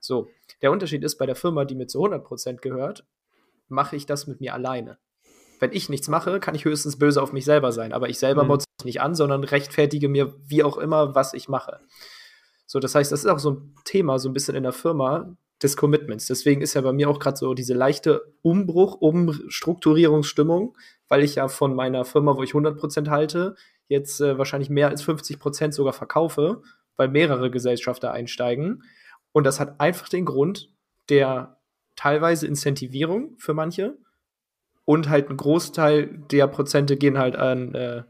So. 0.00 0.28
Der 0.62 0.72
Unterschied 0.72 1.04
ist, 1.04 1.16
bei 1.16 1.26
der 1.26 1.36
Firma, 1.36 1.64
die 1.64 1.74
mir 1.74 1.86
zu 1.86 2.02
100% 2.04 2.56
gehört, 2.56 3.06
mache 3.68 3.96
ich 3.96 4.06
das 4.06 4.26
mit 4.26 4.40
mir 4.40 4.54
alleine. 4.54 4.98
Wenn 5.60 5.72
ich 5.72 5.88
nichts 5.88 6.08
mache, 6.08 6.40
kann 6.40 6.54
ich 6.54 6.64
höchstens 6.64 6.98
böse 6.98 7.22
auf 7.22 7.32
mich 7.32 7.44
selber 7.44 7.72
sein, 7.72 7.92
aber 7.92 8.08
ich 8.08 8.18
selber 8.18 8.42
mhm. 8.42 8.48
motze 8.48 8.66
nicht 8.84 9.00
an, 9.00 9.14
sondern 9.14 9.44
rechtfertige 9.44 10.08
mir 10.08 10.34
wie 10.46 10.62
auch 10.62 10.78
immer, 10.78 11.14
was 11.14 11.34
ich 11.34 11.48
mache. 11.48 11.80
So, 12.68 12.80
das 12.80 12.94
heißt, 12.94 13.10
das 13.10 13.20
ist 13.20 13.26
auch 13.26 13.38
so 13.38 13.52
ein 13.52 13.74
Thema, 13.84 14.18
so 14.18 14.28
ein 14.28 14.34
bisschen 14.34 14.54
in 14.54 14.62
der 14.62 14.72
Firma 14.72 15.34
des 15.62 15.76
Commitments. 15.78 16.26
Deswegen 16.26 16.60
ist 16.60 16.74
ja 16.74 16.82
bei 16.82 16.92
mir 16.92 17.08
auch 17.08 17.18
gerade 17.18 17.38
so 17.38 17.54
diese 17.54 17.72
leichte 17.72 18.34
Umbruch, 18.42 19.00
Umstrukturierungsstimmung, 19.00 20.76
weil 21.08 21.24
ich 21.24 21.36
ja 21.36 21.48
von 21.48 21.74
meiner 21.74 22.04
Firma, 22.04 22.36
wo 22.36 22.42
ich 22.42 22.52
100% 22.52 23.08
halte, 23.08 23.56
jetzt 23.88 24.20
äh, 24.20 24.36
wahrscheinlich 24.36 24.68
mehr 24.68 24.88
als 24.88 25.02
50% 25.02 25.72
sogar 25.72 25.94
verkaufe, 25.94 26.62
weil 26.96 27.08
mehrere 27.08 27.50
Gesellschafter 27.50 28.12
einsteigen. 28.12 28.84
Und 29.32 29.44
das 29.44 29.60
hat 29.60 29.80
einfach 29.80 30.10
den 30.10 30.26
Grund 30.26 30.70
der 31.08 31.56
teilweise 31.96 32.46
Incentivierung 32.46 33.34
für 33.38 33.54
manche 33.54 33.96
und 34.84 35.08
halt 35.08 35.30
ein 35.30 35.38
Großteil 35.38 36.18
der 36.30 36.46
Prozente 36.48 36.98
gehen 36.98 37.16
halt 37.16 37.34
an 37.34 37.74
äh, 37.74 38.02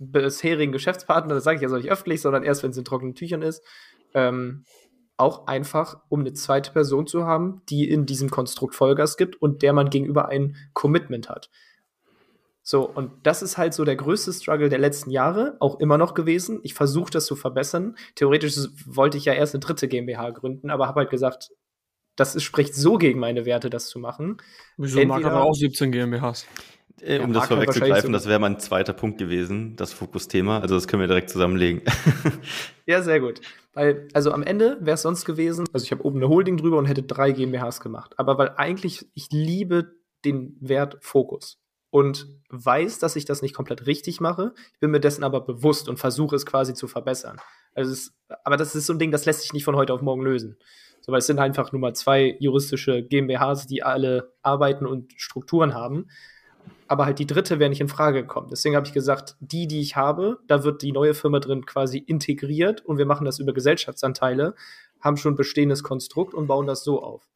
bisherigen 0.00 0.72
Geschäftspartner, 0.72 1.34
das 1.34 1.44
sage 1.44 1.56
ich 1.56 1.62
ja 1.62 1.68
so 1.68 1.76
nicht 1.76 1.90
öffentlich, 1.90 2.20
sondern 2.20 2.42
erst, 2.42 2.62
wenn 2.62 2.70
es 2.70 2.76
in 2.76 2.84
trockenen 2.84 3.14
Tüchern 3.14 3.42
ist, 3.42 3.62
ähm, 4.14 4.64
auch 5.16 5.46
einfach, 5.46 6.00
um 6.08 6.20
eine 6.20 6.32
zweite 6.32 6.72
Person 6.72 7.06
zu 7.06 7.26
haben, 7.26 7.62
die 7.68 7.88
in 7.88 8.06
diesem 8.06 8.30
Konstrukt 8.30 8.74
Vollgas 8.74 9.18
gibt 9.18 9.40
und 9.40 9.62
der 9.62 9.74
man 9.74 9.90
gegenüber 9.90 10.28
ein 10.28 10.56
Commitment 10.72 11.28
hat. 11.28 11.50
So, 12.62 12.88
und 12.88 13.10
das 13.24 13.42
ist 13.42 13.58
halt 13.58 13.74
so 13.74 13.84
der 13.84 13.96
größte 13.96 14.32
Struggle 14.32 14.68
der 14.68 14.78
letzten 14.78 15.10
Jahre, 15.10 15.56
auch 15.60 15.78
immer 15.80 15.98
noch 15.98 16.14
gewesen. 16.14 16.60
Ich 16.62 16.74
versuche 16.74 17.10
das 17.10 17.26
zu 17.26 17.36
verbessern. 17.36 17.96
Theoretisch 18.14 18.56
wollte 18.86 19.18
ich 19.18 19.24
ja 19.24 19.32
erst 19.34 19.54
eine 19.54 19.60
dritte 19.60 19.88
GmbH 19.88 20.30
gründen, 20.30 20.70
aber 20.70 20.86
habe 20.86 21.00
halt 21.00 21.10
gesagt, 21.10 21.50
das 22.16 22.34
ist, 22.34 22.44
spricht 22.44 22.74
so 22.74 22.96
gegen 22.98 23.18
meine 23.18 23.44
Werte, 23.44 23.70
das 23.70 23.88
zu 23.88 23.98
machen. 23.98 24.38
Wieso 24.76 25.04
mag 25.04 25.24
aber 25.24 25.42
auch 25.42 25.54
17 25.54 25.90
GmbHs? 25.90 26.46
Äh, 27.02 27.20
um 27.20 27.32
das 27.32 27.46
vorwegzugreifen, 27.46 28.12
das 28.12 28.26
wäre 28.26 28.38
mein 28.38 28.58
zweiter 28.58 28.92
Punkt 28.92 29.18
gewesen, 29.18 29.76
das 29.76 29.92
Fokusthema. 29.92 30.60
Also 30.60 30.74
das 30.74 30.88
können 30.88 31.00
wir 31.00 31.06
direkt 31.06 31.30
zusammenlegen. 31.30 31.82
ja, 32.86 33.02
sehr 33.02 33.20
gut. 33.20 33.40
Weil, 33.72 34.08
also 34.12 34.32
am 34.32 34.42
Ende 34.42 34.78
wäre 34.80 34.94
es 34.94 35.02
sonst 35.02 35.24
gewesen, 35.24 35.66
also 35.72 35.84
ich 35.84 35.92
habe 35.92 36.04
oben 36.04 36.18
eine 36.18 36.28
Holding 36.28 36.56
drüber 36.56 36.78
und 36.78 36.86
hätte 36.86 37.02
drei 37.02 37.32
GmbHs 37.32 37.80
gemacht. 37.80 38.14
Aber 38.18 38.36
weil 38.38 38.54
eigentlich, 38.56 39.06
ich 39.14 39.28
liebe 39.30 39.94
den 40.24 40.56
Wert 40.60 40.98
Fokus 41.00 41.58
und 41.90 42.26
weiß, 42.50 42.98
dass 42.98 43.16
ich 43.16 43.24
das 43.24 43.42
nicht 43.42 43.54
komplett 43.54 43.86
richtig 43.86 44.20
mache. 44.20 44.52
Ich 44.74 44.80
bin 44.80 44.90
mir 44.90 45.00
dessen 45.00 45.24
aber 45.24 45.40
bewusst 45.40 45.88
und 45.88 45.98
versuche 45.98 46.36
es 46.36 46.46
quasi 46.46 46.74
zu 46.74 46.88
verbessern. 46.88 47.38
Also 47.74 47.92
es, 47.92 48.12
aber 48.44 48.56
das 48.56 48.74
ist 48.74 48.86
so 48.86 48.92
ein 48.92 48.98
Ding, 48.98 49.10
das 49.10 49.24
lässt 49.24 49.42
sich 49.42 49.52
nicht 49.52 49.64
von 49.64 49.76
heute 49.76 49.92
auf 49.92 50.02
morgen 50.02 50.22
lösen. 50.22 50.58
So, 51.00 51.12
weil 51.12 51.20
es 51.20 51.26
sind 51.26 51.38
einfach 51.38 51.72
nur 51.72 51.80
mal 51.80 51.94
zwei 51.94 52.36
juristische 52.40 53.02
GmbHs, 53.02 53.66
die 53.66 53.82
alle 53.82 54.34
arbeiten 54.42 54.86
und 54.86 55.12
Strukturen 55.16 55.74
haben 55.74 56.08
aber 56.90 57.06
halt 57.06 57.20
die 57.20 57.26
dritte 57.26 57.60
wäre 57.60 57.70
nicht 57.70 57.80
in 57.80 57.86
Frage 57.86 58.22
gekommen. 58.22 58.48
Deswegen 58.50 58.74
habe 58.74 58.84
ich 58.84 58.92
gesagt, 58.92 59.36
die, 59.38 59.68
die 59.68 59.80
ich 59.80 59.94
habe, 59.94 60.40
da 60.48 60.64
wird 60.64 60.82
die 60.82 60.90
neue 60.90 61.14
Firma 61.14 61.38
drin 61.38 61.64
quasi 61.64 61.98
integriert 61.98 62.84
und 62.84 62.98
wir 62.98 63.06
machen 63.06 63.24
das 63.24 63.38
über 63.38 63.52
Gesellschaftsanteile, 63.52 64.56
haben 65.00 65.16
schon 65.16 65.36
bestehendes 65.36 65.84
Konstrukt 65.84 66.34
und 66.34 66.48
bauen 66.48 66.66
das 66.66 66.82
so 66.82 67.00
auf. 67.00 67.28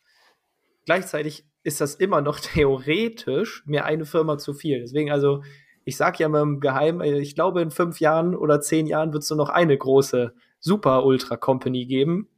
Gleichzeitig 0.86 1.46
ist 1.62 1.80
das 1.80 1.94
immer 1.94 2.20
noch 2.20 2.40
theoretisch 2.54 3.62
mir 3.64 3.84
eine 3.84 4.06
Firma 4.06 4.38
zu 4.38 4.54
viel. 4.54 4.80
Deswegen 4.80 5.12
also, 5.12 5.44
ich 5.84 5.96
sage 5.96 6.16
ja 6.18 6.28
mal 6.28 6.42
im 6.42 6.58
Geheim, 6.58 7.00
äh, 7.00 7.20
ich 7.20 7.36
glaube 7.36 7.62
in 7.62 7.70
fünf 7.70 8.00
Jahren 8.00 8.34
oder 8.34 8.60
zehn 8.60 8.88
Jahren 8.88 9.12
wird 9.12 9.22
es 9.22 9.30
nur 9.30 9.36
noch 9.36 9.50
eine 9.50 9.78
große 9.78 10.34
Super 10.58 11.04
Ultra 11.04 11.36
Company 11.36 11.86
geben 11.86 12.28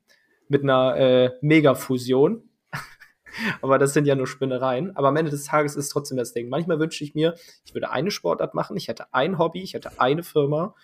mit 0.49 0.65
einer 0.65 0.95
äh, 0.99 1.31
Mega-Fusion 1.41 2.46
Aber 3.63 3.79
das 3.79 3.93
sind 3.93 4.07
ja 4.07 4.15
nur 4.15 4.27
Spinnereien. 4.27 4.97
Aber 4.97 5.09
am 5.09 5.17
Ende 5.17 5.31
des 5.31 5.45
Tages 5.45 5.77
ist 5.77 5.89
trotzdem 5.91 6.17
das 6.17 6.33
Ding. 6.33 6.49
Manchmal 6.49 6.79
wünsche 6.79 7.05
ich 7.05 7.15
mir, 7.15 7.35
ich 7.65 7.75
würde 7.75 7.91
eine 7.91 8.11
Sportart 8.11 8.55
machen, 8.55 8.77
ich 8.77 8.89
hätte 8.89 9.13
ein 9.13 9.39
Hobby, 9.39 9.63
ich 9.63 9.75
hätte 9.75 10.01
eine 10.01 10.23
Firma 10.23 10.75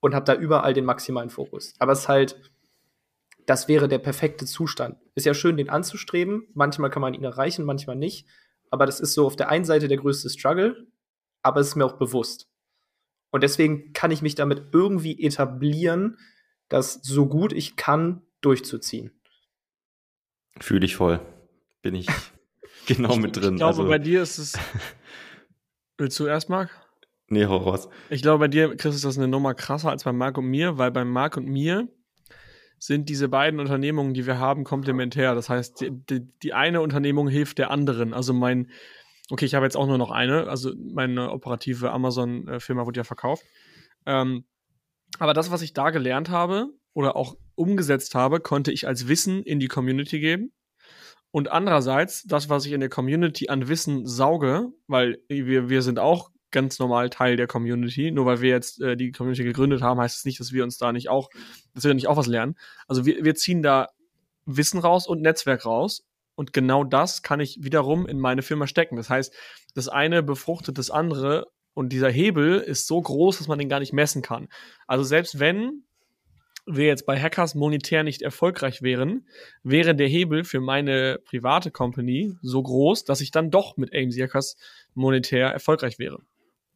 und 0.00 0.14
habe 0.14 0.24
da 0.24 0.34
überall 0.34 0.74
den 0.74 0.84
maximalen 0.84 1.30
Fokus. 1.30 1.74
Aber 1.78 1.92
es 1.92 2.00
ist 2.00 2.08
halt, 2.08 2.40
das 3.46 3.68
wäre 3.68 3.88
der 3.88 3.98
perfekte 3.98 4.44
Zustand. 4.44 4.96
Ist 5.14 5.26
ja 5.26 5.34
schön, 5.34 5.56
den 5.56 5.70
anzustreben. 5.70 6.48
Manchmal 6.54 6.90
kann 6.90 7.02
man 7.02 7.14
ihn 7.14 7.24
erreichen, 7.24 7.64
manchmal 7.64 7.96
nicht. 7.96 8.26
Aber 8.70 8.86
das 8.86 9.00
ist 9.00 9.14
so 9.14 9.26
auf 9.26 9.36
der 9.36 9.48
einen 9.48 9.64
Seite 9.64 9.88
der 9.88 9.96
größte 9.96 10.28
Struggle, 10.28 10.86
aber 11.42 11.60
es 11.60 11.68
ist 11.68 11.76
mir 11.76 11.86
auch 11.86 11.98
bewusst. 11.98 12.48
Und 13.30 13.42
deswegen 13.42 13.92
kann 13.92 14.10
ich 14.10 14.22
mich 14.22 14.34
damit 14.34 14.68
irgendwie 14.72 15.22
etablieren, 15.24 16.18
das 16.68 17.00
so 17.02 17.26
gut 17.26 17.52
ich 17.52 17.76
kann 17.76 18.22
durchzuziehen. 18.40 19.18
Fühle 20.60 20.86
ich 20.86 20.96
voll. 20.96 21.20
Bin 21.88 21.94
ich 21.94 22.06
genau 22.86 23.16
mit 23.16 23.34
drin. 23.34 23.54
Ich 23.54 23.60
glaube, 23.60 23.78
also, 23.78 23.88
bei 23.88 23.98
dir 23.98 24.20
ist 24.20 24.36
es. 24.36 24.52
Willst 25.96 26.20
du 26.20 26.26
erst, 26.26 26.50
Marc? 26.50 26.70
Nee, 27.28 27.46
Horrors. 27.46 27.88
Ich 28.10 28.20
glaube, 28.20 28.40
bei 28.40 28.48
dir, 28.48 28.76
Chris, 28.76 28.94
ist 28.94 29.06
das 29.06 29.16
eine 29.16 29.26
Nummer 29.26 29.54
krasser 29.54 29.88
als 29.88 30.04
bei 30.04 30.12
Marc 30.12 30.36
und 30.36 30.44
mir, 30.44 30.76
weil 30.76 30.90
bei 30.90 31.06
Marc 31.06 31.38
und 31.38 31.46
mir 31.46 31.88
sind 32.78 33.08
diese 33.08 33.30
beiden 33.30 33.58
Unternehmungen, 33.58 34.12
die 34.12 34.26
wir 34.26 34.38
haben, 34.38 34.64
komplementär. 34.64 35.34
Das 35.34 35.48
heißt, 35.48 35.80
die, 35.80 35.90
die, 35.90 36.28
die 36.42 36.52
eine 36.52 36.82
Unternehmung 36.82 37.26
hilft 37.26 37.56
der 37.56 37.70
anderen. 37.70 38.12
Also 38.12 38.34
mein, 38.34 38.70
okay, 39.30 39.46
ich 39.46 39.54
habe 39.54 39.64
jetzt 39.64 39.76
auch 39.76 39.86
nur 39.86 39.98
noch 39.98 40.10
eine, 40.10 40.46
also 40.48 40.74
meine 40.76 41.30
operative 41.30 41.90
Amazon-Firma 41.90 42.84
wurde 42.84 43.00
ja 43.00 43.04
verkauft. 43.04 43.44
Ähm, 44.04 44.44
aber 45.18 45.32
das, 45.32 45.50
was 45.50 45.62
ich 45.62 45.72
da 45.72 45.88
gelernt 45.88 46.28
habe 46.28 46.68
oder 46.92 47.16
auch 47.16 47.34
umgesetzt 47.54 48.14
habe, 48.14 48.40
konnte 48.40 48.72
ich 48.72 48.86
als 48.86 49.08
Wissen 49.08 49.42
in 49.42 49.58
die 49.58 49.68
Community 49.68 50.20
geben. 50.20 50.52
Und 51.30 51.50
andererseits, 51.50 52.24
das, 52.24 52.48
was 52.48 52.64
ich 52.64 52.72
in 52.72 52.80
der 52.80 52.88
Community 52.88 53.48
an 53.48 53.68
Wissen 53.68 54.06
sauge, 54.06 54.68
weil 54.86 55.18
wir, 55.28 55.68
wir 55.68 55.82
sind 55.82 55.98
auch 55.98 56.30
ganz 56.50 56.78
normal 56.78 57.10
Teil 57.10 57.36
der 57.36 57.46
Community. 57.46 58.10
Nur 58.10 58.26
weil 58.26 58.40
wir 58.40 58.50
jetzt 58.50 58.80
äh, 58.80 58.96
die 58.96 59.12
Community 59.12 59.44
gegründet 59.44 59.82
haben, 59.82 60.00
heißt 60.00 60.16
es 60.16 60.20
das 60.20 60.24
nicht, 60.24 60.40
dass 60.40 60.52
wir 60.52 60.64
uns 60.64 60.78
da 60.78 60.92
nicht 60.92 61.08
auch, 61.08 61.28
dass 61.74 61.84
wir 61.84 61.90
da 61.90 61.94
nicht 61.94 62.08
auch 62.08 62.16
was 62.16 62.26
lernen. 62.26 62.56
Also 62.86 63.04
wir, 63.04 63.24
wir 63.24 63.34
ziehen 63.34 63.62
da 63.62 63.88
Wissen 64.46 64.80
raus 64.80 65.06
und 65.06 65.20
Netzwerk 65.20 65.66
raus. 65.66 66.04
Und 66.34 66.52
genau 66.52 66.84
das 66.84 67.22
kann 67.22 67.40
ich 67.40 67.58
wiederum 67.62 68.06
in 68.06 68.18
meine 68.18 68.42
Firma 68.42 68.66
stecken. 68.66 68.96
Das 68.96 69.10
heißt, 69.10 69.34
das 69.74 69.88
eine 69.88 70.22
befruchtet 70.22 70.78
das 70.78 70.90
andere 70.90 71.46
und 71.74 71.90
dieser 71.90 72.10
Hebel 72.10 72.58
ist 72.58 72.86
so 72.86 73.00
groß, 73.00 73.38
dass 73.38 73.48
man 73.48 73.58
den 73.58 73.68
gar 73.68 73.80
nicht 73.80 73.92
messen 73.92 74.22
kann. 74.22 74.48
Also 74.86 75.04
selbst 75.04 75.38
wenn 75.40 75.84
wir 76.70 76.86
jetzt 76.86 77.06
bei 77.06 77.20
Hackers 77.20 77.54
monetär 77.54 78.02
nicht 78.02 78.22
erfolgreich 78.22 78.82
wären, 78.82 79.26
wäre 79.62 79.94
der 79.94 80.08
Hebel 80.08 80.44
für 80.44 80.60
meine 80.60 81.18
private 81.24 81.70
Company 81.70 82.36
so 82.42 82.62
groß, 82.62 83.04
dass 83.04 83.20
ich 83.20 83.30
dann 83.30 83.50
doch 83.50 83.76
mit 83.76 83.94
AMC 83.94 84.20
Hackers 84.20 84.56
monetär 84.94 85.48
erfolgreich 85.48 85.98
wäre. 85.98 86.20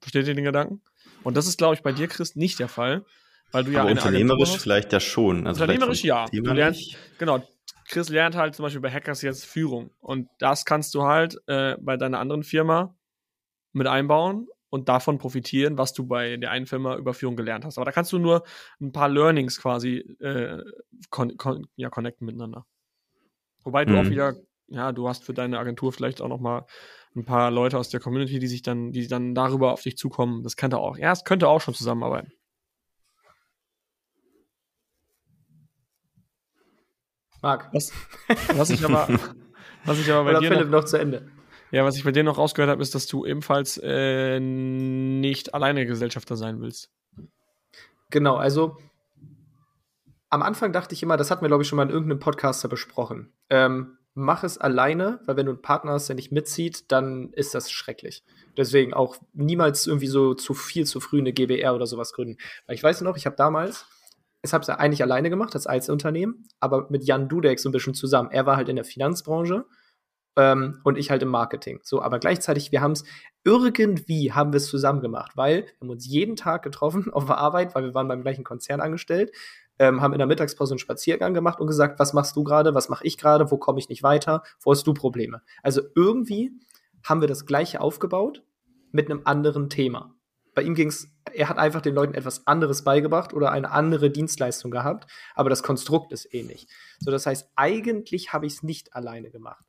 Versteht 0.01 0.27
ihr 0.27 0.35
den 0.35 0.45
Gedanken? 0.45 0.81
Und 1.23 1.37
das 1.37 1.47
ist, 1.47 1.59
glaube 1.59 1.75
ich, 1.75 1.83
bei 1.83 1.93
dir, 1.93 2.09
Chris, 2.09 2.35
nicht 2.37 2.59
der 2.59 2.69
Fall, 2.69 3.05
weil 3.53 3.65
du 3.65 3.71
ja 3.71 3.81
Aber 3.81 3.91
eine 3.91 4.01
unternehmerisch 4.01 4.57
vielleicht 4.59 4.93
ja 4.93 5.01
schon. 5.01 5.47
Also 5.47 5.63
unternehmerisch 5.63 6.03
ja. 6.03 6.27
Du 6.33 6.41
lernst, 6.41 6.97
genau. 7.19 7.47
Chris 7.89 8.09
lernt 8.09 8.35
halt 8.35 8.55
zum 8.55 8.65
Beispiel 8.65 8.81
bei 8.81 8.91
Hackers 8.91 9.23
jetzt 9.23 9.45
Führung 9.45 9.91
und 10.01 10.29
das 10.39 10.65
kannst 10.65 10.95
du 10.95 11.03
halt 11.03 11.37
äh, 11.47 11.77
bei 11.81 11.97
deiner 11.97 12.21
anderen 12.21 12.43
Firma 12.43 12.97
mit 13.73 13.87
einbauen 13.87 14.49
und 14.73 14.89
davon 14.89 15.19
profitieren, 15.19 15.77
was 15.77 15.93
du 15.93 16.07
bei 16.07 16.39
der 16.39 16.51
einen 16.51 16.65
Firma 16.65 16.97
über 16.97 17.13
Führung 17.13 17.37
gelernt 17.37 17.67
hast. 17.67 17.77
Aber 17.77 17.85
da 17.85 17.93
kannst 17.93 18.11
du 18.11 18.19
nur 18.19 18.43
ein 18.81 18.91
paar 18.91 19.11
Learnings 19.11 19.61
quasi 19.61 19.99
äh, 20.19 20.63
con 21.11 21.37
con 21.37 21.67
ja, 21.77 21.91
connecten 21.91 22.25
miteinander. 22.25 22.65
Wobei 23.65 23.85
du 23.85 23.99
auch 23.99 24.05
mhm. 24.05 24.11
wieder, 24.11 24.35
ja, 24.69 24.93
du 24.93 25.11
hast 25.11 25.25
für 25.25 25.35
deine 25.35 25.59
Agentur 25.59 25.93
vielleicht 25.93 26.23
auch 26.23 26.29
noch 26.29 26.41
mal 26.41 26.65
ein 27.15 27.27
paar 27.27 27.51
Leute 27.51 27.77
aus 27.77 27.91
der 27.91 28.01
Community, 28.01 28.39
die 28.39 28.47
sich 28.47 28.63
dann, 28.63 28.93
die 28.93 29.07
dann 29.09 29.35
darüber 29.35 29.73
auf 29.73 29.83
dich 29.83 29.99
zukommen. 29.99 30.43
Das 30.43 30.57
könnte 30.57 30.79
auch, 30.79 30.97
ja, 30.97 31.13
es 31.13 31.25
könnte 31.25 31.49
auch 31.49 31.61
schon 31.61 31.75
zusammenarbeiten. 31.75 32.33
Marc. 37.43 37.69
Was, 37.75 37.93
was 38.55 38.71
ich 38.71 38.83
aber, 38.83 39.07
was 39.85 39.99
ich 39.99 40.11
aber 40.11 40.25
bei 40.25 40.31
Oder 40.31 40.41
dir 40.41 40.49
Philipp 40.49 40.71
noch, 40.71 40.81
noch 40.81 40.85
zu 40.87 40.97
Ende. 40.97 41.31
Ja, 41.73 41.85
was 41.85 41.97
ich 41.97 42.05
bei 42.05 42.13
dir 42.13 42.23
noch 42.23 42.37
rausgehört 42.37 42.71
habe, 42.71 42.83
ist, 42.83 42.95
dass 42.95 43.07
du 43.07 43.25
ebenfalls 43.25 43.81
äh, 43.83 44.39
nicht 44.39 45.55
alleine 45.55 45.87
Gesellschafter 45.87 46.37
sein 46.37 46.61
willst. 46.61 46.91
Genau, 48.11 48.37
also 48.37 48.77
am 50.29 50.43
Anfang 50.43 50.73
dachte 50.73 50.95
ich 50.95 51.03
immer, 51.03 51.17
das 51.17 51.31
hatten 51.31 51.43
wir, 51.43 51.49
glaube 51.49 51.63
ich, 51.63 51.69
schon 51.69 51.79
mal 51.79 51.85
in 51.85 51.91
irgendeinem 51.91 52.19
Podcaster 52.19 52.69
besprochen. 52.69 53.33
Ähm, 53.49 53.97
mach 54.13 54.45
es 54.45 54.59
alleine, 54.59 55.21
weil 55.25 55.39
wenn 55.39 55.47
du 55.47 55.53
einen 55.53 55.63
Partner 55.63 55.93
hast, 55.93 56.09
der 56.09 56.17
nicht 56.17 56.31
mitzieht, 56.31 56.93
dann 56.93 57.33
ist 57.33 57.55
das 57.55 57.71
schrecklich. 57.71 58.23
Deswegen 58.59 58.93
auch 58.93 59.17
niemals 59.33 59.87
irgendwie 59.87 60.09
so 60.09 60.35
zu 60.35 60.53
viel 60.53 60.87
zu 60.87 61.01
früh 61.01 61.21
eine 61.21 61.33
GBR 61.33 61.75
oder 61.75 61.87
sowas 61.87 62.13
gründen. 62.13 62.37
Weil 62.67 62.77
ich 62.77 62.83
weiß 62.83 63.01
noch, 63.01 63.17
ich 63.17 63.25
habe 63.25 63.37
damals, 63.37 63.87
ich 64.43 64.53
habe 64.53 64.61
es 64.61 64.69
eigentlich 64.69 65.03
alleine 65.03 65.31
gemacht 65.31 65.55
als 65.55 65.67
Einzelunternehmen, 65.67 66.47
aber 66.61 66.87
mit 66.91 67.05
Jan 67.05 67.31
Dudek 67.31 67.61
so 67.61 67.71
ein 67.71 67.73
bisschen 67.73 67.95
zusammen. 67.95 68.31
Er 68.31 68.45
war 68.45 68.57
halt 68.57 68.69
in 68.69 68.77
der 68.77 68.85
Finanzbranche 68.85 69.65
ähm, 70.37 70.81
und 70.85 70.99
ich 70.99 71.11
halt 71.11 71.23
im 71.23 71.29
Marketing. 71.29 71.81
So, 71.83 72.03
aber 72.03 72.19
gleichzeitig, 72.19 72.73
wir 72.73 72.81
haben 72.81 72.93
es 72.93 73.05
irgendwie 73.45 74.33
haben 74.33 74.53
wir 74.53 74.59
es 74.59 74.69
zusammen 74.69 75.01
gemacht, 75.01 75.33
weil 75.35 75.65
wir 75.65 75.81
haben 75.81 75.91
uns 75.91 76.07
jeden 76.07 76.37
Tag 76.37 76.63
getroffen 76.63 77.11
auf 77.13 77.27
der 77.27 77.39
Arbeit, 77.39 77.75
weil 77.75 77.85
wir 77.85 77.95
waren 77.95 78.09
beim 78.09 78.23
gleichen 78.23 78.45
Konzern 78.45 78.81
angestellt 78.81 79.33
ähm, 79.79 80.01
haben 80.01 80.13
in 80.13 80.19
der 80.19 80.27
Mittagspause 80.27 80.75
einen 80.75 80.79
Spaziergang 80.79 81.35
gemacht 81.35 81.61
und 81.61 81.67
gesagt, 81.67 81.99
was 81.99 82.13
machst 82.13 82.37
du 82.37 82.45
gerade, 82.45 82.75
was 82.75 82.89
mache 82.89 83.05
ich 83.05 83.19
gerade, 83.19 83.51
wo 83.51 83.57
komme 83.57 83.79
ich 83.79 83.89
nicht 83.89 84.03
weiter, 84.03 84.43
wo 84.61 84.71
hast 84.71 84.87
du 84.87 84.95
Probleme. 84.95 85.43
Also 85.63 85.83
irgendwie 85.97 86.53
haben 87.05 87.21
wir 87.21 87.29
das 87.29 87.47
gleiche 87.47 87.81
aufgebaut 87.81 88.43
mit 88.93 89.11
einem 89.11 89.23
anderen 89.25 89.71
Thema. 89.71 90.15
Bei 90.55 90.63
ihm 90.63 90.75
ging 90.75 90.89
es, 90.89 91.09
er 91.33 91.49
hat 91.49 91.59
einfach 91.59 91.81
den 91.81 91.95
Leuten 91.95 92.15
etwas 92.15 92.47
anderes 92.47 92.85
beigebracht 92.85 93.33
oder 93.33 93.51
eine 93.51 93.71
andere 93.71 94.11
Dienstleistung 94.11 94.71
gehabt, 94.71 95.11
aber 95.35 95.51
das 95.51 95.63
Konstrukt 95.63 96.13
ist 96.13 96.33
ähnlich. 96.33 96.69
So, 97.01 97.11
das 97.11 97.27
heißt, 97.27 97.51
eigentlich 97.57 98.33
habe 98.33 98.47
ich 98.47 98.55
es 98.55 98.63
nicht 98.63 98.95
alleine 98.95 99.31
gemacht. 99.31 99.65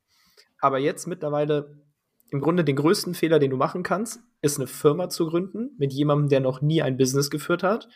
Aber 0.63 0.79
jetzt 0.79 1.07
mittlerweile 1.07 1.83
im 2.31 2.39
Grunde 2.39 2.63
den 2.63 2.77
größten 2.77 3.13
Fehler, 3.13 3.37
den 3.37 3.51
du 3.51 3.57
machen 3.57 3.83
kannst, 3.83 4.21
ist 4.41 4.57
eine 4.57 4.67
Firma 4.67 5.09
zu 5.09 5.27
gründen 5.27 5.75
mit 5.77 5.93
jemandem, 5.93 6.29
der 6.29 6.39
noch 6.39 6.61
nie 6.61 6.81
ein 6.81 6.97
Business 6.97 7.29
geführt 7.29 7.63
hat, 7.63 7.89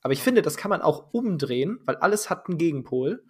aber 0.00 0.12
ich 0.12 0.22
finde, 0.22 0.42
das 0.42 0.56
kann 0.56 0.70
man 0.70 0.80
auch 0.80 1.12
umdrehen, 1.12 1.80
weil 1.84 1.96
alles 1.96 2.30
hat 2.30 2.48
einen 2.48 2.58
Gegenpol. 2.58 3.24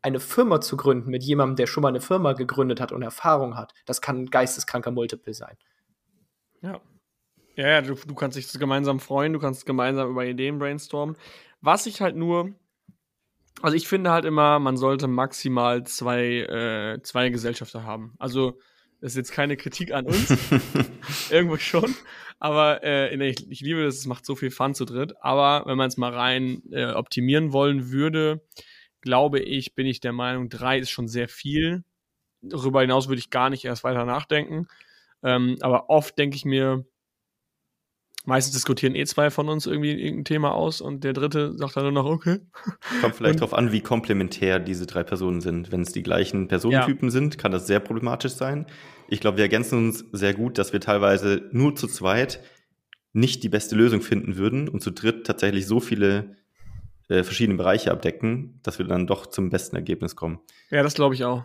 Eine 0.00 0.18
Firma 0.18 0.60
zu 0.60 0.76
gründen 0.76 1.10
mit 1.10 1.22
jemandem, 1.22 1.56
der 1.56 1.66
schon 1.66 1.82
mal 1.82 1.88
eine 1.88 2.00
Firma 2.00 2.32
gegründet 2.32 2.80
hat 2.80 2.90
und 2.90 3.02
Erfahrung 3.02 3.56
hat, 3.56 3.72
das 3.86 4.00
kann 4.00 4.22
ein 4.22 4.30
geisteskranker 4.30 4.90
Multiple 4.90 5.34
sein. 5.34 5.56
Ja. 6.60 6.80
Ja, 7.54 7.82
du, 7.82 7.94
du 7.94 8.14
kannst 8.14 8.36
dich 8.36 8.50
gemeinsam 8.58 8.98
freuen, 8.98 9.34
du 9.34 9.38
kannst 9.38 9.66
gemeinsam 9.66 10.10
über 10.10 10.24
Ideen 10.24 10.58
brainstormen. 10.58 11.16
Was 11.60 11.86
ich 11.86 12.00
halt 12.00 12.16
nur, 12.16 12.54
also 13.60 13.76
ich 13.76 13.86
finde 13.86 14.10
halt 14.10 14.24
immer, 14.24 14.58
man 14.58 14.76
sollte 14.76 15.08
maximal 15.08 15.84
zwei, 15.84 16.38
äh, 16.40 17.02
zwei 17.02 17.28
Gesellschafter 17.28 17.84
haben. 17.84 18.14
Also 18.18 18.58
das 19.00 19.12
ist 19.12 19.16
jetzt 19.16 19.32
keine 19.32 19.56
Kritik 19.56 19.92
an 19.92 20.06
uns. 20.06 20.36
Irgendwo 21.30 21.56
schon. 21.56 21.94
Aber 22.38 22.82
äh, 22.82 23.14
ich, 23.28 23.50
ich, 23.50 23.60
liebe 23.60 23.84
das, 23.84 23.96
es 23.96 24.06
macht 24.06 24.24
so 24.24 24.36
viel 24.36 24.50
Fun 24.50 24.74
zu 24.74 24.84
dritt. 24.84 25.14
Aber 25.20 25.64
wenn 25.66 25.76
man 25.76 25.88
es 25.88 25.96
mal 25.96 26.12
rein 26.12 26.62
äh, 26.70 26.92
optimieren 26.92 27.52
wollen 27.52 27.90
würde, 27.90 28.40
glaube 29.00 29.40
ich, 29.40 29.74
bin 29.74 29.86
ich 29.86 30.00
der 30.00 30.12
Meinung, 30.12 30.48
drei 30.48 30.78
ist 30.78 30.90
schon 30.90 31.08
sehr 31.08 31.28
viel. 31.28 31.84
Darüber 32.40 32.80
hinaus 32.80 33.08
würde 33.08 33.18
ich 33.18 33.30
gar 33.30 33.50
nicht 33.50 33.64
erst 33.64 33.84
weiter 33.84 34.04
nachdenken. 34.04 34.66
Ähm, 35.22 35.56
aber 35.60 35.90
oft 35.90 36.18
denke 36.18 36.36
ich 36.36 36.44
mir, 36.44 36.84
Meistens 38.24 38.54
diskutieren 38.54 38.94
eh 38.94 39.04
zwei 39.04 39.30
von 39.30 39.48
uns 39.48 39.66
irgendwie 39.66 39.90
irgendein 39.90 40.24
Thema 40.24 40.54
aus 40.54 40.80
und 40.80 41.02
der 41.02 41.12
dritte 41.12 41.56
sagt 41.56 41.76
dann 41.76 41.82
nur 41.82 41.92
noch, 41.92 42.04
okay. 42.04 42.38
Kommt 43.00 43.16
vielleicht 43.16 43.38
darauf 43.40 43.54
an, 43.54 43.72
wie 43.72 43.80
komplementär 43.80 44.60
diese 44.60 44.86
drei 44.86 45.02
Personen 45.02 45.40
sind. 45.40 45.72
Wenn 45.72 45.80
es 45.80 45.92
die 45.92 46.04
gleichen 46.04 46.46
Personentypen 46.46 47.08
ja. 47.08 47.12
sind, 47.12 47.38
kann 47.38 47.50
das 47.50 47.66
sehr 47.66 47.80
problematisch 47.80 48.32
sein. 48.32 48.66
Ich 49.08 49.20
glaube, 49.20 49.38
wir 49.38 49.44
ergänzen 49.44 49.78
uns 49.78 50.04
sehr 50.12 50.34
gut, 50.34 50.56
dass 50.58 50.72
wir 50.72 50.80
teilweise 50.80 51.48
nur 51.50 51.74
zu 51.74 51.88
zweit 51.88 52.40
nicht 53.12 53.42
die 53.42 53.48
beste 53.48 53.74
Lösung 53.74 54.00
finden 54.00 54.36
würden 54.36 54.68
und 54.68 54.82
zu 54.82 54.90
dritt 54.90 55.26
tatsächlich 55.26 55.66
so 55.66 55.80
viele 55.80 56.36
äh, 57.08 57.24
verschiedene 57.24 57.58
Bereiche 57.58 57.90
abdecken, 57.90 58.60
dass 58.62 58.78
wir 58.78 58.86
dann 58.86 59.06
doch 59.06 59.26
zum 59.26 59.50
besten 59.50 59.76
Ergebnis 59.76 60.16
kommen. 60.16 60.38
Ja, 60.70 60.82
das 60.82 60.94
glaube 60.94 61.14
ich 61.14 61.24
auch. 61.24 61.44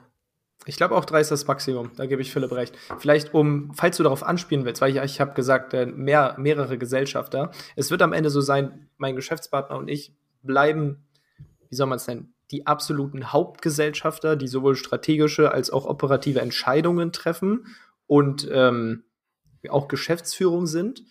Ich 0.66 0.76
glaube 0.76 0.96
auch 0.96 1.06
drei 1.06 1.22
ist 1.22 1.32
das 1.32 1.48
Maximum, 1.48 1.92
da 1.96 2.06
gebe 2.08 2.22
ich 2.22 2.32
Philipp 2.32 2.52
recht. 2.52 2.78
Vielleicht 3.00 3.34
um, 3.34 3.72
falls 3.74 3.98
du 3.98 4.04
darauf 4.04 4.24
anspielen 4.24 4.66
willst, 4.66 4.82
weil 4.82 4.96
ich, 4.96 5.02
ich 5.02 5.22
habe 5.22 5.34
gesagt, 5.34 5.74
äh, 5.74 5.86
mehr, 5.86 6.36
mehrere 6.38 6.78
Gesellschafter. 6.78 7.52
Es 7.76 7.90
wird 7.90 8.02
am 8.02 8.12
Ende 8.12 8.30
so 8.30 8.42
sein, 8.42 8.90
mein 8.98 9.16
Geschäftspartner 9.16 9.78
und 9.78 9.88
ich 9.88 10.14
bleiben, 10.42 11.08
wie 11.70 11.76
soll 11.76 11.88
man 11.88 11.98
es 11.98 12.08
nennen, 12.08 12.34
die 12.52 12.66
absoluten 12.66 13.32
Hauptgesellschafter, 13.32 14.36
die 14.36 14.48
sowohl 14.48 14.76
strategische 14.76 15.52
als 15.52 15.70
auch 15.70 15.86
operative 15.86 16.42
Entscheidungen 16.42 17.12
treffen 17.12 17.68
und 18.06 18.48
ähm, 18.52 19.04
auch 19.70 19.88
Geschäftsführung 19.88 20.66
sind. 20.66 21.04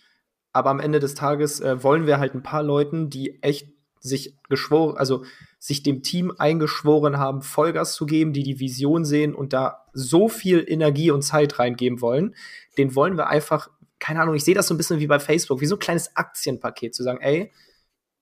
Aber 0.51 0.71
am 0.71 0.79
Ende 0.79 0.99
des 0.99 1.13
Tages 1.13 1.59
äh, 1.59 1.83
wollen 1.83 2.07
wir 2.07 2.19
halt 2.19 2.33
ein 2.33 2.43
paar 2.43 2.63
Leuten, 2.63 3.09
die 3.09 3.41
echt 3.43 3.76
sich 3.99 4.35
geschworen, 4.49 4.97
also 4.97 5.23
sich 5.59 5.83
dem 5.83 6.03
Team 6.03 6.33
eingeschworen 6.37 7.17
haben, 7.17 7.41
Vollgas 7.41 7.93
zu 7.93 8.05
geben, 8.05 8.33
die 8.33 8.43
die 8.43 8.59
Vision 8.59 9.05
sehen 9.05 9.33
und 9.33 9.53
da 9.53 9.85
so 9.93 10.29
viel 10.29 10.63
Energie 10.67 11.11
und 11.11 11.21
Zeit 11.23 11.59
reingeben 11.59 12.01
wollen, 12.01 12.35
den 12.77 12.95
wollen 12.95 13.17
wir 13.17 13.27
einfach, 13.27 13.69
keine 13.99 14.21
Ahnung, 14.21 14.35
ich 14.35 14.43
sehe 14.43 14.55
das 14.55 14.67
so 14.67 14.73
ein 14.73 14.77
bisschen 14.77 14.99
wie 14.99 15.07
bei 15.07 15.19
Facebook, 15.19 15.61
wie 15.61 15.65
so 15.65 15.75
ein 15.75 15.79
kleines 15.79 16.15
Aktienpaket 16.15 16.93
zu 16.93 17.03
sagen, 17.03 17.19
ey, 17.21 17.51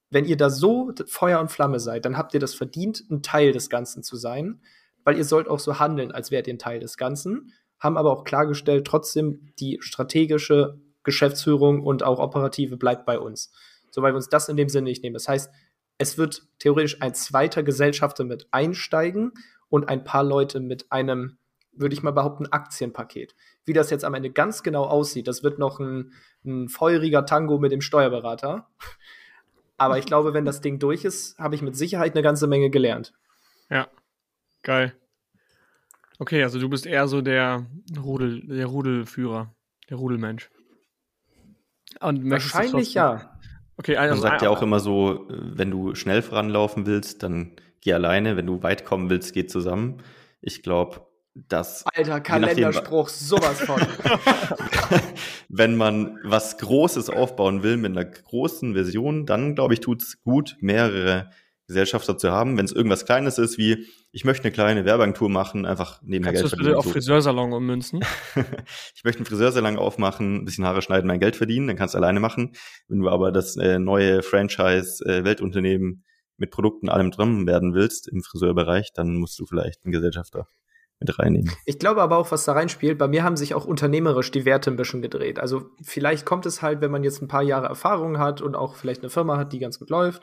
wenn 0.09 0.25
ihr 0.25 0.37
da 0.37 0.49
so 0.49 0.93
Feuer 1.07 1.39
und 1.39 1.51
Flamme 1.51 1.79
seid, 1.79 2.05
dann 2.05 2.17
habt 2.17 2.33
ihr 2.33 2.39
das 2.39 2.53
verdient, 2.53 3.03
ein 3.09 3.21
Teil 3.21 3.51
des 3.51 3.69
Ganzen 3.69 4.03
zu 4.03 4.15
sein, 4.15 4.61
weil 5.03 5.17
ihr 5.17 5.25
sollt 5.25 5.47
auch 5.47 5.59
so 5.59 5.79
handeln, 5.79 6.11
als 6.11 6.31
wärt 6.31 6.47
ihr 6.47 6.53
ein 6.53 6.59
Teil 6.59 6.79
des 6.79 6.97
Ganzen, 6.97 7.51
haben 7.79 7.97
aber 7.97 8.11
auch 8.11 8.23
klargestellt, 8.23 8.87
trotzdem 8.87 9.51
die 9.59 9.77
strategische 9.81 10.79
Geschäftsführung 11.03 11.83
und 11.83 12.03
auch 12.03 12.19
operative 12.19 12.77
bleibt 12.77 13.05
bei 13.05 13.19
uns. 13.19 13.51
So, 13.91 14.01
weil 14.01 14.11
wir 14.11 14.17
uns 14.17 14.29
das 14.29 14.49
in 14.49 14.57
dem 14.57 14.67
Sinne 14.67 14.89
nicht 14.89 15.03
nehmen. 15.03 15.13
Das 15.13 15.27
heißt, 15.27 15.49
es 15.97 16.17
wird 16.17 16.47
theoretisch 16.59 17.01
ein 17.01 17.13
zweiter 17.13 17.63
Gesellschafter 17.63 18.23
mit 18.23 18.47
einsteigen 18.51 19.33
und 19.69 19.89
ein 19.89 20.03
paar 20.03 20.23
Leute 20.23 20.59
mit 20.59 20.91
einem, 20.91 21.37
würde 21.71 21.93
ich 21.93 22.03
mal 22.03 22.11
behaupten, 22.11 22.47
Aktienpaket. 22.47 23.35
Wie 23.65 23.73
das 23.73 23.89
jetzt 23.89 24.05
am 24.05 24.13
Ende 24.13 24.31
ganz 24.31 24.63
genau 24.63 24.85
aussieht, 24.85 25.27
das 25.27 25.43
wird 25.43 25.59
noch 25.59 25.79
ein, 25.79 26.13
ein 26.45 26.69
feuriger 26.69 27.25
Tango 27.25 27.57
mit 27.57 27.71
dem 27.71 27.81
Steuerberater. 27.81 28.69
Aber 29.77 29.97
ich 29.97 30.05
glaube, 30.05 30.33
wenn 30.33 30.45
das 30.45 30.61
Ding 30.61 30.79
durch 30.79 31.03
ist, 31.03 31.37
habe 31.37 31.55
ich 31.55 31.61
mit 31.61 31.75
Sicherheit 31.75 32.13
eine 32.13 32.23
ganze 32.23 32.47
Menge 32.47 32.69
gelernt. 32.69 33.13
Ja, 33.69 33.87
geil. 34.63 34.95
Okay, 36.17 36.43
also 36.43 36.59
du 36.59 36.69
bist 36.69 36.85
eher 36.85 37.07
so 37.07 37.21
der 37.21 37.65
Rudel, 37.97 38.47
der 38.47 38.67
Rudelführer, 38.67 39.53
der 39.89 39.97
Rudelmensch. 39.97 40.49
Und 41.99 42.29
Wahrscheinlich 42.29 42.93
ja. 42.93 43.34
Okay, 43.77 43.97
also 43.97 44.15
Man 44.15 44.21
sagt 44.21 44.41
ja 44.41 44.49
auch 44.49 44.61
immer 44.61 44.79
so, 44.79 45.25
wenn 45.29 45.71
du 45.71 45.95
schnell 45.95 46.21
voranlaufen 46.21 46.85
willst, 46.85 47.23
dann 47.23 47.51
geh 47.81 47.93
alleine. 47.93 48.37
Wenn 48.37 48.45
du 48.45 48.63
weit 48.63 48.85
kommen 48.85 49.09
willst, 49.09 49.33
geh 49.33 49.45
zusammen. 49.45 49.97
Ich 50.41 50.63
glaube, 50.63 51.01
dass. 51.33 51.85
Alter, 51.93 52.21
Kalenderspruch, 52.21 53.09
sowas 53.09 53.59
von. 53.61 53.81
wenn 55.49 55.75
man 55.75 56.19
was 56.23 56.57
Großes 56.57 57.09
aufbauen 57.09 57.63
will 57.63 57.77
mit 57.77 57.91
einer 57.91 58.05
großen 58.05 58.73
Version, 58.73 59.25
dann 59.25 59.55
glaube 59.55 59.73
ich, 59.73 59.81
tut 59.81 60.01
es 60.01 60.23
gut, 60.23 60.55
mehrere 60.61 61.29
Gesellschafter 61.67 62.17
zu 62.17 62.31
haben. 62.31 62.57
Wenn 62.57 62.65
es 62.65 62.71
irgendwas 62.71 63.05
Kleines 63.05 63.37
ist, 63.37 63.57
wie 63.57 63.87
ich 64.11 64.23
möchte 64.23 64.43
eine 64.43 64.51
kleine 64.51 64.85
Werbeagentur 64.85 65.29
machen, 65.29 65.65
einfach 65.65 66.01
nebenher 66.01 66.33
Geld 66.33 66.47
verdienen. 66.47 66.51
Kannst 66.51 66.53
du 66.53 66.57
bitte 66.57 66.77
auf 66.77 66.91
Friseursalon 66.91 67.53
ummünzen? 67.53 68.01
ich 68.95 69.03
möchte 69.03 69.19
einen 69.19 69.25
Friseursalon 69.25 69.77
aufmachen, 69.77 70.37
ein 70.37 70.45
bisschen 70.45 70.65
Haare 70.65 70.81
schneiden, 70.81 71.07
mein 71.07 71.19
Geld 71.19 71.35
verdienen, 71.35 71.67
dann 71.67 71.75
kannst 71.75 71.95
du 71.95 71.97
alleine 71.97 72.19
machen. 72.19 72.53
Wenn 72.87 72.99
du 72.99 73.09
aber 73.09 73.31
das 73.31 73.57
äh, 73.57 73.79
neue 73.79 74.21
Franchise-Weltunternehmen 74.21 76.03
äh, 76.03 76.09
mit 76.37 76.51
Produkten 76.51 76.89
allem 76.89 77.11
drin 77.11 77.47
werden 77.47 77.73
willst 77.73 78.07
im 78.07 78.21
Friseurbereich, 78.21 78.91
dann 78.93 79.15
musst 79.15 79.39
du 79.39 79.45
vielleicht 79.45 79.83
einen 79.85 79.91
Gesellschafter 79.91 80.47
mit 80.99 81.17
reinnehmen. 81.19 81.51
Ich 81.65 81.79
glaube 81.79 82.01
aber 82.01 82.17
auch, 82.17 82.31
was 82.31 82.45
da 82.45 82.53
reinspielt, 82.53 82.97
bei 82.97 83.07
mir 83.07 83.23
haben 83.23 83.35
sich 83.35 83.53
auch 83.53 83.65
unternehmerisch 83.65 84.31
die 84.31 84.45
Werte 84.45 84.71
ein 84.71 84.77
bisschen 84.77 85.01
gedreht. 85.01 85.39
Also 85.39 85.65
vielleicht 85.81 86.25
kommt 86.25 86.45
es 86.45 86.61
halt, 86.61 86.81
wenn 86.81 86.91
man 86.91 87.03
jetzt 87.03 87.21
ein 87.21 87.27
paar 87.27 87.43
Jahre 87.43 87.67
Erfahrung 87.67 88.17
hat 88.17 88.41
und 88.41 88.55
auch 88.55 88.75
vielleicht 88.75 89.01
eine 89.01 89.09
Firma 89.09 89.37
hat, 89.37 89.51
die 89.51 89.59
ganz 89.59 89.79
gut 89.79 89.89
läuft 89.89 90.21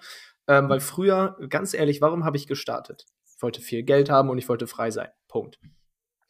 ähm, 0.48 0.68
weil 0.68 0.80
früher, 0.80 1.36
ganz 1.48 1.74
ehrlich, 1.74 2.00
warum 2.00 2.24
habe 2.24 2.36
ich 2.36 2.46
gestartet? 2.46 3.06
Ich 3.34 3.42
wollte 3.42 3.60
viel 3.60 3.82
Geld 3.82 4.10
haben 4.10 4.30
und 4.30 4.38
ich 4.38 4.48
wollte 4.48 4.66
frei 4.66 4.90
sein. 4.90 5.08
Punkt. 5.28 5.58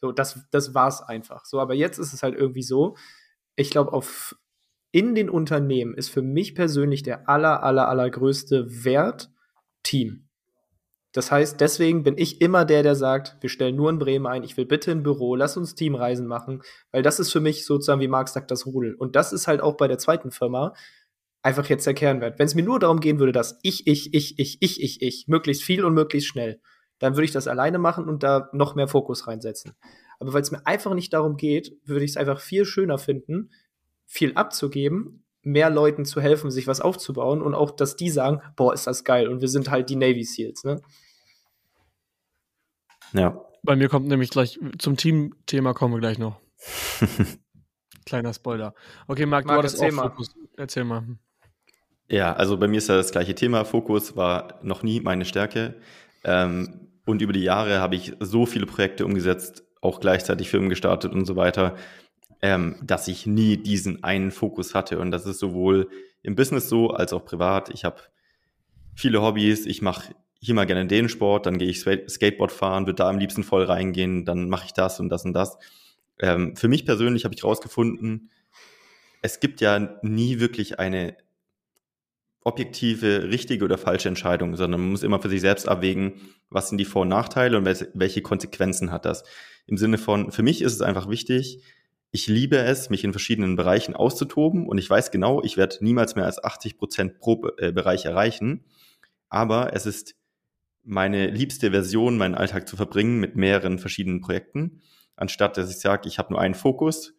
So, 0.01 0.11
das, 0.11 0.45
das 0.51 0.73
war 0.73 0.87
es 0.87 1.01
einfach. 1.01 1.45
So, 1.45 1.59
aber 1.59 1.73
jetzt 1.73 1.97
ist 1.97 2.13
es 2.13 2.23
halt 2.23 2.35
irgendwie 2.35 2.63
so, 2.63 2.95
ich 3.55 3.69
glaube, 3.69 3.93
auf 3.93 4.35
in 4.91 5.15
den 5.15 5.29
Unternehmen 5.29 5.95
ist 5.95 6.09
für 6.09 6.21
mich 6.21 6.53
persönlich 6.53 7.01
der 7.01 7.27
aller, 7.27 7.63
aller, 7.63 7.87
allergrößte 7.87 8.85
Wert 8.85 9.31
Team. 9.81 10.29
Das 11.13 11.31
heißt, 11.31 11.61
deswegen 11.61 12.03
bin 12.03 12.17
ich 12.17 12.41
immer 12.41 12.65
der, 12.65 12.81
der 12.81 12.95
sagt, 12.95 13.37
wir 13.41 13.49
stellen 13.49 13.75
nur 13.75 13.89
in 13.89 13.99
Bremen 13.99 14.25
ein, 14.25 14.43
ich 14.43 14.57
will 14.57 14.65
bitte 14.65 14.91
ein 14.91 15.03
Büro, 15.03 15.35
lass 15.35 15.57
uns 15.57 15.75
Teamreisen 15.75 16.25
machen, 16.25 16.61
weil 16.91 17.03
das 17.03 17.19
ist 17.19 17.31
für 17.31 17.39
mich 17.39 17.65
sozusagen, 17.65 18.01
wie 18.01 18.07
Marc 18.07 18.29
sagt, 18.29 18.49
das 18.49 18.65
Rudel. 18.65 18.95
Und 18.95 19.15
das 19.15 19.31
ist 19.31 19.47
halt 19.47 19.61
auch 19.61 19.77
bei 19.77 19.87
der 19.87 19.99
zweiten 19.99 20.31
Firma 20.31 20.73
einfach 21.43 21.67
jetzt 21.67 21.85
der 21.85 21.93
Kernwert. 21.93 22.39
Wenn 22.39 22.47
es 22.47 22.55
mir 22.55 22.63
nur 22.63 22.79
darum 22.79 22.99
gehen 22.99 23.19
würde, 23.19 23.33
dass 23.33 23.59
ich, 23.61 23.85
ich, 23.85 24.13
ich, 24.13 24.39
ich, 24.39 24.61
ich, 24.61 24.81
ich, 24.81 25.01
ich, 25.01 25.27
möglichst 25.27 25.63
viel 25.63 25.85
und 25.85 25.93
möglichst 25.93 26.29
schnell, 26.29 26.59
dann 26.99 27.15
würde 27.15 27.25
ich 27.25 27.31
das 27.31 27.47
alleine 27.47 27.77
machen 27.77 28.07
und 28.07 28.23
da 28.23 28.49
noch 28.53 28.75
mehr 28.75 28.87
Fokus 28.87 29.27
reinsetzen. 29.27 29.73
Aber 30.19 30.33
weil 30.33 30.41
es 30.41 30.51
mir 30.51 30.65
einfach 30.65 30.93
nicht 30.93 31.13
darum 31.13 31.35
geht, 31.35 31.77
würde 31.83 32.05
ich 32.05 32.11
es 32.11 32.17
einfach 32.17 32.39
viel 32.39 32.65
schöner 32.65 32.97
finden, 32.97 33.51
viel 34.05 34.33
abzugeben, 34.35 35.25
mehr 35.41 35.69
Leuten 35.69 36.05
zu 36.05 36.21
helfen, 36.21 36.49
sich 36.49 36.67
was 36.67 36.79
aufzubauen 36.79 37.41
und 37.41 37.53
auch, 37.53 37.71
dass 37.71 37.97
die 37.97 38.09
sagen, 38.09 38.41
boah, 38.55 38.73
ist 38.73 38.87
das 38.87 39.03
geil 39.03 39.27
und 39.27 39.41
wir 39.41 39.49
sind 39.49 39.69
halt 39.69 39.89
die 39.89 39.97
Navy 39.97 40.23
Seals, 40.23 40.63
ne? 40.63 40.81
Ja. 43.11 43.39
Bei 43.63 43.75
mir 43.75 43.89
kommt 43.89 44.07
nämlich 44.07 44.29
gleich 44.29 44.59
zum 44.79 44.97
Team-Thema 44.97 45.73
kommen 45.73 45.93
wir 45.93 45.99
gleich 45.99 46.17
noch. 46.17 46.39
Kleiner 48.05 48.33
Spoiler. 48.33 48.73
Okay, 49.07 49.25
Marc, 49.25 49.45
Marc 49.45 49.55
du 49.55 49.59
hattest 49.59 49.81
auch 49.81 49.91
mal. 49.91 50.09
Fokus. 50.09 50.35
Erzähl 50.57 50.83
mal. 50.83 51.05
Ja, 52.13 52.33
also 52.33 52.57
bei 52.57 52.67
mir 52.67 52.77
ist 52.77 52.89
ja 52.89 52.95
das 52.95 53.11
gleiche 53.11 53.33
Thema. 53.33 53.65
Fokus 53.65 54.15
war 54.15 54.59
noch 54.61 54.83
nie 54.83 54.99
meine 54.99 55.25
Stärke. 55.25 55.73
Ähm, 56.23 56.91
und 57.07 57.23
über 57.23 57.33
die 57.33 57.41
Jahre 57.41 57.79
habe 57.79 57.95
ich 57.95 58.13
so 58.19 58.45
viele 58.45 58.67
Projekte 58.67 59.03
umgesetzt, 59.03 59.63
auch 59.81 59.99
gleichzeitig 59.99 60.47
Firmen 60.47 60.69
gestartet 60.69 61.11
und 61.11 61.25
so 61.25 61.35
weiter, 61.35 61.75
ähm, 62.43 62.75
dass 62.83 63.07
ich 63.07 63.25
nie 63.25 63.57
diesen 63.57 64.03
einen 64.03 64.29
Fokus 64.29 64.75
hatte. 64.75 64.99
Und 64.99 65.09
das 65.09 65.25
ist 65.25 65.39
sowohl 65.39 65.89
im 66.21 66.35
Business 66.35 66.69
so 66.69 66.91
als 66.91 67.13
auch 67.13 67.25
privat. 67.25 67.71
Ich 67.71 67.83
habe 67.83 67.97
viele 68.93 69.23
Hobbys. 69.23 69.65
Ich 69.65 69.81
mache 69.81 70.13
hier 70.39 70.53
mal 70.53 70.67
gerne 70.67 70.85
den 70.85 71.09
Sport, 71.09 71.47
dann 71.47 71.57
gehe 71.57 71.69
ich 71.69 71.79
Skateboard 71.79 72.51
fahren, 72.51 72.85
würde 72.85 72.97
da 72.97 73.09
am 73.09 73.17
liebsten 73.17 73.41
voll 73.41 73.63
reingehen, 73.63 74.23
dann 74.23 74.49
mache 74.49 74.67
ich 74.67 74.73
das 74.73 74.99
und 74.99 75.09
das 75.09 75.25
und 75.25 75.33
das. 75.33 75.57
Ähm, 76.19 76.55
für 76.55 76.67
mich 76.67 76.85
persönlich 76.85 77.25
habe 77.25 77.33
ich 77.33 77.41
herausgefunden, 77.41 78.29
es 79.23 79.39
gibt 79.39 79.61
ja 79.61 79.97
nie 80.03 80.39
wirklich 80.39 80.77
eine 80.79 81.15
objektive, 82.43 83.29
richtige 83.29 83.63
oder 83.65 83.77
falsche 83.77 84.09
Entscheidung, 84.09 84.55
sondern 84.55 84.81
man 84.81 84.91
muss 84.91 85.03
immer 85.03 85.21
für 85.21 85.29
sich 85.29 85.41
selbst 85.41 85.67
abwägen, 85.67 86.13
was 86.49 86.69
sind 86.69 86.77
die 86.77 86.85
Vor- 86.85 87.03
und 87.03 87.09
Nachteile 87.09 87.57
und 87.57 87.65
welche 87.65 88.21
Konsequenzen 88.21 88.91
hat 88.91 89.05
das. 89.05 89.23
Im 89.65 89.77
Sinne 89.77 89.97
von, 89.97 90.31
für 90.31 90.43
mich 90.43 90.61
ist 90.61 90.73
es 90.73 90.81
einfach 90.81 91.09
wichtig, 91.09 91.63
ich 92.11 92.27
liebe 92.27 92.57
es, 92.57 92.91
mich 92.91 93.03
in 93.03 93.11
verschiedenen 93.11 93.55
Bereichen 93.55 93.95
auszutoben 93.95 94.67
und 94.67 94.77
ich 94.77 94.87
weiß 94.87 95.09
genau, 95.09 95.41
ich 95.41 95.57
werde 95.57 95.77
niemals 95.81 96.15
mehr 96.15 96.25
als 96.25 96.43
80 96.43 96.77
Prozent 96.77 97.19
pro 97.19 97.47
äh, 97.57 97.71
Bereich 97.71 98.05
erreichen, 98.05 98.65
aber 99.29 99.73
es 99.73 99.87
ist 99.87 100.15
meine 100.83 101.27
liebste 101.27 101.71
Version, 101.71 102.17
meinen 102.17 102.35
Alltag 102.35 102.67
zu 102.67 102.75
verbringen 102.75 103.19
mit 103.19 103.35
mehreren 103.35 103.79
verschiedenen 103.79 104.21
Projekten, 104.21 104.81
anstatt 105.15 105.57
dass 105.57 105.71
ich 105.71 105.79
sage, 105.79 106.07
ich 106.07 106.19
habe 106.19 106.33
nur 106.33 106.41
einen 106.41 106.53
Fokus, 106.53 107.15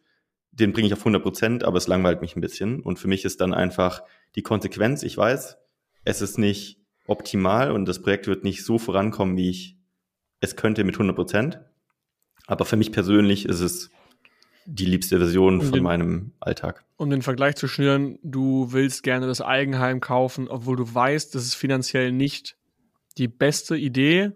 den 0.55 0.71
bringe 0.71 0.87
ich 0.87 0.93
auf 0.93 0.99
100 0.99 1.21
Prozent, 1.21 1.63
aber 1.63 1.77
es 1.77 1.87
langweilt 1.87 2.21
mich 2.21 2.35
ein 2.35 2.41
bisschen 2.41 2.79
und 2.79 2.97
für 2.97 3.07
mich 3.07 3.25
ist 3.25 3.41
dann 3.41 3.53
einfach 3.53 4.03
die 4.35 4.41
Konsequenz, 4.41 5.03
ich 5.03 5.17
weiß, 5.17 5.57
es 6.05 6.21
ist 6.21 6.37
nicht 6.37 6.79
optimal 7.07 7.71
und 7.71 7.85
das 7.85 8.01
Projekt 8.01 8.27
wird 8.27 8.43
nicht 8.43 8.63
so 8.63 8.77
vorankommen, 8.77 9.37
wie 9.37 9.49
ich 9.49 9.77
es 10.39 10.55
könnte 10.55 10.83
mit 10.83 10.95
100 10.95 11.15
Prozent. 11.15 11.59
Aber 12.47 12.65
für 12.65 12.77
mich 12.77 12.91
persönlich 12.91 13.45
ist 13.45 13.59
es 13.59 13.89
die 14.65 14.85
liebste 14.85 15.17
Version 15.17 15.59
um 15.59 15.61
von 15.61 15.71
den, 15.73 15.83
meinem 15.83 16.31
Alltag. 16.39 16.85
Um 16.97 17.09
den 17.09 17.21
Vergleich 17.21 17.55
zu 17.55 17.67
schnüren, 17.67 18.17
du 18.23 18.71
willst 18.71 19.03
gerne 19.03 19.27
das 19.27 19.41
Eigenheim 19.41 19.99
kaufen, 19.99 20.47
obwohl 20.47 20.75
du 20.77 20.93
weißt, 20.93 21.35
das 21.35 21.43
ist 21.43 21.55
finanziell 21.55 22.11
nicht 22.11 22.57
die 23.17 23.27
beste 23.27 23.77
Idee, 23.77 24.31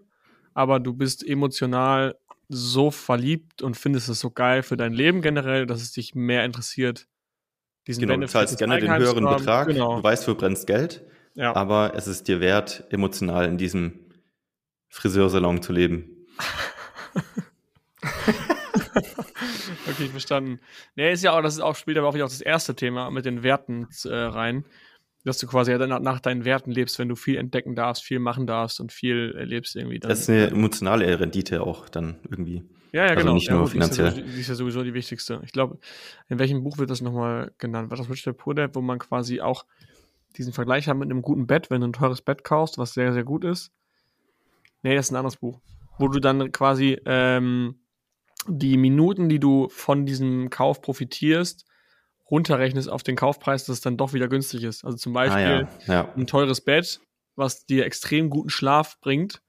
aber 0.54 0.80
du 0.80 0.92
bist 0.92 1.26
emotional 1.26 2.16
so 2.50 2.90
verliebt 2.90 3.62
und 3.62 3.76
findest 3.76 4.08
es 4.08 4.20
so 4.20 4.30
geil 4.30 4.62
für 4.62 4.76
dein 4.76 4.92
Leben 4.92 5.22
generell, 5.22 5.66
dass 5.66 5.80
es 5.80 5.92
dich 5.92 6.14
mehr 6.16 6.44
interessiert, 6.44 7.06
diesen 7.86 8.00
genau, 8.00 8.14
Benefit 8.14 8.28
du 8.28 8.38
zahlst 8.38 8.58
gerne 8.58 8.80
den 8.80 8.94
höheren 8.94 9.24
Betrag, 9.24 9.68
genau. 9.68 9.96
du 9.96 10.02
weißt, 10.02 10.26
du 10.26 10.34
brennst 10.34 10.66
Geld, 10.66 11.04
ja. 11.34 11.54
aber 11.54 11.92
es 11.94 12.08
ist 12.08 12.26
dir 12.28 12.40
wert, 12.40 12.84
emotional 12.90 13.46
in 13.46 13.56
diesem 13.56 14.00
Friseursalon 14.88 15.62
zu 15.62 15.72
leben. 15.72 16.26
okay, 19.88 20.08
verstanden. 20.08 20.58
Nee, 20.96 21.12
ist 21.12 21.22
ja 21.22 21.32
auch, 21.32 21.42
das 21.42 21.54
ist 21.54 21.60
auch, 21.60 21.76
spielt 21.76 21.98
aber 21.98 22.08
auch 22.08 22.14
auch 22.14 22.18
das 22.18 22.40
erste 22.40 22.74
Thema 22.74 23.10
mit 23.10 23.24
den 23.24 23.44
Werten 23.44 23.86
äh, 24.04 24.14
rein. 24.14 24.64
Dass 25.24 25.38
du 25.38 25.46
quasi 25.46 25.70
ja 25.70 25.86
nach, 25.86 26.00
nach 26.00 26.20
deinen 26.20 26.44
Werten 26.44 26.70
lebst, 26.70 26.98
wenn 26.98 27.08
du 27.08 27.16
viel 27.16 27.36
entdecken 27.36 27.74
darfst, 27.74 28.02
viel 28.02 28.18
machen 28.18 28.46
darfst 28.46 28.80
und 28.80 28.90
viel 28.90 29.34
erlebst 29.36 29.76
irgendwie. 29.76 29.98
Dann, 29.98 30.08
das 30.08 30.20
ist 30.20 30.30
eine 30.30 30.46
emotionale 30.48 31.20
Rendite 31.20 31.62
auch 31.62 31.88
dann 31.88 32.16
irgendwie. 32.24 32.64
Ja, 32.92 33.04
ja, 33.04 33.10
also 33.10 33.20
genau. 33.20 33.34
Nicht 33.34 33.50
nur 33.50 33.60
ja, 33.60 33.66
finanziell. 33.66 34.12
Die 34.12 34.20
ist, 34.20 34.26
ja, 34.26 34.34
die 34.34 34.40
ist 34.40 34.48
ja 34.48 34.54
sowieso 34.54 34.82
die 34.82 34.94
wichtigste. 34.94 35.40
Ich 35.44 35.52
glaube, 35.52 35.78
in 36.28 36.38
welchem 36.38 36.62
Buch 36.62 36.78
wird 36.78 36.90
das 36.90 37.00
nochmal 37.02 37.52
genannt? 37.58 37.90
War 37.90 37.98
das 37.98 38.08
Rich 38.08 38.22
Dad 38.22 38.36
Poor 38.36 38.54
Dad, 38.54 38.74
wo 38.74 38.80
man 38.80 38.98
quasi 38.98 39.40
auch 39.40 39.64
diesen 40.36 40.52
Vergleich 40.52 40.88
hat 40.88 40.96
mit 40.96 41.10
einem 41.10 41.22
guten 41.22 41.46
Bett, 41.46 41.70
wenn 41.70 41.80
du 41.80 41.88
ein 41.88 41.92
teures 41.92 42.22
Bett 42.22 42.44
kaufst, 42.44 42.78
was 42.78 42.94
sehr, 42.94 43.12
sehr 43.12 43.24
gut 43.24 43.44
ist. 43.44 43.72
Nee, 44.82 44.94
das 44.94 45.06
ist 45.06 45.12
ein 45.12 45.16
anderes 45.16 45.36
Buch. 45.36 45.60
Wo 45.98 46.08
du 46.08 46.20
dann 46.20 46.50
quasi 46.52 46.98
ähm, 47.04 47.80
die 48.46 48.76
Minuten, 48.76 49.28
die 49.28 49.38
du 49.38 49.68
von 49.68 50.06
diesem 50.06 50.50
Kauf 50.50 50.80
profitierst, 50.80 51.66
runterrechnest 52.30 52.88
auf 52.88 53.02
den 53.02 53.16
Kaufpreis, 53.16 53.64
dass 53.64 53.74
es 53.74 53.80
dann 53.80 53.96
doch 53.96 54.12
wieder 54.12 54.28
günstig 54.28 54.64
ist. 54.64 54.84
Also 54.84 54.96
zum 54.96 55.12
Beispiel 55.12 55.68
ah, 55.68 55.68
ja. 55.86 55.94
Ja. 55.94 56.14
ein 56.14 56.26
teures 56.26 56.60
Bett 56.60 57.00
was 57.40 57.66
dir 57.66 57.84
extrem 57.86 58.30
guten 58.30 58.50
Schlaf 58.50 59.00
bringt, 59.00 59.42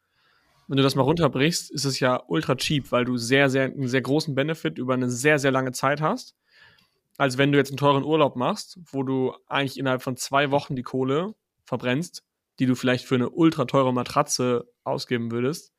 wenn 0.68 0.78
du 0.78 0.84
das 0.84 0.96
mal 0.96 1.04
runterbrichst, 1.04 1.70
ist 1.70 1.86
es 1.86 2.00
ja 2.00 2.24
ultra 2.28 2.56
cheap, 2.56 2.92
weil 2.92 3.04
du 3.06 3.18
sehr, 3.18 3.50
sehr, 3.50 3.66
einen 3.66 3.88
sehr 3.88 4.02
großen 4.02 4.34
Benefit 4.34 4.78
über 4.78 4.94
eine 4.94 5.10
sehr, 5.10 5.38
sehr 5.38 5.52
lange 5.52 5.74
Zeit 5.74 6.02
hast. 6.02 6.34
Als 7.18 7.38
wenn 7.38 7.52
du 7.52 7.58
jetzt 7.58 7.72
einen 7.72 7.78
teuren 7.78 8.06
Urlaub 8.06 8.38
machst, 8.38 8.80
wo 8.90 9.04
du 9.04 9.36
eigentlich 9.48 9.78
innerhalb 9.78 10.02
von 10.02 10.16
zwei 10.16 10.50
Wochen 10.50 10.76
die 10.76 10.82
Kohle 10.82 11.36
verbrennst, 11.66 12.24
die 12.58 12.66
du 12.66 12.76
vielleicht 12.76 13.06
für 13.06 13.16
eine 13.16 13.30
ultra 13.30 13.66
teure 13.66 13.94
Matratze 13.94 14.66
ausgeben 14.86 15.30
würdest. 15.30 15.74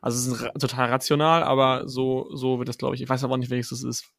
Also 0.00 0.32
es 0.32 0.40
ist 0.40 0.60
total 0.60 0.88
rational, 0.88 1.42
aber 1.42 1.88
so, 1.88 2.28
so 2.32 2.58
wird 2.58 2.68
das, 2.68 2.78
glaube 2.78 2.94
ich. 2.94 3.02
Ich 3.02 3.08
weiß 3.08 3.24
aber 3.24 3.36
nicht, 3.36 3.50
welches 3.50 3.70
das 3.70 3.82
ist. 3.82 4.12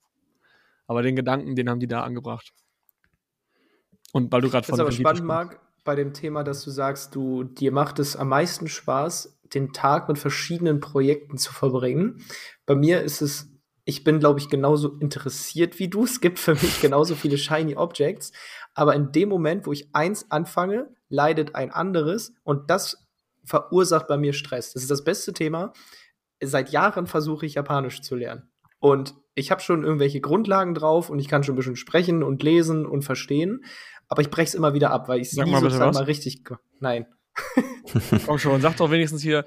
Aber 0.90 1.04
den 1.04 1.16
Gedanken, 1.16 1.56
den 1.56 1.70
haben 1.70 1.80
die 1.80 1.88
da 1.88 2.02
angebracht. 2.02 2.52
Und 4.12 4.32
weil 4.32 4.42
du 4.42 4.50
gerade 4.50 4.66
von. 4.66 4.80
Das 4.80 4.90
ist 4.90 5.06
aber 5.06 5.16
spannend, 5.16 5.24
Marc, 5.24 5.60
bei 5.86 5.94
dem 5.94 6.14
Thema, 6.14 6.44
dass 6.44 6.64
du 6.64 6.72
sagst, 6.72 7.14
du, 7.14 7.44
dir 7.44 7.72
macht 7.72 8.00
es 8.00 8.16
am 8.16 8.30
meisten 8.30 8.68
Spaß, 8.68 9.40
den 9.54 9.72
Tag 9.72 10.10
mit 10.10 10.18
verschiedenen 10.18 10.80
Projekten 10.80 11.38
zu 11.38 11.54
verbringen. 11.54 12.26
Bei 12.66 12.74
mir 12.74 13.04
ist 13.04 13.22
es, 13.22 13.52
ich 13.86 14.04
bin, 14.04 14.20
glaube 14.20 14.40
ich, 14.40 14.50
genauso 14.50 14.98
interessiert 14.98 15.78
wie 15.78 15.90
du. 15.90 16.06
Es 16.06 16.22
gibt 16.22 16.40
für 16.40 16.54
mich 16.54 16.82
genauso 16.82 17.14
viele 17.14 17.38
Shiny 17.38 17.76
Objects. 17.76 18.32
Aber 18.74 18.96
in 18.96 19.12
dem 19.12 19.30
Moment, 19.30 19.68
wo 19.68 19.72
ich 19.72 19.94
eins 19.94 20.32
anfange, 20.32 20.90
leidet 21.08 21.54
ein 21.54 21.70
anderes. 21.70 22.34
Und 22.42 22.72
das 22.72 23.08
verursacht 23.46 24.08
bei 24.08 24.18
mir 24.18 24.34
Stress. 24.34 24.74
Das 24.74 24.82
ist 24.82 24.90
das 24.90 25.04
beste 25.04 25.34
Thema. 25.34 25.72
Seit 26.42 26.72
Jahren 26.72 27.06
versuche 27.06 27.46
ich 27.46 27.54
Japanisch 27.54 28.02
zu 28.02 28.16
lernen. 28.16 28.50
Und 28.80 29.14
ich 29.40 29.52
habe 29.52 29.62
schon 29.62 29.84
irgendwelche 29.84 30.22
Grundlagen 30.22 30.76
drauf 30.76 31.10
und 31.10 31.20
ich 31.20 31.28
kann 31.28 31.44
schon 31.44 31.54
ein 31.54 31.58
bisschen 31.58 31.76
sprechen 31.76 32.24
und 32.24 32.44
lesen 32.44 32.86
und 32.86 33.04
verstehen. 33.04 33.64
Aber 34.08 34.22
ich 34.22 34.30
breche 34.30 34.50
es 34.50 34.56
immer 34.56 34.74
wieder 34.74 34.92
ab, 34.92 35.08
weil 35.08 35.22
ich 35.22 35.32
es 35.32 35.38
nie 35.38 35.54
sozusagen 35.54 35.94
mal 35.94 36.04
richtig. 36.04 36.44
Nein. 36.80 37.06
Komm 38.26 38.38
schon, 38.40 38.62
sag 38.62 38.76
doch 38.78 38.92
wenigstens 38.92 39.22
hier. 39.22 39.46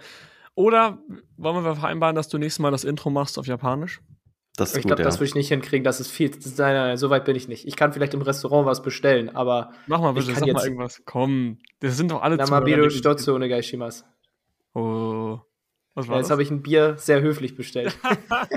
Oder 0.55 0.99
wollen 1.37 1.65
wir 1.65 1.75
vereinbaren, 1.75 2.15
dass 2.15 2.29
du 2.29 2.39
nächstes 2.39 2.61
Mal 2.61 2.71
das 2.71 2.85
Intro 2.85 3.11
machst 3.11 3.39
auf 3.39 3.47
Japanisch? 3.47 4.01
Das 4.57 4.77
ich 4.77 4.83
glaube, 4.83 5.01
ja. 5.01 5.07
das 5.07 5.17
würde 5.17 5.27
ich 5.29 5.35
nicht 5.35 5.49
hinkriegen. 5.49 5.83
Das 5.83 5.99
ist 5.99 6.11
viel. 6.11 6.29
Das, 6.29 6.59
nein, 6.59 6.75
nein, 6.75 6.97
so 6.99 7.09
weit 7.09 7.25
bin 7.25 7.37
ich 7.37 7.49
nicht. 7.49 7.67
Ich 7.67 7.75
kann 7.75 7.93
vielleicht 7.93 8.13
im 8.13 8.21
Restaurant 8.21 8.67
was 8.67 8.83
bestellen, 8.83 9.35
aber. 9.35 9.73
Mach 9.87 10.01
mal 10.01 10.13
bitte, 10.13 10.35
sag 10.35 10.47
mal 10.53 10.63
irgendwas. 10.63 11.03
Komm, 11.07 11.59
das 11.81 11.97
sind 11.97 12.11
doch 12.11 12.23
alle 12.23 12.37
Namabiro 12.37 12.91
Stotsu 12.91 13.35
Onegaishimasu. 13.35 14.05
Oh. 14.75 15.41
Was 15.95 16.09
war 16.09 16.17
ja, 16.17 16.21
jetzt 16.23 16.31
habe 16.31 16.43
ich 16.43 16.51
ein 16.51 16.63
Bier 16.63 16.97
sehr 16.97 17.21
höflich 17.21 17.55
bestellt. 17.55 17.97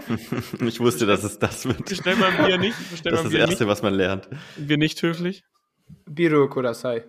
ich 0.62 0.80
wusste, 0.80 1.06
dass 1.06 1.24
es 1.24 1.38
das 1.38 1.66
wird. 1.66 1.84
Bestell 1.86 2.16
mal 2.16 2.32
ein 2.32 2.46
Bier 2.46 2.58
nicht. 2.58 2.78
Bestell 2.90 3.12
das 3.12 3.22
ist 3.22 3.26
das 3.26 3.32
Bier 3.34 3.42
Erste, 3.42 3.64
nicht. 3.64 3.68
was 3.68 3.82
man 3.82 3.94
lernt. 3.94 4.30
Bier 4.56 4.78
nicht 4.78 5.02
höflich? 5.02 5.44
Biro 6.06 6.48
Kudasai. 6.48 7.04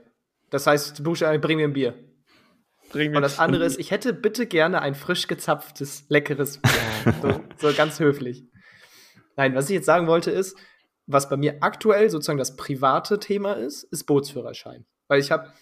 Das 0.50 0.66
heißt, 0.66 1.04
Buchstabe, 1.04 1.38
bring 1.38 1.58
mir 1.58 1.68
ein 1.68 1.72
Bier. 1.72 1.94
Bring 2.90 3.10
mir 3.10 3.18
Und 3.18 3.22
das 3.22 3.38
andere 3.38 3.64
ist, 3.64 3.78
ich 3.78 3.92
hätte 3.92 4.12
bitte 4.12 4.46
gerne 4.46 4.82
ein 4.82 4.94
frisch 4.96 5.28
gezapftes, 5.28 6.06
leckeres 6.08 6.58
Bier. 6.58 7.14
so, 7.22 7.68
so 7.68 7.76
ganz 7.76 8.00
höflich. 8.00 8.44
Nein, 9.36 9.54
was 9.54 9.68
ich 9.68 9.74
jetzt 9.74 9.86
sagen 9.86 10.08
wollte 10.08 10.32
ist, 10.32 10.56
was 11.06 11.28
bei 11.28 11.36
mir 11.36 11.58
aktuell 11.60 12.10
sozusagen 12.10 12.38
das 12.38 12.56
private 12.56 13.20
Thema 13.20 13.52
ist, 13.52 13.84
ist 13.84 14.04
Bootsführerschein. 14.04 14.86
Weil 15.06 15.20
ich 15.20 15.30
habe, 15.30 15.52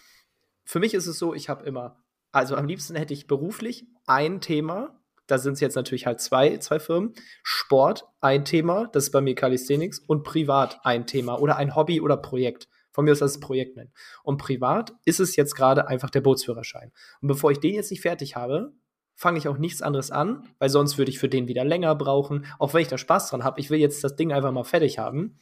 für 0.64 0.80
mich 0.80 0.94
ist 0.94 1.06
es 1.06 1.18
so, 1.18 1.34
ich 1.34 1.50
habe 1.50 1.66
immer, 1.66 2.02
also 2.34 2.56
am 2.56 2.66
liebsten 2.66 2.96
hätte 2.96 3.14
ich 3.14 3.26
beruflich 3.26 3.86
ein 4.06 4.40
Thema, 4.40 5.00
da 5.26 5.38
sind 5.38 5.54
es 5.54 5.60
jetzt 5.60 5.76
natürlich 5.76 6.06
halt 6.06 6.20
zwei, 6.20 6.58
zwei 6.58 6.78
Firmen, 6.78 7.14
Sport 7.42 8.06
ein 8.20 8.44
Thema, 8.44 8.88
das 8.92 9.04
ist 9.04 9.10
bei 9.10 9.20
mir 9.20 9.34
Calisthenics, 9.34 10.00
und 10.00 10.24
privat 10.24 10.80
ein 10.84 11.06
Thema 11.06 11.40
oder 11.40 11.56
ein 11.56 11.74
Hobby 11.74 12.00
oder 12.00 12.16
Projekt. 12.16 12.68
Von 12.90 13.06
mir 13.06 13.12
aus 13.12 13.18
das 13.18 13.40
Projekt 13.40 13.76
nennen. 13.76 13.92
Und 14.22 14.36
privat 14.36 14.92
ist 15.04 15.18
es 15.18 15.34
jetzt 15.34 15.56
gerade 15.56 15.88
einfach 15.88 16.10
der 16.10 16.20
Bootsführerschein. 16.20 16.92
Und 17.20 17.26
bevor 17.26 17.50
ich 17.50 17.58
den 17.58 17.74
jetzt 17.74 17.90
nicht 17.90 18.02
fertig 18.02 18.36
habe, 18.36 18.72
fange 19.16 19.38
ich 19.38 19.48
auch 19.48 19.58
nichts 19.58 19.82
anderes 19.82 20.12
an, 20.12 20.48
weil 20.58 20.68
sonst 20.68 20.96
würde 20.96 21.10
ich 21.10 21.18
für 21.18 21.28
den 21.28 21.48
wieder 21.48 21.64
länger 21.64 21.94
brauchen, 21.96 22.46
auch 22.60 22.72
wenn 22.72 22.82
ich 22.82 22.88
da 22.88 22.98
Spaß 22.98 23.30
dran 23.30 23.42
habe. 23.42 23.60
Ich 23.60 23.70
will 23.70 23.80
jetzt 23.80 24.04
das 24.04 24.14
Ding 24.14 24.32
einfach 24.32 24.52
mal 24.52 24.64
fertig 24.64 24.98
haben. 24.98 25.38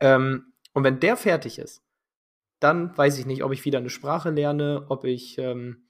Ähm, 0.00 0.52
und 0.72 0.82
wenn 0.82 0.98
der 0.98 1.16
fertig 1.16 1.58
ist, 1.58 1.84
dann 2.58 2.96
weiß 2.96 3.18
ich 3.18 3.26
nicht, 3.26 3.44
ob 3.44 3.52
ich 3.52 3.64
wieder 3.64 3.78
eine 3.78 3.90
Sprache 3.90 4.30
lerne, 4.30 4.86
ob 4.88 5.04
ich, 5.04 5.38
ähm, 5.38 5.87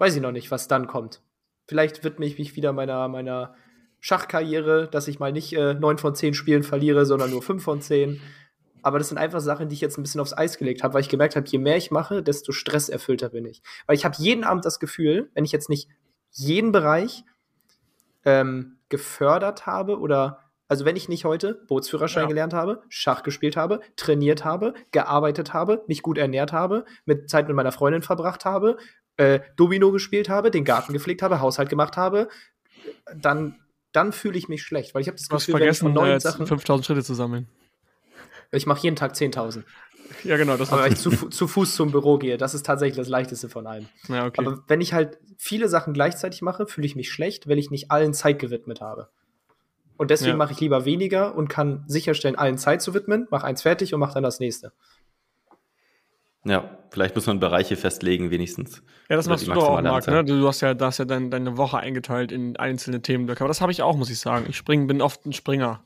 weiß 0.00 0.16
ich 0.16 0.22
noch 0.22 0.32
nicht, 0.32 0.50
was 0.50 0.66
dann 0.66 0.86
kommt. 0.86 1.22
Vielleicht 1.68 2.02
widme 2.02 2.26
ich 2.26 2.38
mich 2.38 2.56
wieder 2.56 2.72
meiner, 2.72 3.06
meiner 3.08 3.54
Schachkarriere, 4.00 4.88
dass 4.90 5.06
ich 5.08 5.20
mal 5.20 5.30
nicht 5.30 5.52
äh, 5.52 5.74
9 5.74 5.98
von 5.98 6.14
10 6.14 6.34
Spielen 6.34 6.62
verliere, 6.62 7.04
sondern 7.06 7.30
nur 7.30 7.42
5 7.42 7.62
von 7.62 7.80
10. 7.80 8.20
Aber 8.82 8.98
das 8.98 9.08
sind 9.08 9.18
einfach 9.18 9.40
Sachen, 9.40 9.68
die 9.68 9.74
ich 9.74 9.82
jetzt 9.82 9.98
ein 9.98 10.02
bisschen 10.02 10.22
aufs 10.22 10.36
Eis 10.36 10.56
gelegt 10.56 10.82
habe, 10.82 10.94
weil 10.94 11.02
ich 11.02 11.10
gemerkt 11.10 11.36
habe, 11.36 11.46
je 11.46 11.58
mehr 11.58 11.76
ich 11.76 11.90
mache, 11.90 12.22
desto 12.22 12.50
stresserfüllter 12.50 13.28
bin 13.28 13.44
ich. 13.44 13.62
Weil 13.86 13.94
ich 13.94 14.06
habe 14.06 14.16
jeden 14.18 14.42
Abend 14.42 14.64
das 14.64 14.80
Gefühl, 14.80 15.30
wenn 15.34 15.44
ich 15.44 15.52
jetzt 15.52 15.68
nicht 15.68 15.88
jeden 16.30 16.72
Bereich 16.72 17.24
ähm, 18.24 18.78
gefördert 18.88 19.66
habe 19.66 19.98
oder 19.98 20.50
also 20.70 20.84
wenn 20.84 20.94
ich 20.94 21.08
nicht 21.08 21.24
heute 21.24 21.64
Bootsführerschein 21.66 22.22
ja. 22.22 22.28
gelernt 22.28 22.54
habe, 22.54 22.84
Schach 22.88 23.24
gespielt 23.24 23.56
habe, 23.56 23.80
trainiert 23.96 24.44
habe, 24.44 24.72
gearbeitet 24.92 25.52
habe, 25.52 25.82
mich 25.88 26.00
gut 26.00 26.16
ernährt 26.16 26.52
habe, 26.52 26.84
mit 27.04 27.28
Zeit 27.28 27.48
mit 27.48 27.56
meiner 27.56 27.72
Freundin 27.72 28.02
verbracht 28.02 28.44
habe, 28.44 28.78
äh, 29.20 29.40
Domino 29.56 29.92
gespielt 29.92 30.30
habe, 30.30 30.50
den 30.50 30.64
Garten 30.64 30.94
gepflegt 30.94 31.20
habe, 31.20 31.40
Haushalt 31.40 31.68
gemacht 31.68 31.98
habe, 31.98 32.28
dann, 33.14 33.56
dann 33.92 34.12
fühle 34.12 34.38
ich 34.38 34.48
mich 34.48 34.62
schlecht, 34.62 34.94
weil 34.94 35.02
ich 35.02 35.08
habe 35.08 35.18
das 35.18 35.28
Gefühl, 35.28 35.60
wenn 35.60 35.68
ich 35.68 35.78
von 35.78 35.92
neuen 35.92 36.16
äh, 36.16 36.20
Sachen 36.20 36.46
5000 36.46 36.86
Schritte 36.86 37.04
zu 37.04 37.14
sammeln. 37.14 37.46
Ich 38.50 38.66
mache 38.66 38.82
jeden 38.82 38.96
Tag 38.96 39.12
10.000. 39.12 39.62
Ja, 40.24 40.38
genau. 40.38 40.56
Das 40.56 40.72
aber 40.72 40.84
wenn 40.84 40.92
ich 40.92 40.98
zu, 40.98 41.10
zu, 41.10 41.46
Fuß 41.46 41.76
zum 41.76 41.92
Büro 41.92 42.18
gehe, 42.18 42.36
das 42.38 42.54
ist 42.54 42.64
tatsächlich 42.64 42.96
das 42.96 43.08
Leichteste 43.08 43.48
von 43.48 43.66
allem. 43.66 43.86
Ja, 44.08 44.26
okay. 44.26 44.44
Aber 44.44 44.64
wenn 44.66 44.80
ich 44.80 44.94
halt 44.94 45.18
viele 45.36 45.68
Sachen 45.68 45.92
gleichzeitig 45.92 46.40
mache, 46.40 46.66
fühle 46.66 46.86
ich 46.86 46.96
mich 46.96 47.12
schlecht, 47.12 47.46
weil 47.46 47.58
ich 47.58 47.70
nicht 47.70 47.90
allen 47.90 48.14
Zeit 48.14 48.38
gewidmet 48.38 48.80
habe. 48.80 49.10
Und 49.98 50.10
deswegen 50.10 50.30
ja. 50.30 50.36
mache 50.36 50.52
ich 50.52 50.60
lieber 50.60 50.86
weniger 50.86 51.34
und 51.34 51.48
kann 51.48 51.84
sicherstellen, 51.86 52.36
allen 52.36 52.56
Zeit 52.56 52.80
zu 52.80 52.94
widmen, 52.94 53.28
mache 53.30 53.44
eins 53.44 53.62
fertig 53.62 53.92
und 53.92 54.00
mache 54.00 54.14
dann 54.14 54.22
das 54.22 54.40
nächste. 54.40 54.72
Ja, 56.44 56.78
vielleicht 56.90 57.14
muss 57.14 57.26
man 57.26 57.38
Bereiche 57.38 57.76
festlegen, 57.76 58.30
wenigstens. 58.30 58.82
Ja, 59.10 59.16
das 59.16 59.28
machst 59.28 59.46
du 59.46 59.52
doch 59.52 59.68
auch, 59.68 59.82
Marc, 59.82 60.06
ne? 60.06 60.24
Du 60.24 60.46
hast 60.46 60.62
ja, 60.62 60.72
da 60.72 60.86
hast 60.86 60.98
ja 60.98 61.04
dein, 61.04 61.30
deine 61.30 61.56
Woche 61.58 61.78
eingeteilt 61.78 62.32
in 62.32 62.56
einzelne 62.56 63.02
Themenblöcke. 63.02 63.40
Aber 63.40 63.48
das 63.48 63.60
habe 63.60 63.72
ich 63.72 63.82
auch, 63.82 63.96
muss 63.96 64.10
ich 64.10 64.18
sagen. 64.18 64.46
Ich 64.48 64.56
spring, 64.56 64.86
bin 64.86 65.02
oft 65.02 65.26
ein 65.26 65.32
Springer. 65.32 65.84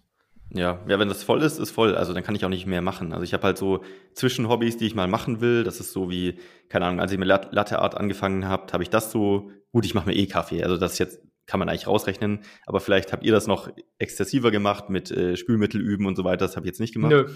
Ja, 0.50 0.78
ja, 0.86 1.00
wenn 1.00 1.08
das 1.08 1.24
voll 1.24 1.42
ist, 1.42 1.58
ist 1.58 1.72
voll. 1.72 1.96
Also 1.96 2.12
dann 2.12 2.22
kann 2.22 2.36
ich 2.36 2.44
auch 2.44 2.48
nicht 2.48 2.66
mehr 2.66 2.82
machen. 2.82 3.12
Also 3.12 3.24
ich 3.24 3.34
habe 3.34 3.42
halt 3.42 3.58
so 3.58 3.82
Zwischenhobbys, 4.12 4.76
die 4.76 4.86
ich 4.86 4.94
mal 4.94 5.08
machen 5.08 5.40
will. 5.40 5.64
Das 5.64 5.80
ist 5.80 5.92
so 5.92 6.10
wie, 6.10 6.38
keine 6.68 6.86
Ahnung, 6.86 7.00
als 7.00 7.10
ich 7.10 7.18
mit 7.18 7.26
Latte 7.26 7.80
Art 7.80 7.96
angefangen 7.96 8.46
habe, 8.46 8.72
habe 8.72 8.84
ich 8.84 8.90
das 8.90 9.10
so, 9.10 9.50
gut, 9.72 9.84
ich 9.84 9.94
mache 9.94 10.06
mir 10.06 10.14
eh 10.14 10.26
Kaffee. 10.26 10.62
Also 10.62 10.76
das 10.76 10.98
jetzt 10.98 11.20
kann 11.46 11.58
man 11.58 11.68
eigentlich 11.68 11.88
rausrechnen. 11.88 12.40
Aber 12.66 12.78
vielleicht 12.78 13.12
habt 13.12 13.24
ihr 13.24 13.32
das 13.32 13.48
noch 13.48 13.68
exzessiver 13.98 14.52
gemacht 14.52 14.90
mit 14.90 15.10
äh, 15.10 15.36
Spülmittel 15.36 15.80
üben 15.80 16.06
und 16.06 16.14
so 16.14 16.22
weiter. 16.22 16.46
Das 16.46 16.56
habe 16.56 16.66
ich 16.66 16.70
jetzt 16.70 16.80
nicht 16.80 16.94
gemacht. 16.94 17.10
Nö. 17.10 17.28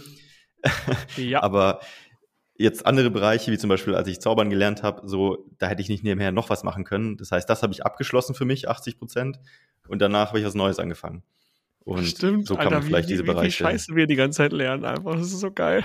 ja. 1.17 1.43
Aber 1.43 1.81
jetzt 2.59 2.85
andere 2.87 3.11
Bereiche, 3.11 3.51
wie 3.53 3.59
zum 3.59 3.69
Beispiel, 3.69 3.95
als 3.95 4.09
ich 4.09 4.21
Zaubern 4.21 4.51
gelernt 4.51 4.83
habe, 4.83 5.09
so, 5.09 5.47
da 5.59 5.69
hätte 5.69 5.81
ich 5.81 5.89
nicht 5.89 6.05
nebenher 6.05 6.33
noch 6.33 6.51
was 6.51 6.65
machen 6.65 6.85
können. 6.85 7.17
Das 7.17 7.31
heißt, 7.31 7.49
das 7.49 7.63
habe 7.63 7.73
ich 7.73 7.87
abgeschlossen 7.87 8.35
für 8.35 8.45
mich, 8.45 8.69
80 8.69 8.99
Prozent. 8.99 9.39
Und 9.87 10.03
danach 10.03 10.29
habe 10.29 10.41
ich 10.41 10.45
was 10.45 10.55
Neues 10.55 10.79
angefangen. 10.79 11.23
Und 11.85 12.05
Stimmt, 12.05 12.47
so 12.47 12.55
kann 12.55 12.67
Alter, 12.67 12.81
man 12.81 12.83
vielleicht 12.83 13.09
wie, 13.09 13.13
diese 13.13 13.23
wie, 13.23 13.29
Bereiche. 13.29 13.47
Wie 13.47 13.69
scheiße 13.69 13.95
wir 13.95 14.07
die 14.07 14.17
ganze 14.17 14.39
Zeit 14.39 14.53
lernen 14.53 14.85
einfach. 14.85 15.15
Das 15.15 15.23
ist 15.23 15.41
so 15.41 15.51
geil. 15.51 15.85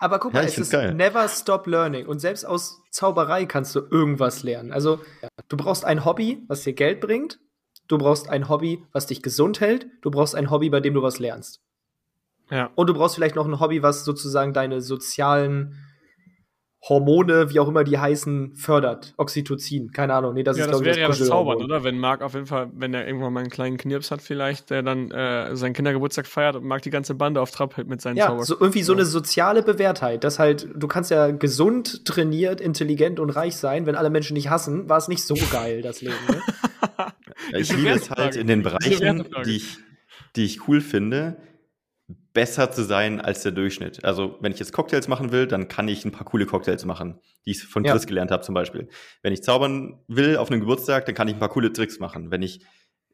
Aber 0.00 0.18
guck 0.18 0.32
mal, 0.32 0.40
ja, 0.40 0.48
es 0.48 0.58
ist 0.58 0.70
geil. 0.70 0.92
never 0.94 1.28
stop 1.28 1.68
learning. 1.68 2.06
Und 2.06 2.18
selbst 2.18 2.44
aus 2.44 2.82
Zauberei 2.90 3.46
kannst 3.46 3.76
du 3.76 3.80
irgendwas 3.88 4.42
lernen. 4.42 4.72
Also, 4.72 4.98
du 5.48 5.56
brauchst 5.56 5.84
ein 5.84 6.04
Hobby, 6.04 6.42
was 6.48 6.64
dir 6.64 6.72
Geld 6.72 7.00
bringt. 7.00 7.38
Du 7.86 7.98
brauchst 7.98 8.28
ein 8.28 8.48
Hobby, 8.48 8.82
was 8.90 9.06
dich 9.06 9.22
gesund 9.22 9.60
hält. 9.60 9.86
Du 10.00 10.10
brauchst 10.10 10.34
ein 10.34 10.50
Hobby, 10.50 10.68
bei 10.70 10.80
dem 10.80 10.94
du 10.94 11.02
was 11.02 11.20
lernst. 11.20 11.60
Ja. 12.50 12.70
Und 12.74 12.88
du 12.88 12.94
brauchst 12.94 13.14
vielleicht 13.14 13.36
noch 13.36 13.46
ein 13.46 13.60
Hobby, 13.60 13.82
was 13.82 14.04
sozusagen 14.04 14.52
deine 14.52 14.80
sozialen 14.80 15.76
Hormone, 16.88 17.50
wie 17.50 17.58
auch 17.58 17.66
immer 17.66 17.82
die 17.82 17.98
heißen, 17.98 18.54
fördert. 18.54 19.14
Oxytocin, 19.16 19.90
keine 19.90 20.14
Ahnung. 20.14 20.34
Nee, 20.34 20.44
das 20.44 20.56
ja, 20.56 20.66
ist, 20.66 20.72
das 20.72 20.84
wäre 20.84 21.00
ja 21.00 21.08
das 21.08 21.26
Zaubern, 21.26 21.62
oder? 21.62 21.82
Wenn 21.82 21.98
Marc 21.98 22.22
auf 22.22 22.34
jeden 22.34 22.46
Fall, 22.46 22.70
wenn 22.74 22.94
er 22.94 23.06
irgendwann 23.06 23.32
mal 23.32 23.40
einen 23.40 23.50
kleinen 23.50 23.76
Knirps 23.76 24.10
hat, 24.12 24.22
vielleicht, 24.22 24.70
der 24.70 24.82
dann 24.82 25.10
äh, 25.10 25.56
seinen 25.56 25.72
Kindergeburtstag 25.72 26.26
feiert 26.26 26.54
und 26.54 26.64
Marc 26.64 26.82
die 26.82 26.90
ganze 26.90 27.14
Bande 27.14 27.40
auf 27.40 27.50
Trab 27.50 27.76
hält 27.76 27.88
mit 27.88 28.00
seinen 28.00 28.16
ja, 28.16 28.28
Zaubern. 28.28 28.44
So 28.44 28.54
irgendwie 28.54 28.82
so 28.82 28.92
eine 28.92 29.04
soziale 29.04 29.62
Bewährtheit, 29.62 30.22
dass 30.22 30.38
halt, 30.38 30.68
du 30.74 30.86
kannst 30.86 31.10
ja 31.10 31.32
gesund, 31.32 32.04
trainiert, 32.04 32.60
intelligent 32.60 33.18
und 33.18 33.30
reich 33.30 33.56
sein, 33.56 33.86
wenn 33.86 33.96
alle 33.96 34.10
Menschen 34.10 34.36
dich 34.36 34.48
hassen, 34.48 34.88
war 34.88 34.98
es 34.98 35.08
nicht 35.08 35.24
so 35.24 35.34
geil, 35.50 35.82
das 35.82 36.02
Leben. 36.02 36.14
Ne? 36.28 36.40
ja, 37.52 37.58
ich 37.58 37.76
liebe 37.76 37.90
es 37.90 38.10
halt 38.10 38.36
in 38.36 38.46
den 38.46 38.62
Bereichen, 38.62 39.24
die 39.44 39.56
ich, 39.56 39.78
die 40.36 40.44
ich 40.44 40.68
cool 40.68 40.80
finde, 40.80 41.36
besser 42.36 42.70
zu 42.70 42.84
sein 42.84 43.18
als 43.18 43.42
der 43.42 43.52
Durchschnitt. 43.52 44.04
Also 44.04 44.36
wenn 44.40 44.52
ich 44.52 44.58
jetzt 44.58 44.74
Cocktails 44.74 45.08
machen 45.08 45.32
will, 45.32 45.46
dann 45.46 45.68
kann 45.68 45.88
ich 45.88 46.04
ein 46.04 46.12
paar 46.12 46.26
coole 46.26 46.44
Cocktails 46.44 46.84
machen, 46.84 47.18
die 47.46 47.52
ich 47.52 47.64
von 47.64 47.82
Chris 47.82 48.02
ja. 48.02 48.08
gelernt 48.08 48.30
habe 48.30 48.42
zum 48.42 48.54
Beispiel. 48.54 48.90
Wenn 49.22 49.32
ich 49.32 49.42
zaubern 49.42 50.00
will 50.06 50.36
auf 50.36 50.50
einem 50.50 50.60
Geburtstag, 50.60 51.06
dann 51.06 51.14
kann 51.14 51.28
ich 51.28 51.34
ein 51.34 51.40
paar 51.40 51.48
coole 51.48 51.72
Tricks 51.72 51.98
machen. 51.98 52.30
Wenn 52.30 52.42
ich 52.42 52.60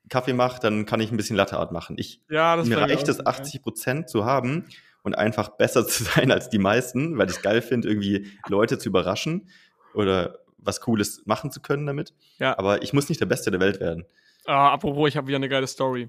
Kaffee 0.08 0.32
mache, 0.32 0.60
dann 0.60 0.86
kann 0.86 0.98
ich 0.98 1.12
ein 1.12 1.16
bisschen 1.16 1.36
Latteart 1.36 1.70
machen. 1.70 1.94
Ich, 2.00 2.20
ja, 2.28 2.56
mir 2.56 2.78
reicht 2.78 3.06
es, 3.06 3.24
80 3.24 3.62
Prozent 3.62 4.10
zu 4.10 4.24
haben 4.24 4.64
und 5.04 5.14
einfach 5.14 5.50
besser 5.50 5.86
zu 5.86 6.02
sein 6.02 6.32
als 6.32 6.48
die 6.48 6.58
meisten, 6.58 7.16
weil 7.16 7.30
ich 7.30 7.36
es 7.36 7.42
geil 7.42 7.62
finde, 7.62 7.88
irgendwie 7.88 8.26
Leute 8.48 8.76
zu 8.76 8.88
überraschen 8.88 9.48
oder 9.94 10.40
was 10.58 10.80
Cooles 10.80 11.22
machen 11.26 11.52
zu 11.52 11.62
können 11.62 11.86
damit. 11.86 12.12
Ja. 12.40 12.58
Aber 12.58 12.82
ich 12.82 12.92
muss 12.92 13.08
nicht 13.08 13.20
der 13.20 13.26
Beste 13.26 13.52
der 13.52 13.60
Welt 13.60 13.78
werden. 13.78 14.04
Ah, 14.46 14.72
apropos, 14.72 15.08
ich 15.08 15.16
habe 15.16 15.28
wieder 15.28 15.36
eine 15.36 15.48
geile 15.48 15.68
Story. 15.68 16.08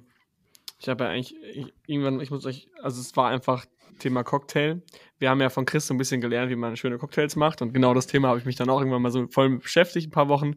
Ich 0.83 0.89
habe 0.89 1.05
ja 1.05 1.11
eigentlich 1.11 1.33
ich, 1.41 1.73
irgendwann, 1.87 2.19
ich 2.19 2.29
muss 2.29 2.45
euch, 2.45 2.67
also 2.81 2.99
es 2.99 3.15
war 3.15 3.29
einfach 3.29 3.65
Thema 3.99 4.23
Cocktail. 4.23 4.81
Wir 5.17 5.29
haben 5.29 5.39
ja 5.39 5.49
von 5.49 5.65
Chris 5.65 5.87
so 5.87 5.93
ein 5.93 5.97
bisschen 5.97 6.19
gelernt, 6.19 6.51
wie 6.51 6.57
man 6.57 6.75
schöne 6.75 6.97
Cocktails 6.97 7.37
macht. 7.37 7.61
Und 7.61 7.73
genau 7.73 7.93
das 7.93 8.05
Thema 8.05 8.27
habe 8.27 8.39
ich 8.39 8.45
mich 8.45 8.57
dann 8.57 8.69
auch 8.69 8.79
irgendwann 8.79 9.01
mal 9.01 9.11
so 9.11 9.27
voll 9.27 9.59
beschäftigt, 9.59 10.07
ein 10.07 10.11
paar 10.11 10.27
Wochen. 10.27 10.55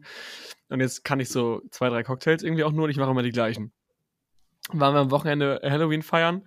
Und 0.67 0.81
jetzt 0.81 1.05
kann 1.05 1.21
ich 1.21 1.29
so 1.29 1.61
zwei, 1.71 1.87
drei 1.87 2.03
Cocktails 2.03 2.43
irgendwie 2.43 2.65
auch 2.65 2.73
nur 2.73 2.85
und 2.85 2.89
ich 2.89 2.97
mache 2.97 3.09
immer 3.09 3.23
die 3.23 3.31
gleichen. 3.31 3.71
Waren 4.73 4.95
wir 4.95 4.99
am 4.99 5.11
Wochenende 5.11 5.61
Halloween 5.63 6.01
feiern. 6.01 6.45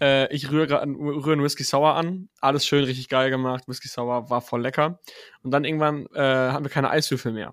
Äh, 0.00 0.34
ich 0.34 0.50
rühre 0.50 0.70
rühr 0.70 1.32
einen 1.32 1.42
Whisky 1.42 1.64
Sour 1.64 1.94
an. 1.94 2.30
Alles 2.40 2.64
schön, 2.64 2.84
richtig 2.84 3.10
geil 3.10 3.28
gemacht. 3.28 3.64
Whisky 3.66 3.88
Sour 3.88 4.30
war 4.30 4.40
voll 4.40 4.62
lecker. 4.62 5.00
Und 5.42 5.50
dann 5.50 5.66
irgendwann 5.66 6.06
äh, 6.14 6.22
haben 6.22 6.64
wir 6.64 6.70
keine 6.70 6.88
Eiswürfel 6.88 7.32
mehr. 7.32 7.52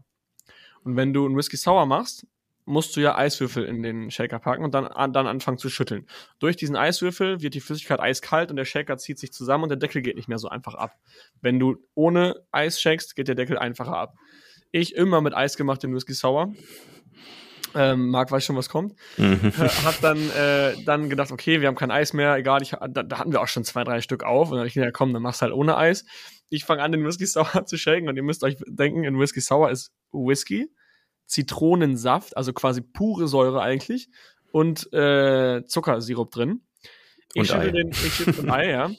Und 0.83 0.95
wenn 0.95 1.11
du 1.11 1.25
einen 1.25 1.35
Whisky 1.35 1.57
Sour 1.57 1.85
machst, 1.85 2.25
musst 2.69 2.95
du 2.95 3.01
ja 3.01 3.17
Eiswürfel 3.17 3.65
in 3.65 3.81
den 3.81 4.11
Shaker 4.11 4.37
packen 4.37 4.63
und 4.63 4.73
dann, 4.73 4.87
dann 5.11 5.27
anfangen 5.27 5.57
zu 5.57 5.69
schütteln. 5.69 6.05
Durch 6.37 6.55
diesen 6.55 6.75
Eiswürfel 6.75 7.41
wird 7.41 7.55
die 7.55 7.61
Flüssigkeit 7.61 7.99
eiskalt 7.99 8.51
und 8.51 8.57
der 8.57 8.65
Shaker 8.65 8.97
zieht 8.97 9.17
sich 9.17 9.33
zusammen 9.33 9.63
und 9.63 9.69
der 9.69 9.77
Deckel 9.77 10.03
geht 10.03 10.15
nicht 10.15 10.29
mehr 10.29 10.37
so 10.37 10.49
einfach 10.49 10.75
ab. 10.75 10.93
Wenn 11.41 11.59
du 11.59 11.77
ohne 11.95 12.35
Eis 12.51 12.79
shakest, 12.79 13.15
geht 13.15 13.27
der 13.27 13.35
Deckel 13.35 13.57
einfacher 13.57 13.97
ab. 13.97 14.13
Ich 14.71 14.95
immer 14.95 15.19
mit 15.19 15.33
Eis 15.33 15.57
gemacht 15.57 15.81
den 15.81 15.95
Whisky 15.95 16.13
Sour. 16.13 16.53
Ähm, 17.73 18.09
Marc 18.09 18.31
weiß 18.31 18.45
schon, 18.45 18.55
was 18.55 18.69
kommt. 18.69 18.95
Mhm. 19.17 19.51
Hab 19.83 19.99
dann, 20.01 20.17
äh, 20.31 20.75
dann 20.85 21.09
gedacht, 21.09 21.31
okay, 21.31 21.61
wir 21.61 21.67
haben 21.67 21.75
kein 21.75 21.91
Eis 21.91 22.13
mehr, 22.13 22.35
egal, 22.35 22.61
ich, 22.61 22.71
da, 22.71 23.03
da 23.03 23.17
hatten 23.17 23.31
wir 23.31 23.41
auch 23.41 23.47
schon 23.47 23.63
zwei, 23.63 23.83
drei 23.83 24.01
Stück 24.01 24.23
auf. 24.23 24.49
Und 24.49 24.53
dann 24.53 24.59
habe 24.59 24.67
ich 24.67 24.75
gedacht, 24.75 24.93
komm, 24.93 25.11
dann 25.13 25.23
machst 25.23 25.41
du 25.41 25.45
halt 25.45 25.53
ohne 25.53 25.75
Eis. 25.75 26.05
Ich 26.49 26.65
fange 26.65 26.83
an, 26.83 26.91
den 26.91 27.03
Whisky 27.03 27.25
Sour 27.27 27.65
zu 27.65 27.77
shaken 27.77 28.09
und 28.09 28.15
ihr 28.15 28.23
müsst 28.23 28.43
euch 28.43 28.57
denken, 28.67 29.05
ein 29.05 29.19
Whisky 29.19 29.41
Sour 29.41 29.71
ist 29.71 29.91
Whisky, 30.11 30.69
Zitronensaft, 31.29 32.35
also 32.35 32.51
quasi 32.53 32.81
pure 32.81 33.27
Säure 33.27 33.61
eigentlich, 33.61 34.09
und 34.51 34.91
äh, 34.93 35.63
Zuckersirup 35.65 36.31
drin. 36.31 36.61
Ich 37.35 37.47
schüttel, 37.47 37.71
den, 37.71 37.89
ich 37.91 38.13
schüttel 38.13 38.49
Ei, 38.49 38.71
ja. 38.71 38.91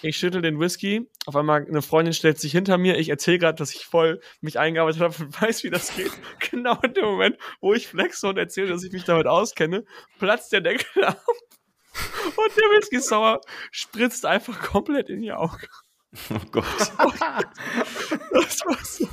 Ich 0.00 0.16
schüttel 0.16 0.40
den 0.40 0.58
Whisky. 0.58 1.06
Auf 1.26 1.36
einmal 1.36 1.66
eine 1.66 1.82
Freundin 1.82 2.14
stellt 2.14 2.38
sich 2.40 2.52
hinter 2.52 2.78
mir. 2.78 2.96
Ich 2.96 3.10
erzähle 3.10 3.38
gerade, 3.38 3.56
dass 3.56 3.74
ich 3.74 3.84
voll 3.84 4.20
mich 4.40 4.58
eingearbeitet 4.58 5.02
habe 5.02 5.14
und 5.22 5.42
weiß, 5.42 5.64
wie 5.64 5.70
das 5.70 5.94
geht. 5.94 6.12
Genau 6.50 6.78
in 6.82 6.94
dem 6.94 7.04
Moment, 7.04 7.36
wo 7.60 7.74
ich 7.74 7.86
flexe 7.86 8.26
und 8.26 8.38
erzähle, 8.38 8.68
dass 8.68 8.82
ich 8.82 8.92
mich 8.92 9.04
damit 9.04 9.26
auskenne, 9.26 9.84
platzt 10.18 10.52
der 10.52 10.62
Deckel 10.62 11.04
ab. 11.04 11.22
Und 12.24 12.56
der 12.56 12.64
Whisky 12.70 13.00
sauer 13.00 13.40
spritzt 13.70 14.24
einfach 14.24 14.60
komplett 14.60 15.10
in 15.10 15.22
ihr 15.22 15.38
Auge. 15.38 15.68
Oh 16.30 16.40
Gott. 16.50 16.64
das, 18.32 18.60
war 18.64 18.84
so, 18.84 19.08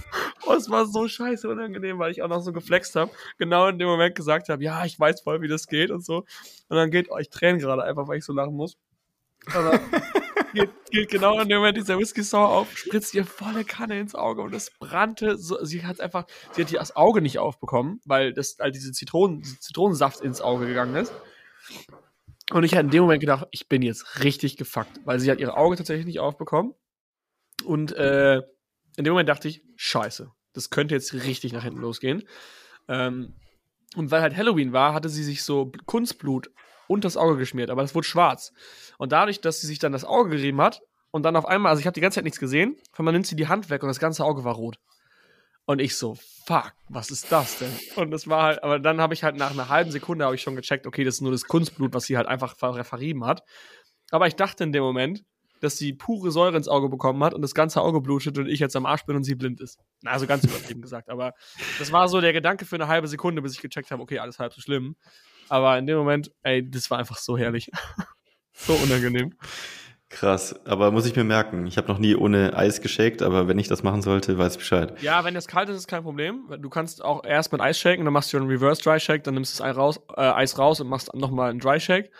das 0.47 0.69
war 0.69 0.85
so 0.85 1.07
scheiße 1.07 1.49
unangenehm, 1.49 1.99
weil 1.99 2.11
ich 2.11 2.21
auch 2.21 2.27
noch 2.27 2.41
so 2.41 2.53
geflext 2.53 2.95
habe. 2.95 3.11
Genau 3.37 3.67
in 3.67 3.79
dem 3.79 3.87
Moment 3.87 4.15
gesagt 4.15 4.49
habe, 4.49 4.63
ja, 4.63 4.85
ich 4.85 4.99
weiß 4.99 5.21
voll, 5.21 5.41
wie 5.41 5.47
das 5.47 5.67
geht 5.67 5.91
und 5.91 6.05
so. 6.05 6.17
Und 6.69 6.77
dann 6.77 6.91
geht 6.91 7.09
euch 7.09 7.29
Tränen 7.29 7.59
gerade 7.59 7.83
einfach, 7.83 8.07
weil 8.07 8.19
ich 8.19 8.25
so 8.25 8.33
lachen 8.33 8.55
muss. 8.55 8.77
Aber 9.53 9.79
geht, 10.53 10.69
geht, 10.91 11.09
genau 11.09 11.39
in 11.39 11.49
dem 11.49 11.57
Moment 11.57 11.77
dieser 11.77 11.97
Whisky 11.97 12.23
Sour 12.23 12.49
auf, 12.49 12.77
spritzt 12.77 13.13
ihr 13.13 13.25
volle 13.25 13.65
Kanne 13.65 13.99
ins 13.99 14.13
Auge 14.13 14.41
und 14.41 14.53
es 14.53 14.71
brannte 14.79 15.37
so, 15.37 15.63
sie 15.63 15.85
hat 15.85 15.99
einfach, 15.99 16.25
sie 16.51 16.63
hat 16.63 16.73
das 16.73 16.95
Auge 16.95 17.21
nicht 17.21 17.39
aufbekommen, 17.39 18.01
weil 18.05 18.33
das, 18.33 18.59
all 18.59 18.71
diese 18.71 18.91
Zitronen, 18.91 19.43
Zitronensaft 19.43 20.21
ins 20.21 20.41
Auge 20.41 20.67
gegangen 20.67 20.95
ist. 20.95 21.13
Und 22.51 22.63
ich 22.63 22.73
hatte 22.73 22.85
in 22.85 22.89
dem 22.91 23.01
Moment 23.03 23.21
gedacht, 23.21 23.47
ich 23.51 23.69
bin 23.69 23.81
jetzt 23.81 24.23
richtig 24.23 24.57
gefuckt, 24.57 24.99
weil 25.05 25.19
sie 25.19 25.31
hat 25.31 25.39
ihr 25.39 25.57
Auge 25.57 25.77
tatsächlich 25.77 26.05
nicht 26.05 26.19
aufbekommen. 26.19 26.75
Und 27.62 27.93
äh, 27.93 28.41
in 28.97 29.03
dem 29.03 29.14
Moment 29.14 29.30
dachte 29.30 29.47
ich, 29.47 29.64
scheiße, 29.76 30.32
das 30.53 30.70
könnte 30.70 30.95
jetzt 30.95 31.14
richtig 31.14 31.53
nach 31.53 31.64
hinten 31.64 31.82
losgehen. 31.82 32.24
Ähm, 32.88 33.36
und 33.95 34.12
weil 34.12 34.22
halt 34.22 34.36
Halloween 34.36 34.74
war, 34.74 34.93
hatte 34.93 35.09
sie 35.09 35.24
sich 35.24 35.43
so 35.43 35.72
Kunstblut 35.86 36.49
unter 36.88 37.05
das 37.05 37.18
Auge 37.18 37.38
geschmiert, 37.38 37.70
aber 37.70 37.82
das 37.82 37.95
wurde 37.95 38.07
schwarz. 38.07 38.51
Und 38.97 39.12
dadurch, 39.12 39.41
dass 39.41 39.62
sie 39.62 39.68
sich 39.68 39.80
dann 39.80 39.91
das 39.91 40.05
Auge 40.05 40.32
gerieben 40.32 40.62
hat 40.62 40.82
und 41.12 41.24
dann 41.24 41.36
auf 41.36 41.45
einmal, 41.45 41.72
also 41.72 41.80
ich 41.80 41.86
habe 41.86 41.93
die 41.93 42.01
ganze 42.01 42.16
Zeit 42.16 42.24
nichts 42.24 42.39
gesehen, 42.39 42.76
auf 42.91 42.99
einmal 42.99 43.14
nimmt 43.14 43.28
sie 43.28 43.36
die 43.36 43.47
Hand 43.47 43.70
weg 43.70 43.84
und 43.84 43.88
das 43.88 43.99
ganze 43.99 44.24
Auge 44.24 44.43
war 44.43 44.55
rot. 44.55 44.78
Und 45.66 45.80
ich 45.80 45.95
so, 45.95 46.18
fuck, 46.45 46.74
was 46.89 47.12
ist 47.12 47.32
das 47.32 47.59
denn? 47.59 47.72
Und 47.95 48.12
das 48.12 48.28
war 48.28 48.43
halt, 48.43 48.64
aber 48.64 48.80
dann 48.80 48.99
habe 48.99 49.14
ich 49.14 49.24
halt 49.24 49.38
nach 49.38 49.51
einer 49.51 49.70
halben 49.70 49.91
Sekunde 49.91 50.26
habe 50.26 50.36
ich 50.36 50.41
schon 50.41 50.55
gecheckt, 50.55 50.88
okay, 50.88 51.03
das 51.03 51.16
ist 51.16 51.22
nur 51.22 51.32
das 51.32 51.45
Kunstblut, 51.45 51.93
was 51.93 52.05
sie 52.05 52.18
halt 52.18 52.28
einfach 52.28 52.57
verrieben 52.57 53.26
hat. 53.26 53.43
Aber 54.09 54.28
ich 54.28 54.36
dachte 54.36 54.64
in 54.64 54.74
dem 54.74 54.84
Moment, 54.84 55.24
dass 55.62 55.78
sie 55.78 55.93
pure 55.93 56.32
Säure 56.32 56.57
ins 56.57 56.68
Auge 56.68 56.89
bekommen 56.89 57.24
hat 57.24 57.34
und 57.34 57.41
das 57.41 57.53
ganze 57.53 57.82
Auge 57.82 58.01
blutet 58.01 58.38
und 58.38 58.47
ich 58.47 58.59
jetzt 58.59 58.76
am 58.76 58.86
Arsch 58.86 59.05
bin 59.05 59.16
und 59.16 59.24
sie 59.24 59.36
blind 59.36 59.62
ist. 59.62 59.80
Also 60.03 60.28
ganz 60.28 60.43
übertrieben 60.43 60.82
gesagt. 60.82 61.09
Aber 61.09 61.34
das 61.80 61.91
war 61.91 62.07
so 62.07 62.20
der 62.20 62.34
Gedanke 62.34 62.66
für 62.66 62.76
eine 62.76 62.88
halbe 62.88 63.07
Sekunde, 63.07 63.41
bis 63.41 63.53
ich 63.53 63.62
gecheckt 63.62 63.91
habe, 63.91 64.01
okay, 64.01 64.20
alles 64.20 64.39
halb 64.39 64.53
so 64.53 64.62
schlimm. 64.62 64.95
Aber 65.49 65.78
in 65.78 65.86
dem 65.86 65.97
Moment, 65.97 66.32
ey, 66.43 66.70
das 66.70 66.89
war 66.91 66.97
einfach 66.97 67.18
so 67.18 67.38
herrlich. 67.38 67.70
so 68.53 68.74
unangenehm. 68.74 69.36
Krass, 70.12 70.53
aber 70.66 70.91
muss 70.91 71.05
ich 71.05 71.16
mir 71.16 71.24
merken. 71.24 71.66
Ich 71.68 71.78
habe 71.78 71.88
noch 71.88 71.97
nie 71.97 72.16
ohne 72.16 72.55
Eis 72.57 72.82
geshakt, 72.82 73.22
aber 73.22 73.47
wenn 73.47 73.57
ich 73.57 73.70
das 73.70 73.82
machen 73.82 74.01
sollte, 74.01 74.38
weiß 74.38 74.53
ich 74.53 74.57
Bescheid. 74.59 75.01
Ja, 75.01 75.24
wenn 75.24 75.38
es 75.38 75.47
kalt 75.47 75.70
ist, 75.70 75.78
ist 75.78 75.88
kein 75.88 76.03
Problem. 76.03 76.53
Du 76.59 76.70
kannst 76.70 77.01
auch 77.01 77.24
erst 77.24 77.53
mit 77.53 77.62
Eis 77.62 77.80
shaken, 77.80 78.03
dann 78.03 78.14
machst 78.14 78.34
du 78.34 78.38
einen 78.38 78.47
Reverse 78.47 78.82
Dry 78.82 78.99
Shake, 78.99 79.24
dann 79.24 79.36
nimmst 79.36 79.57
du 79.57 79.64
das 79.64 79.70
Eis 79.70 79.78
raus, 79.78 80.01
äh, 80.18 80.22
Eis 80.22 80.59
raus 80.59 80.82
und 80.82 80.89
machst 80.89 81.14
nochmal 81.14 81.49
einen 81.49 81.59
Dry 81.59 81.80
Shake. 81.80 82.12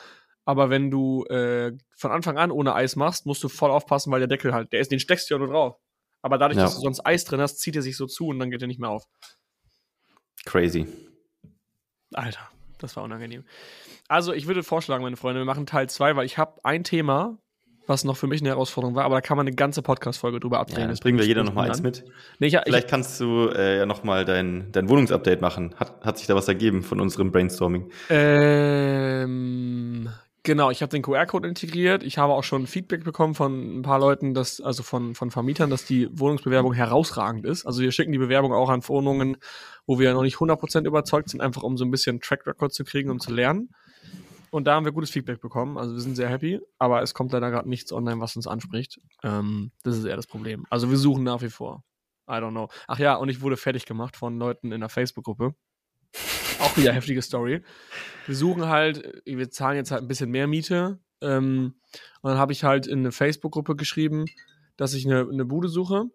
Aber 0.46 0.70
wenn 0.70 0.90
du 0.90 1.26
äh, 1.26 1.74
von 1.96 2.12
Anfang 2.12 2.38
an 2.38 2.52
ohne 2.52 2.74
Eis 2.74 2.96
machst, 2.96 3.26
musst 3.26 3.44
du 3.44 3.50
voll 3.50 3.72
aufpassen, 3.72 4.12
weil 4.12 4.20
der 4.20 4.28
Deckel 4.28 4.54
halt, 4.54 4.74
der 4.74 4.80
ist, 4.80 4.92
den 4.92 5.00
steckst 5.00 5.30
du 5.30 5.36
ja 5.36 5.38
nur 5.38 5.48
drauf. 5.48 5.78
Aber 6.22 6.38
dadurch, 6.38 6.58
ja. 6.58 6.64
dass 6.64 6.76
du 6.76 6.82
sonst 6.82 7.06
Eis 7.06 7.26
drin 7.26 7.42
hast, 7.42 7.60
zieht 7.60 7.76
er 7.76 7.82
sich 7.82 7.98
so 7.98 8.08
zu 8.08 8.28
und 8.28 8.40
dann 8.40 8.52
geht 8.52 8.62
er 8.62 8.68
nicht 8.68 8.80
mehr 8.80 8.90
auf. 8.90 9.06
Crazy. 10.46 10.88
Alter, 12.14 12.50
das 12.80 12.96
war 12.96 13.04
unangenehm. 13.04 13.44
Also, 14.08 14.34
ich 14.34 14.48
würde 14.48 14.64
vorschlagen, 14.64 15.04
meine 15.04 15.18
Freunde, 15.18 15.42
wir 15.42 15.46
machen 15.46 15.66
Teil 15.66 15.90
2, 15.90 16.16
weil 16.16 16.26
ich 16.26 16.38
habe 16.38 16.60
ein 16.64 16.84
Thema, 16.84 17.38
was 17.88 18.04
noch 18.04 18.18
für 18.18 18.28
mich 18.28 18.42
eine 18.42 18.50
Herausforderung 18.50 18.96
war, 18.96 19.06
aber 19.06 19.16
da 19.16 19.22
kann 19.22 19.38
man 19.38 19.48
eine 19.48 19.56
ganze 19.56 19.82
Podcast-Folge 19.82 20.40
drüber 20.40 20.60
abdrehen. 20.60 20.82
Ja, 20.82 20.88
das 20.88 21.00
bringen 21.00 21.18
wir 21.18 21.26
jeder 21.26 21.44
nochmal 21.44 21.70
eins 21.70 21.82
mit. 21.82 22.04
Nee, 22.40 22.48
ich, 22.48 22.58
Vielleicht 22.64 22.86
ich, 22.86 22.90
kannst 22.90 23.20
du 23.20 23.50
äh, 23.50 23.78
ja 23.78 23.86
nochmal 23.86 24.26
dein, 24.26 24.72
dein 24.72 24.90
Wohnungsupdate 24.90 25.42
machen. 25.42 25.76
Hat, 25.78 26.04
hat 26.04 26.18
sich 26.18 26.28
da 26.28 26.36
was 26.36 26.48
ergeben 26.48 26.84
von 26.84 27.00
unserem 27.00 27.32
Brainstorming? 27.32 27.90
Ähm, 28.10 30.10
Genau, 30.44 30.72
ich 30.72 30.82
habe 30.82 30.90
den 30.90 31.04
QR-Code 31.04 31.48
integriert. 31.48 32.02
Ich 32.02 32.18
habe 32.18 32.34
auch 32.34 32.44
schon 32.44 32.66
Feedback 32.66 33.04
bekommen 33.04 33.36
von 33.36 33.80
ein 33.80 33.82
paar 33.84 34.00
Leuten, 34.00 34.34
dass, 34.34 34.60
also 34.60 34.82
von, 34.82 35.14
von 35.14 35.30
Vermietern, 35.30 35.70
dass 35.70 35.86
die 35.86 36.10
Wohnungsbewerbung 36.12 36.74
herausragend 36.74 37.46
ist. 37.46 37.68
Also 37.68 37.82
wir 37.82 37.92
schicken 37.92 38.12
die 38.12 38.18
Bewerbung 38.18 38.52
auch 38.52 38.70
an 38.70 38.88
Wohnungen, 38.88 39.38
wo 39.86 40.00
wir 40.00 40.14
noch 40.14 40.24
nicht 40.24 40.38
100% 40.38 40.88
überzeugt 40.88 41.30
sind, 41.30 41.42
einfach 41.42 41.62
um 41.62 41.78
so 41.78 41.86
ein 41.86 41.92
bisschen 41.92 42.22
Track 42.22 42.48
Record 42.48 42.74
zu 42.74 42.84
kriegen, 42.84 43.12
um 43.12 43.20
zu 43.20 43.32
lernen. 43.32 43.70
Und 44.50 44.66
da 44.66 44.74
haben 44.74 44.86
wir 44.86 44.92
gutes 44.92 45.12
Feedback 45.12 45.42
bekommen. 45.42 45.78
Also 45.78 45.94
wir 45.94 46.02
sind 46.02 46.16
sehr 46.16 46.30
happy, 46.30 46.60
aber 46.80 47.04
es 47.04 47.14
kommt 47.14 47.32
leider 47.34 47.52
gerade 47.52 47.70
nichts 47.70 47.94
online, 47.94 48.20
was 48.20 48.36
uns 48.36 48.48
anspricht. 48.48 49.00
Ähm, 49.24 49.72
das 49.84 49.96
ist 49.96 50.06
eher 50.06 50.16
das 50.16 50.28
Problem. 50.28 50.66
Also 50.72 50.90
wir 50.90 50.98
suchen 50.98 51.24
nach 51.24 51.44
wie 51.44 51.52
vor. 51.52 51.84
I 52.28 52.34
don't 52.34 52.52
know. 52.52 52.70
Ach 52.88 52.98
ja, 52.98 53.16
und 53.16 53.30
ich 53.30 53.42
wurde 53.42 53.58
fertig 53.58 53.86
gemacht 53.86 54.18
von 54.18 54.40
Leuten 54.40 54.72
in 54.72 54.80
der 54.80 54.90
Facebook-Gruppe 54.90 55.54
auch 56.62 56.78
wieder 56.78 56.94
heftige 56.94 57.22
Story. 57.22 57.62
Wir 58.28 58.36
suchen 58.36 58.68
halt, 58.68 59.22
wir 59.26 59.50
zahlen 59.50 59.78
jetzt 59.78 59.92
halt 59.92 60.02
ein 60.02 60.08
bisschen 60.08 60.32
mehr 60.32 60.48
Miete. 60.48 61.00
Ähm, 61.22 61.76
und 62.22 62.30
dann 62.30 62.40
habe 62.40 62.54
ich 62.54 62.64
halt 62.64 62.88
in 62.88 63.00
eine 63.00 63.12
Facebook-Gruppe 63.12 63.76
geschrieben, 63.76 64.26
dass 64.78 64.94
ich 64.94 65.06
eine, 65.06 65.28
eine 65.30 65.46
Bude 65.46 65.70
suche. 65.70 66.06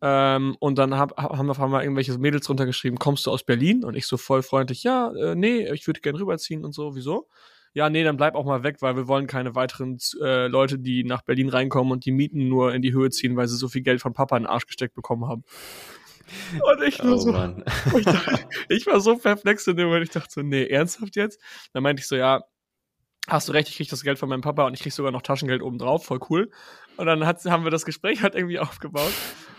Ähm, 0.00 0.56
und 0.60 0.76
dann 0.76 0.96
hab, 0.96 1.16
haben 1.16 1.46
wir 1.46 1.52
auf 1.52 1.60
einmal 1.60 1.82
irgendwelche 1.82 2.18
Mädels 2.18 2.46
drunter 2.46 2.66
geschrieben, 2.66 2.98
kommst 2.98 3.26
du 3.26 3.30
aus 3.30 3.44
Berlin? 3.44 3.84
Und 3.84 3.94
ich 3.94 4.06
so 4.06 4.16
voll 4.16 4.42
freundlich, 4.42 4.82
ja, 4.82 5.12
äh, 5.12 5.34
nee, 5.34 5.70
ich 5.72 5.86
würde 5.86 6.00
gerne 6.00 6.18
rüberziehen 6.18 6.64
und 6.64 6.74
so, 6.74 6.94
wieso? 6.94 7.28
Ja, 7.72 7.90
nee, 7.90 8.04
dann 8.04 8.16
bleib 8.16 8.34
auch 8.34 8.44
mal 8.44 8.62
weg, 8.62 8.76
weil 8.80 8.96
wir 8.96 9.08
wollen 9.08 9.26
keine 9.26 9.54
weiteren 9.54 9.98
äh, 10.20 10.46
Leute, 10.46 10.78
die 10.78 11.04
nach 11.04 11.22
Berlin 11.22 11.48
reinkommen 11.48 11.92
und 11.92 12.04
die 12.04 12.12
Mieten 12.12 12.48
nur 12.48 12.72
in 12.74 12.82
die 12.82 12.92
Höhe 12.92 13.10
ziehen, 13.10 13.34
weil 13.36 13.48
sie 13.48 13.56
so 13.56 13.68
viel 13.68 13.82
Geld 13.82 14.00
von 14.00 14.12
Papa 14.12 14.36
in 14.36 14.44
den 14.44 14.50
Arsch 14.50 14.66
gesteckt 14.66 14.94
bekommen 14.94 15.26
haben. 15.26 15.42
Und 16.54 16.82
ich 16.82 16.98
war 17.00 17.12
oh, 17.12 17.16
so, 17.16 17.30
ich, 17.98 18.04
dachte, 18.04 18.48
ich, 18.68 18.86
war 18.86 19.00
so 19.00 19.16
perplex 19.16 19.66
in 19.66 19.76
dem 19.76 19.86
Moment. 19.86 20.04
Ich 20.04 20.10
dachte 20.10 20.32
so, 20.32 20.42
nee, 20.42 20.66
ernsthaft 20.66 21.16
jetzt? 21.16 21.40
Dann 21.72 21.82
meinte 21.82 22.00
ich 22.00 22.08
so, 22.08 22.16
ja, 22.16 22.42
hast 23.28 23.48
du 23.48 23.52
recht, 23.52 23.68
ich 23.68 23.76
krieg 23.76 23.88
das 23.88 24.02
Geld 24.02 24.18
von 24.18 24.28
meinem 24.28 24.42
Papa 24.42 24.66
und 24.66 24.74
ich 24.74 24.80
krieg 24.80 24.92
sogar 24.92 25.12
noch 25.12 25.22
Taschengeld 25.22 25.62
obendrauf, 25.62 26.04
voll 26.04 26.20
cool. 26.30 26.50
Und 26.96 27.06
dann 27.06 27.26
hat, 27.26 27.44
haben 27.44 27.64
wir 27.64 27.70
das 27.70 27.84
Gespräch 27.84 28.22
halt 28.22 28.34
irgendwie 28.34 28.58
aufgebaut. 28.60 29.12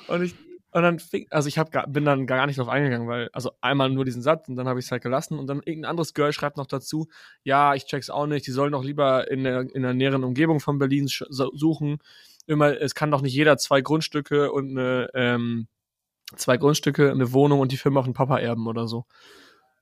Und 0.08 0.24
ich, 0.24 0.36
und 0.72 0.82
dann 0.82 1.00
fing, 1.00 1.26
also 1.30 1.48
ich 1.48 1.58
hab, 1.58 1.72
bin 1.94 2.04
dann 2.04 2.28
gar 2.28 2.46
nicht 2.48 2.60
drauf 2.60 2.68
eingegangen, 2.68 3.08
weil, 3.08 3.30
also 3.32 3.52
einmal 3.62 3.90
nur 3.90 4.04
diesen 4.04 4.22
Satz 4.22 4.50
und 4.50 4.58
dann 4.58 4.68
habe 4.68 4.80
ich 4.80 4.86
es 4.86 4.92
halt 4.92 5.04
gelassen 5.04 5.40
und 5.40 5.48
dann 5.48 5.62
irgendein 5.64 5.90
anderes 5.90 6.14
Girl 6.14 6.34
schreibt 6.34 6.58
noch 6.58 6.68
dazu, 6.68 7.08
ja, 7.44 7.76
ich 7.76 7.86
check's 7.86 8.10
auch 8.10 8.28
nicht, 8.28 8.46
die 8.46 8.52
sollen 8.52 8.74
doch 8.74 8.84
lieber 8.84 9.32
in 9.32 9.46
der, 9.46 9.62
in 9.74 9.84
der 9.84 9.94
näheren 9.94 10.26
Umgebung 10.26 10.60
von 10.60 10.78
Berlin 10.78 11.08
suchen. 11.08 12.00
Immer, 12.46 12.80
es 12.80 12.94
kann 12.94 13.10
doch 13.10 13.22
nicht 13.22 13.34
jeder 13.34 13.58
zwei 13.58 13.82
Grundstücke 13.82 14.52
und 14.52 14.72
eine, 14.72 15.10
ähm, 15.14 15.68
zwei 16.36 16.58
Grundstücke, 16.58 17.12
eine 17.12 17.34
Wohnung 17.34 17.60
und 17.60 17.72
die 17.72 17.78
Firma 17.78 18.00
auf 18.00 18.06
den 18.06 18.14
Papa 18.14 18.40
erben 18.40 18.68
oder 18.68 18.88
so. 18.88 19.06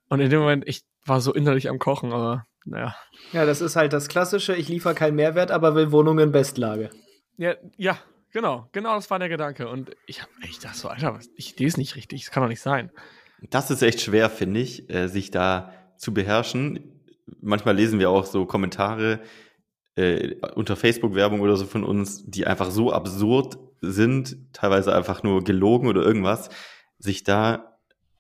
Und 0.09 0.19
in 0.19 0.29
dem 0.29 0.39
Moment, 0.39 0.67
ich 0.67 0.81
war 1.05 1.21
so 1.21 1.33
innerlich 1.33 1.69
am 1.69 1.79
Kochen, 1.79 2.13
aber 2.13 2.45
naja. 2.65 2.95
Ja, 3.31 3.45
das 3.45 3.61
ist 3.61 3.75
halt 3.75 3.93
das 3.93 4.07
Klassische, 4.07 4.55
ich 4.55 4.69
liefere 4.69 4.95
keinen 4.95 5.15
Mehrwert, 5.15 5.51
aber 5.51 5.75
will 5.75 5.91
Wohnungen 5.91 6.25
in 6.25 6.31
Bestlage. 6.31 6.89
Ja, 7.37 7.55
ja, 7.77 7.97
Genau, 8.33 8.67
genau 8.71 8.95
das 8.95 9.11
war 9.11 9.19
der 9.19 9.29
Gedanke. 9.29 9.69
Und 9.69 9.91
ich 10.07 10.21
habe 10.21 10.31
echt 10.41 10.65
dachte 10.65 10.77
so, 10.77 10.87
Alter, 10.89 11.19
ich 11.35 11.57
lese 11.59 11.79
nicht 11.79 11.95
richtig, 11.95 12.23
das 12.23 12.31
kann 12.31 12.41
doch 12.41 12.49
nicht 12.49 12.61
sein. 12.61 12.91
Das 13.51 13.69
ist 13.69 13.83
echt 13.83 14.01
schwer, 14.01 14.29
finde 14.29 14.59
ich, 14.59 14.89
äh, 14.89 15.07
sich 15.07 15.29
da 15.29 15.71
zu 15.97 16.13
beherrschen. 16.13 16.99
Manchmal 17.41 17.75
lesen 17.75 17.99
wir 17.99 18.09
auch 18.09 18.25
so 18.25 18.45
Kommentare 18.47 19.21
äh, 19.95 20.35
unter 20.55 20.75
Facebook-Werbung 20.75 21.41
oder 21.41 21.55
so 21.57 21.65
von 21.67 21.83
uns, 21.83 22.25
die 22.25 22.47
einfach 22.47 22.71
so 22.71 22.91
absurd 22.91 23.59
sind, 23.83 24.37
teilweise 24.53 24.95
einfach 24.95 25.23
nur 25.23 25.43
gelogen 25.43 25.87
oder 25.87 26.01
irgendwas, 26.01 26.49
sich 26.97 27.23
da 27.23 27.77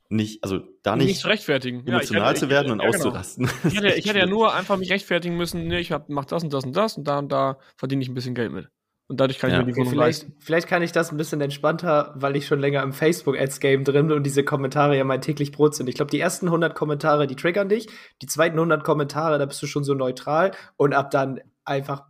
nicht, 0.09 0.43
also 0.43 0.59
da 0.83 0.95
nicht, 0.95 1.07
nicht 1.07 1.25
rechtfertigen. 1.25 1.87
emotional 1.87 2.23
ja, 2.23 2.29
hätte, 2.29 2.39
zu 2.41 2.49
werden 2.49 2.67
ich, 2.67 2.71
und 2.73 2.79
ja, 2.81 2.85
genau. 2.85 2.97
auszurasten. 2.97 3.49
Ich 3.63 3.75
hätte, 3.75 3.87
ich 3.93 4.05
hätte 4.07 4.19
ja 4.19 4.25
nur 4.25 4.53
einfach 4.53 4.77
mich 4.77 4.91
rechtfertigen 4.91 5.35
müssen, 5.37 5.67
nee, 5.67 5.79
ich 5.79 5.91
hab, 5.91 6.09
mach 6.09 6.25
das 6.25 6.43
und 6.43 6.53
das 6.53 6.65
und 6.65 6.75
das 6.75 6.97
und 6.97 7.07
da 7.07 7.19
und 7.19 7.31
da 7.31 7.57
verdiene 7.77 8.03
ich 8.03 8.09
ein 8.09 8.13
bisschen 8.13 8.35
Geld 8.35 8.51
mit. 8.51 8.69
Und 9.07 9.19
dadurch 9.19 9.37
kann 9.37 9.51
ich 9.51 9.57
mir 9.57 9.65
die 9.65 9.75
Wohnung 9.75 9.91
vielleicht, 9.91 10.23
leisten. 10.23 10.37
Vielleicht 10.39 10.67
kann 10.67 10.81
ich 10.81 10.91
das 10.91 11.11
ein 11.11 11.17
bisschen 11.17 11.41
entspannter, 11.41 12.13
weil 12.15 12.35
ich 12.35 12.47
schon 12.47 12.59
länger 12.59 12.83
im 12.83 12.93
Facebook-Ads-Game 12.93 13.83
drin 13.83 14.07
bin 14.07 14.17
und 14.17 14.23
diese 14.23 14.43
Kommentare 14.43 14.97
ja 14.97 15.03
mein 15.03 15.21
täglich 15.21 15.51
Brot 15.51 15.75
sind. 15.75 15.89
Ich 15.89 15.95
glaube, 15.95 16.09
die 16.09 16.19
ersten 16.19 16.47
100 16.47 16.73
Kommentare, 16.73 17.27
die 17.27 17.35
triggern 17.35 17.67
dich. 17.67 17.87
Die 18.21 18.27
zweiten 18.27 18.55
100 18.55 18.83
Kommentare, 18.83 19.37
da 19.39 19.45
bist 19.45 19.61
du 19.61 19.67
schon 19.67 19.83
so 19.83 19.93
neutral. 19.93 20.51
Und 20.77 20.93
ab 20.93 21.11
dann 21.11 21.41
einfach 21.65 22.05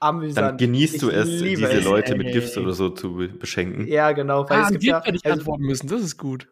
amüsant. 0.00 0.36
Dann 0.36 0.56
genießt 0.56 0.94
ich 0.94 1.00
du 1.00 1.10
es, 1.10 1.28
diese 1.28 1.68
es, 1.68 1.84
Leute 1.84 2.12
ey, 2.12 2.18
mit 2.18 2.32
GIFs 2.32 2.56
oder 2.56 2.72
so 2.72 2.90
zu 2.90 3.14
beschenken. 3.38 3.86
Ja, 3.86 4.12
genau. 4.12 4.48
Weil 4.48 4.58
ah, 4.58 4.62
es 4.64 4.70
gibt 4.70 4.84
ja, 4.84 5.02
hätte 5.02 5.16
ich 5.16 5.24
also, 5.24 5.38
antworten 5.38 5.64
müssen, 5.64 5.88
das 5.88 6.02
ist 6.02 6.16
gut. 6.16 6.48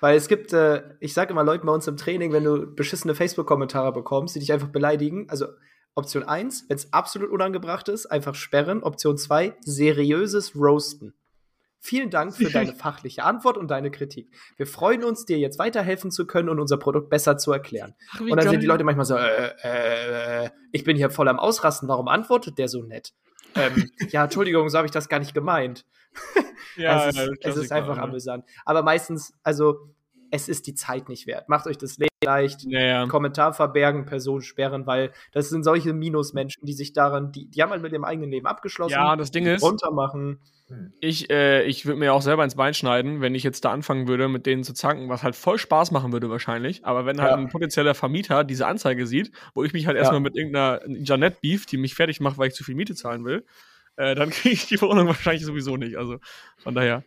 Weil 0.00 0.16
es 0.16 0.28
gibt, 0.28 0.52
äh, 0.52 0.82
ich 1.00 1.12
sage 1.12 1.32
immer 1.32 1.44
Leuten 1.44 1.66
bei 1.66 1.72
uns 1.72 1.86
im 1.86 1.96
Training, 1.96 2.32
wenn 2.32 2.44
du 2.44 2.66
beschissene 2.66 3.14
Facebook-Kommentare 3.14 3.92
bekommst, 3.92 4.34
die 4.34 4.40
dich 4.40 4.52
einfach 4.52 4.68
beleidigen, 4.68 5.28
also 5.28 5.46
Option 5.94 6.22
1, 6.22 6.66
wenn 6.68 6.76
es 6.76 6.92
absolut 6.92 7.30
unangebracht 7.30 7.88
ist, 7.88 8.06
einfach 8.06 8.34
sperren. 8.34 8.82
Option 8.82 9.18
2, 9.18 9.56
seriöses 9.60 10.56
Roasten. 10.56 11.14
Vielen 11.80 12.10
Dank 12.10 12.36
für 12.36 12.50
deine 12.50 12.74
fachliche 12.76 13.24
Antwort 13.24 13.56
und 13.56 13.70
deine 13.70 13.90
Kritik. 13.90 14.30
Wir 14.56 14.66
freuen 14.66 15.02
uns, 15.02 15.24
dir 15.24 15.38
jetzt 15.38 15.58
weiterhelfen 15.58 16.10
zu 16.10 16.26
können 16.26 16.48
und 16.48 16.60
unser 16.60 16.76
Produkt 16.76 17.10
besser 17.10 17.38
zu 17.38 17.52
erklären. 17.52 17.94
Ach, 18.12 18.20
und 18.20 18.28
dann 18.28 18.38
geil. 18.38 18.50
sind 18.50 18.60
die 18.62 18.66
Leute 18.66 18.84
manchmal 18.84 19.06
so, 19.06 19.16
äh, 19.16 19.52
äh, 19.62 20.44
äh, 20.44 20.50
ich 20.72 20.84
bin 20.84 20.96
hier 20.96 21.10
voll 21.10 21.28
am 21.28 21.38
Ausrasten, 21.38 21.88
warum 21.88 22.08
antwortet 22.08 22.58
der 22.58 22.68
so 22.68 22.82
nett? 22.82 23.14
ähm, 23.54 23.90
ja, 24.10 24.24
Entschuldigung, 24.24 24.68
so 24.68 24.78
habe 24.78 24.86
ich 24.86 24.92
das 24.92 25.08
gar 25.08 25.18
nicht 25.18 25.34
gemeint. 25.34 25.84
ja, 26.76 27.08
es 27.08 27.16
ist, 27.16 27.44
ja, 27.44 27.50
es 27.50 27.56
ist 27.56 27.72
einfach 27.72 27.98
amüsant. 27.98 28.44
Aber 28.64 28.82
meistens, 28.82 29.34
also 29.42 29.94
es 30.30 30.48
ist 30.48 30.66
die 30.66 30.74
Zeit 30.74 31.08
nicht 31.08 31.26
wert. 31.26 31.48
Macht 31.48 31.66
euch 31.66 31.78
das 31.78 31.98
Leben 31.98 32.10
leicht, 32.24 32.64
ja, 32.64 33.06
Kommentar 33.06 33.52
verbergen, 33.54 34.04
Person 34.04 34.42
sperren, 34.42 34.86
weil 34.86 35.12
das 35.32 35.48
sind 35.48 35.64
solche 35.64 35.92
Minusmenschen, 35.92 36.66
die 36.66 36.74
sich 36.74 36.92
daran, 36.92 37.32
die, 37.32 37.50
die 37.50 37.62
haben 37.62 37.70
halt 37.70 37.82
mit 37.82 37.92
ihrem 37.92 38.04
eigenen 38.04 38.30
Leben 38.30 38.46
abgeschlossen. 38.46 38.92
Ja, 38.92 39.16
das 39.16 39.30
Ding 39.30 39.46
ist, 39.46 39.62
runtermachen. 39.62 40.38
Ich, 41.00 41.30
äh, 41.30 41.64
ich 41.64 41.86
würde 41.86 41.98
mir 41.98 42.12
auch 42.12 42.22
selber 42.22 42.44
ins 42.44 42.54
Bein 42.54 42.74
schneiden, 42.74 43.20
wenn 43.20 43.34
ich 43.34 43.42
jetzt 43.42 43.64
da 43.64 43.72
anfangen 43.72 44.06
würde, 44.06 44.28
mit 44.28 44.46
denen 44.46 44.62
zu 44.62 44.72
zanken, 44.72 45.08
was 45.08 45.22
halt 45.22 45.34
voll 45.34 45.58
Spaß 45.58 45.90
machen 45.90 46.12
würde 46.12 46.30
wahrscheinlich. 46.30 46.84
Aber 46.84 47.06
wenn 47.06 47.20
halt 47.20 47.32
ja. 47.32 47.36
ein 47.36 47.48
potenzieller 47.48 47.94
Vermieter 47.94 48.44
diese 48.44 48.66
Anzeige 48.66 49.06
sieht, 49.06 49.32
wo 49.54 49.64
ich 49.64 49.72
mich 49.72 49.86
halt 49.86 49.96
erstmal 49.96 50.20
mit 50.20 50.36
irgendeiner 50.36 50.80
Janet 50.86 51.40
beef, 51.40 51.66
die 51.66 51.76
mich 51.76 51.94
fertig 51.94 52.20
macht, 52.20 52.38
weil 52.38 52.48
ich 52.48 52.54
zu 52.54 52.62
viel 52.62 52.76
Miete 52.76 52.94
zahlen 52.94 53.24
will, 53.24 53.44
äh, 53.96 54.14
dann 54.14 54.30
kriege 54.30 54.54
ich 54.54 54.66
die 54.66 54.80
Wohnung 54.80 55.06
wahrscheinlich 55.08 55.44
sowieso 55.44 55.76
nicht. 55.76 55.96
Also 55.96 56.18
von 56.58 56.74
daher 56.74 57.02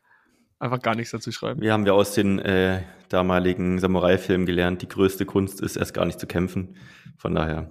einfach 0.63 0.81
gar 0.81 0.95
nichts 0.95 1.11
dazu 1.11 1.31
schreiben. 1.31 1.61
Wir 1.61 1.73
haben 1.73 1.85
ja 1.85 1.93
aus 1.93 2.13
den 2.13 2.39
äh, 2.39 2.81
damaligen 3.09 3.79
Samurai-Filmen 3.79 4.45
gelernt, 4.45 4.81
die 4.81 4.87
größte 4.87 5.25
Kunst 5.25 5.61
ist, 5.61 5.75
erst 5.75 5.93
gar 5.93 6.05
nicht 6.05 6.19
zu 6.19 6.25
kämpfen. 6.25 6.77
Von 7.17 7.35
daher. 7.35 7.69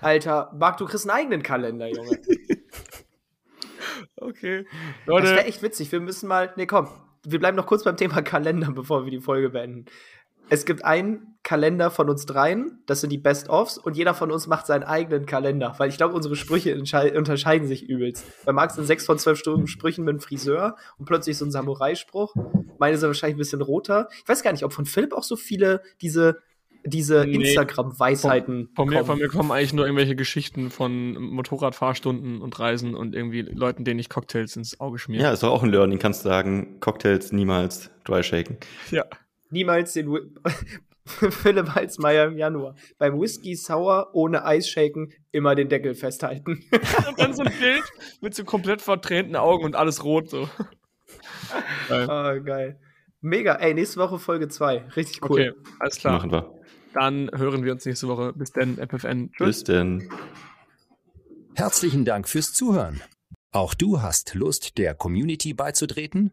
Alter, 0.00 0.52
Marc, 0.58 0.76
du 0.78 0.86
kriegst 0.86 1.08
einen 1.08 1.18
eigenen 1.18 1.42
Kalender, 1.42 1.88
Junge. 1.88 2.18
okay. 4.16 4.66
Leute. 5.06 5.26
Das 5.26 5.36
wäre 5.36 5.46
echt 5.46 5.62
witzig. 5.62 5.90
Wir 5.92 6.00
müssen 6.00 6.28
mal. 6.28 6.52
Nee, 6.56 6.66
komm. 6.66 6.88
Wir 7.24 7.38
bleiben 7.38 7.56
noch 7.56 7.66
kurz 7.66 7.84
beim 7.84 7.96
Thema 7.96 8.22
Kalender, 8.22 8.70
bevor 8.74 9.04
wir 9.04 9.10
die 9.10 9.20
Folge 9.20 9.50
beenden 9.50 9.86
es 10.48 10.64
gibt 10.64 10.84
einen 10.84 11.36
Kalender 11.42 11.90
von 11.90 12.10
uns 12.10 12.26
dreien, 12.26 12.82
das 12.86 13.00
sind 13.00 13.10
die 13.10 13.18
Best-ofs, 13.18 13.78
und 13.78 13.96
jeder 13.96 14.14
von 14.14 14.32
uns 14.32 14.46
macht 14.46 14.66
seinen 14.66 14.82
eigenen 14.82 15.26
Kalender, 15.26 15.74
weil 15.78 15.88
ich 15.88 15.96
glaube, 15.96 16.14
unsere 16.14 16.34
Sprüche 16.34 16.76
unterscheiden 16.76 17.68
sich 17.68 17.88
übelst. 17.88 18.24
Bei 18.44 18.52
Max 18.52 18.74
sind 18.74 18.86
sechs 18.86 19.06
von 19.06 19.18
zwölf 19.18 19.38
Stunden 19.38 19.68
Sprüchen 19.68 20.04
mit 20.04 20.14
einem 20.14 20.20
Friseur 20.20 20.76
und 20.98 21.06
plötzlich 21.06 21.38
so 21.38 21.44
ein 21.44 21.52
Samurai-Spruch. 21.52 22.34
Meine 22.78 22.98
sind 22.98 23.08
wahrscheinlich 23.08 23.36
ein 23.36 23.38
bisschen 23.38 23.62
roter. 23.62 24.08
Ich 24.22 24.28
weiß 24.28 24.42
gar 24.42 24.52
nicht, 24.52 24.64
ob 24.64 24.72
von 24.72 24.86
Philipp 24.86 25.12
auch 25.12 25.22
so 25.22 25.36
viele 25.36 25.82
diese 26.00 26.42
diese 26.88 27.24
nee, 27.26 27.34
Instagram-Weisheiten. 27.34 28.68
Von, 28.76 28.86
von, 28.86 28.88
mir, 28.88 29.04
von 29.04 29.18
mir 29.18 29.28
kommen 29.28 29.50
eigentlich 29.50 29.72
nur 29.72 29.86
irgendwelche 29.86 30.14
Geschichten 30.14 30.70
von 30.70 31.14
Motorradfahrstunden 31.14 32.40
und 32.40 32.60
Reisen 32.60 32.94
und 32.94 33.12
irgendwie 33.12 33.42
Leuten, 33.42 33.84
denen 33.84 33.98
ich 33.98 34.08
Cocktails 34.08 34.54
ins 34.54 34.78
Auge 34.78 35.00
schmiere. 35.00 35.24
Ja, 35.24 35.32
ist 35.32 35.42
doch 35.42 35.50
auch 35.50 35.64
ein 35.64 35.70
Learning, 35.70 35.98
kannst 35.98 36.24
du 36.24 36.28
sagen, 36.28 36.78
Cocktails 36.78 37.32
niemals 37.32 37.90
dry 38.04 38.22
shaken. 38.22 38.58
Ja 38.92 39.04
niemals 39.50 39.92
den 39.92 40.10
Philipp 41.06 41.68
Halsmeier 41.74 42.26
im 42.26 42.36
Januar. 42.36 42.74
Beim 42.98 43.20
Whisky 43.20 43.54
Sour 43.54 44.10
ohne 44.12 44.44
Eisshaken 44.44 45.12
immer 45.32 45.54
den 45.54 45.68
Deckel 45.68 45.94
festhalten. 45.94 46.64
und 47.08 47.18
dann 47.18 47.34
so 47.34 47.42
ein 47.42 47.52
Bild 47.58 47.84
mit 48.20 48.34
so 48.34 48.44
komplett 48.44 48.82
vertränten 48.82 49.36
Augen 49.36 49.64
und 49.64 49.76
alles 49.76 50.04
rot 50.04 50.30
so. 50.30 50.48
geil. 51.88 52.08
Oh, 52.08 52.44
geil. 52.44 52.80
Mega. 53.20 53.54
Ey, 53.54 53.74
nächste 53.74 53.98
Woche 53.98 54.18
Folge 54.18 54.48
2. 54.48 54.88
Richtig 54.96 55.22
cool. 55.28 55.50
Okay, 55.50 55.52
alles 55.78 55.96
klar. 55.96 56.14
Machen 56.14 56.32
wir. 56.32 56.52
Dann 56.94 57.30
hören 57.34 57.64
wir 57.64 57.72
uns 57.72 57.84
nächste 57.84 58.08
Woche. 58.08 58.32
Bis 58.34 58.52
dann, 58.52 58.76
FFN. 58.76 59.32
Tschüss. 59.32 59.46
Bis 59.46 59.64
denn. 59.64 60.08
Herzlichen 61.54 62.04
Dank 62.04 62.28
fürs 62.28 62.52
Zuhören. 62.52 63.02
Auch 63.52 63.74
du 63.74 64.02
hast 64.02 64.34
Lust, 64.34 64.76
der 64.78 64.94
Community 64.94 65.54
beizutreten? 65.54 66.32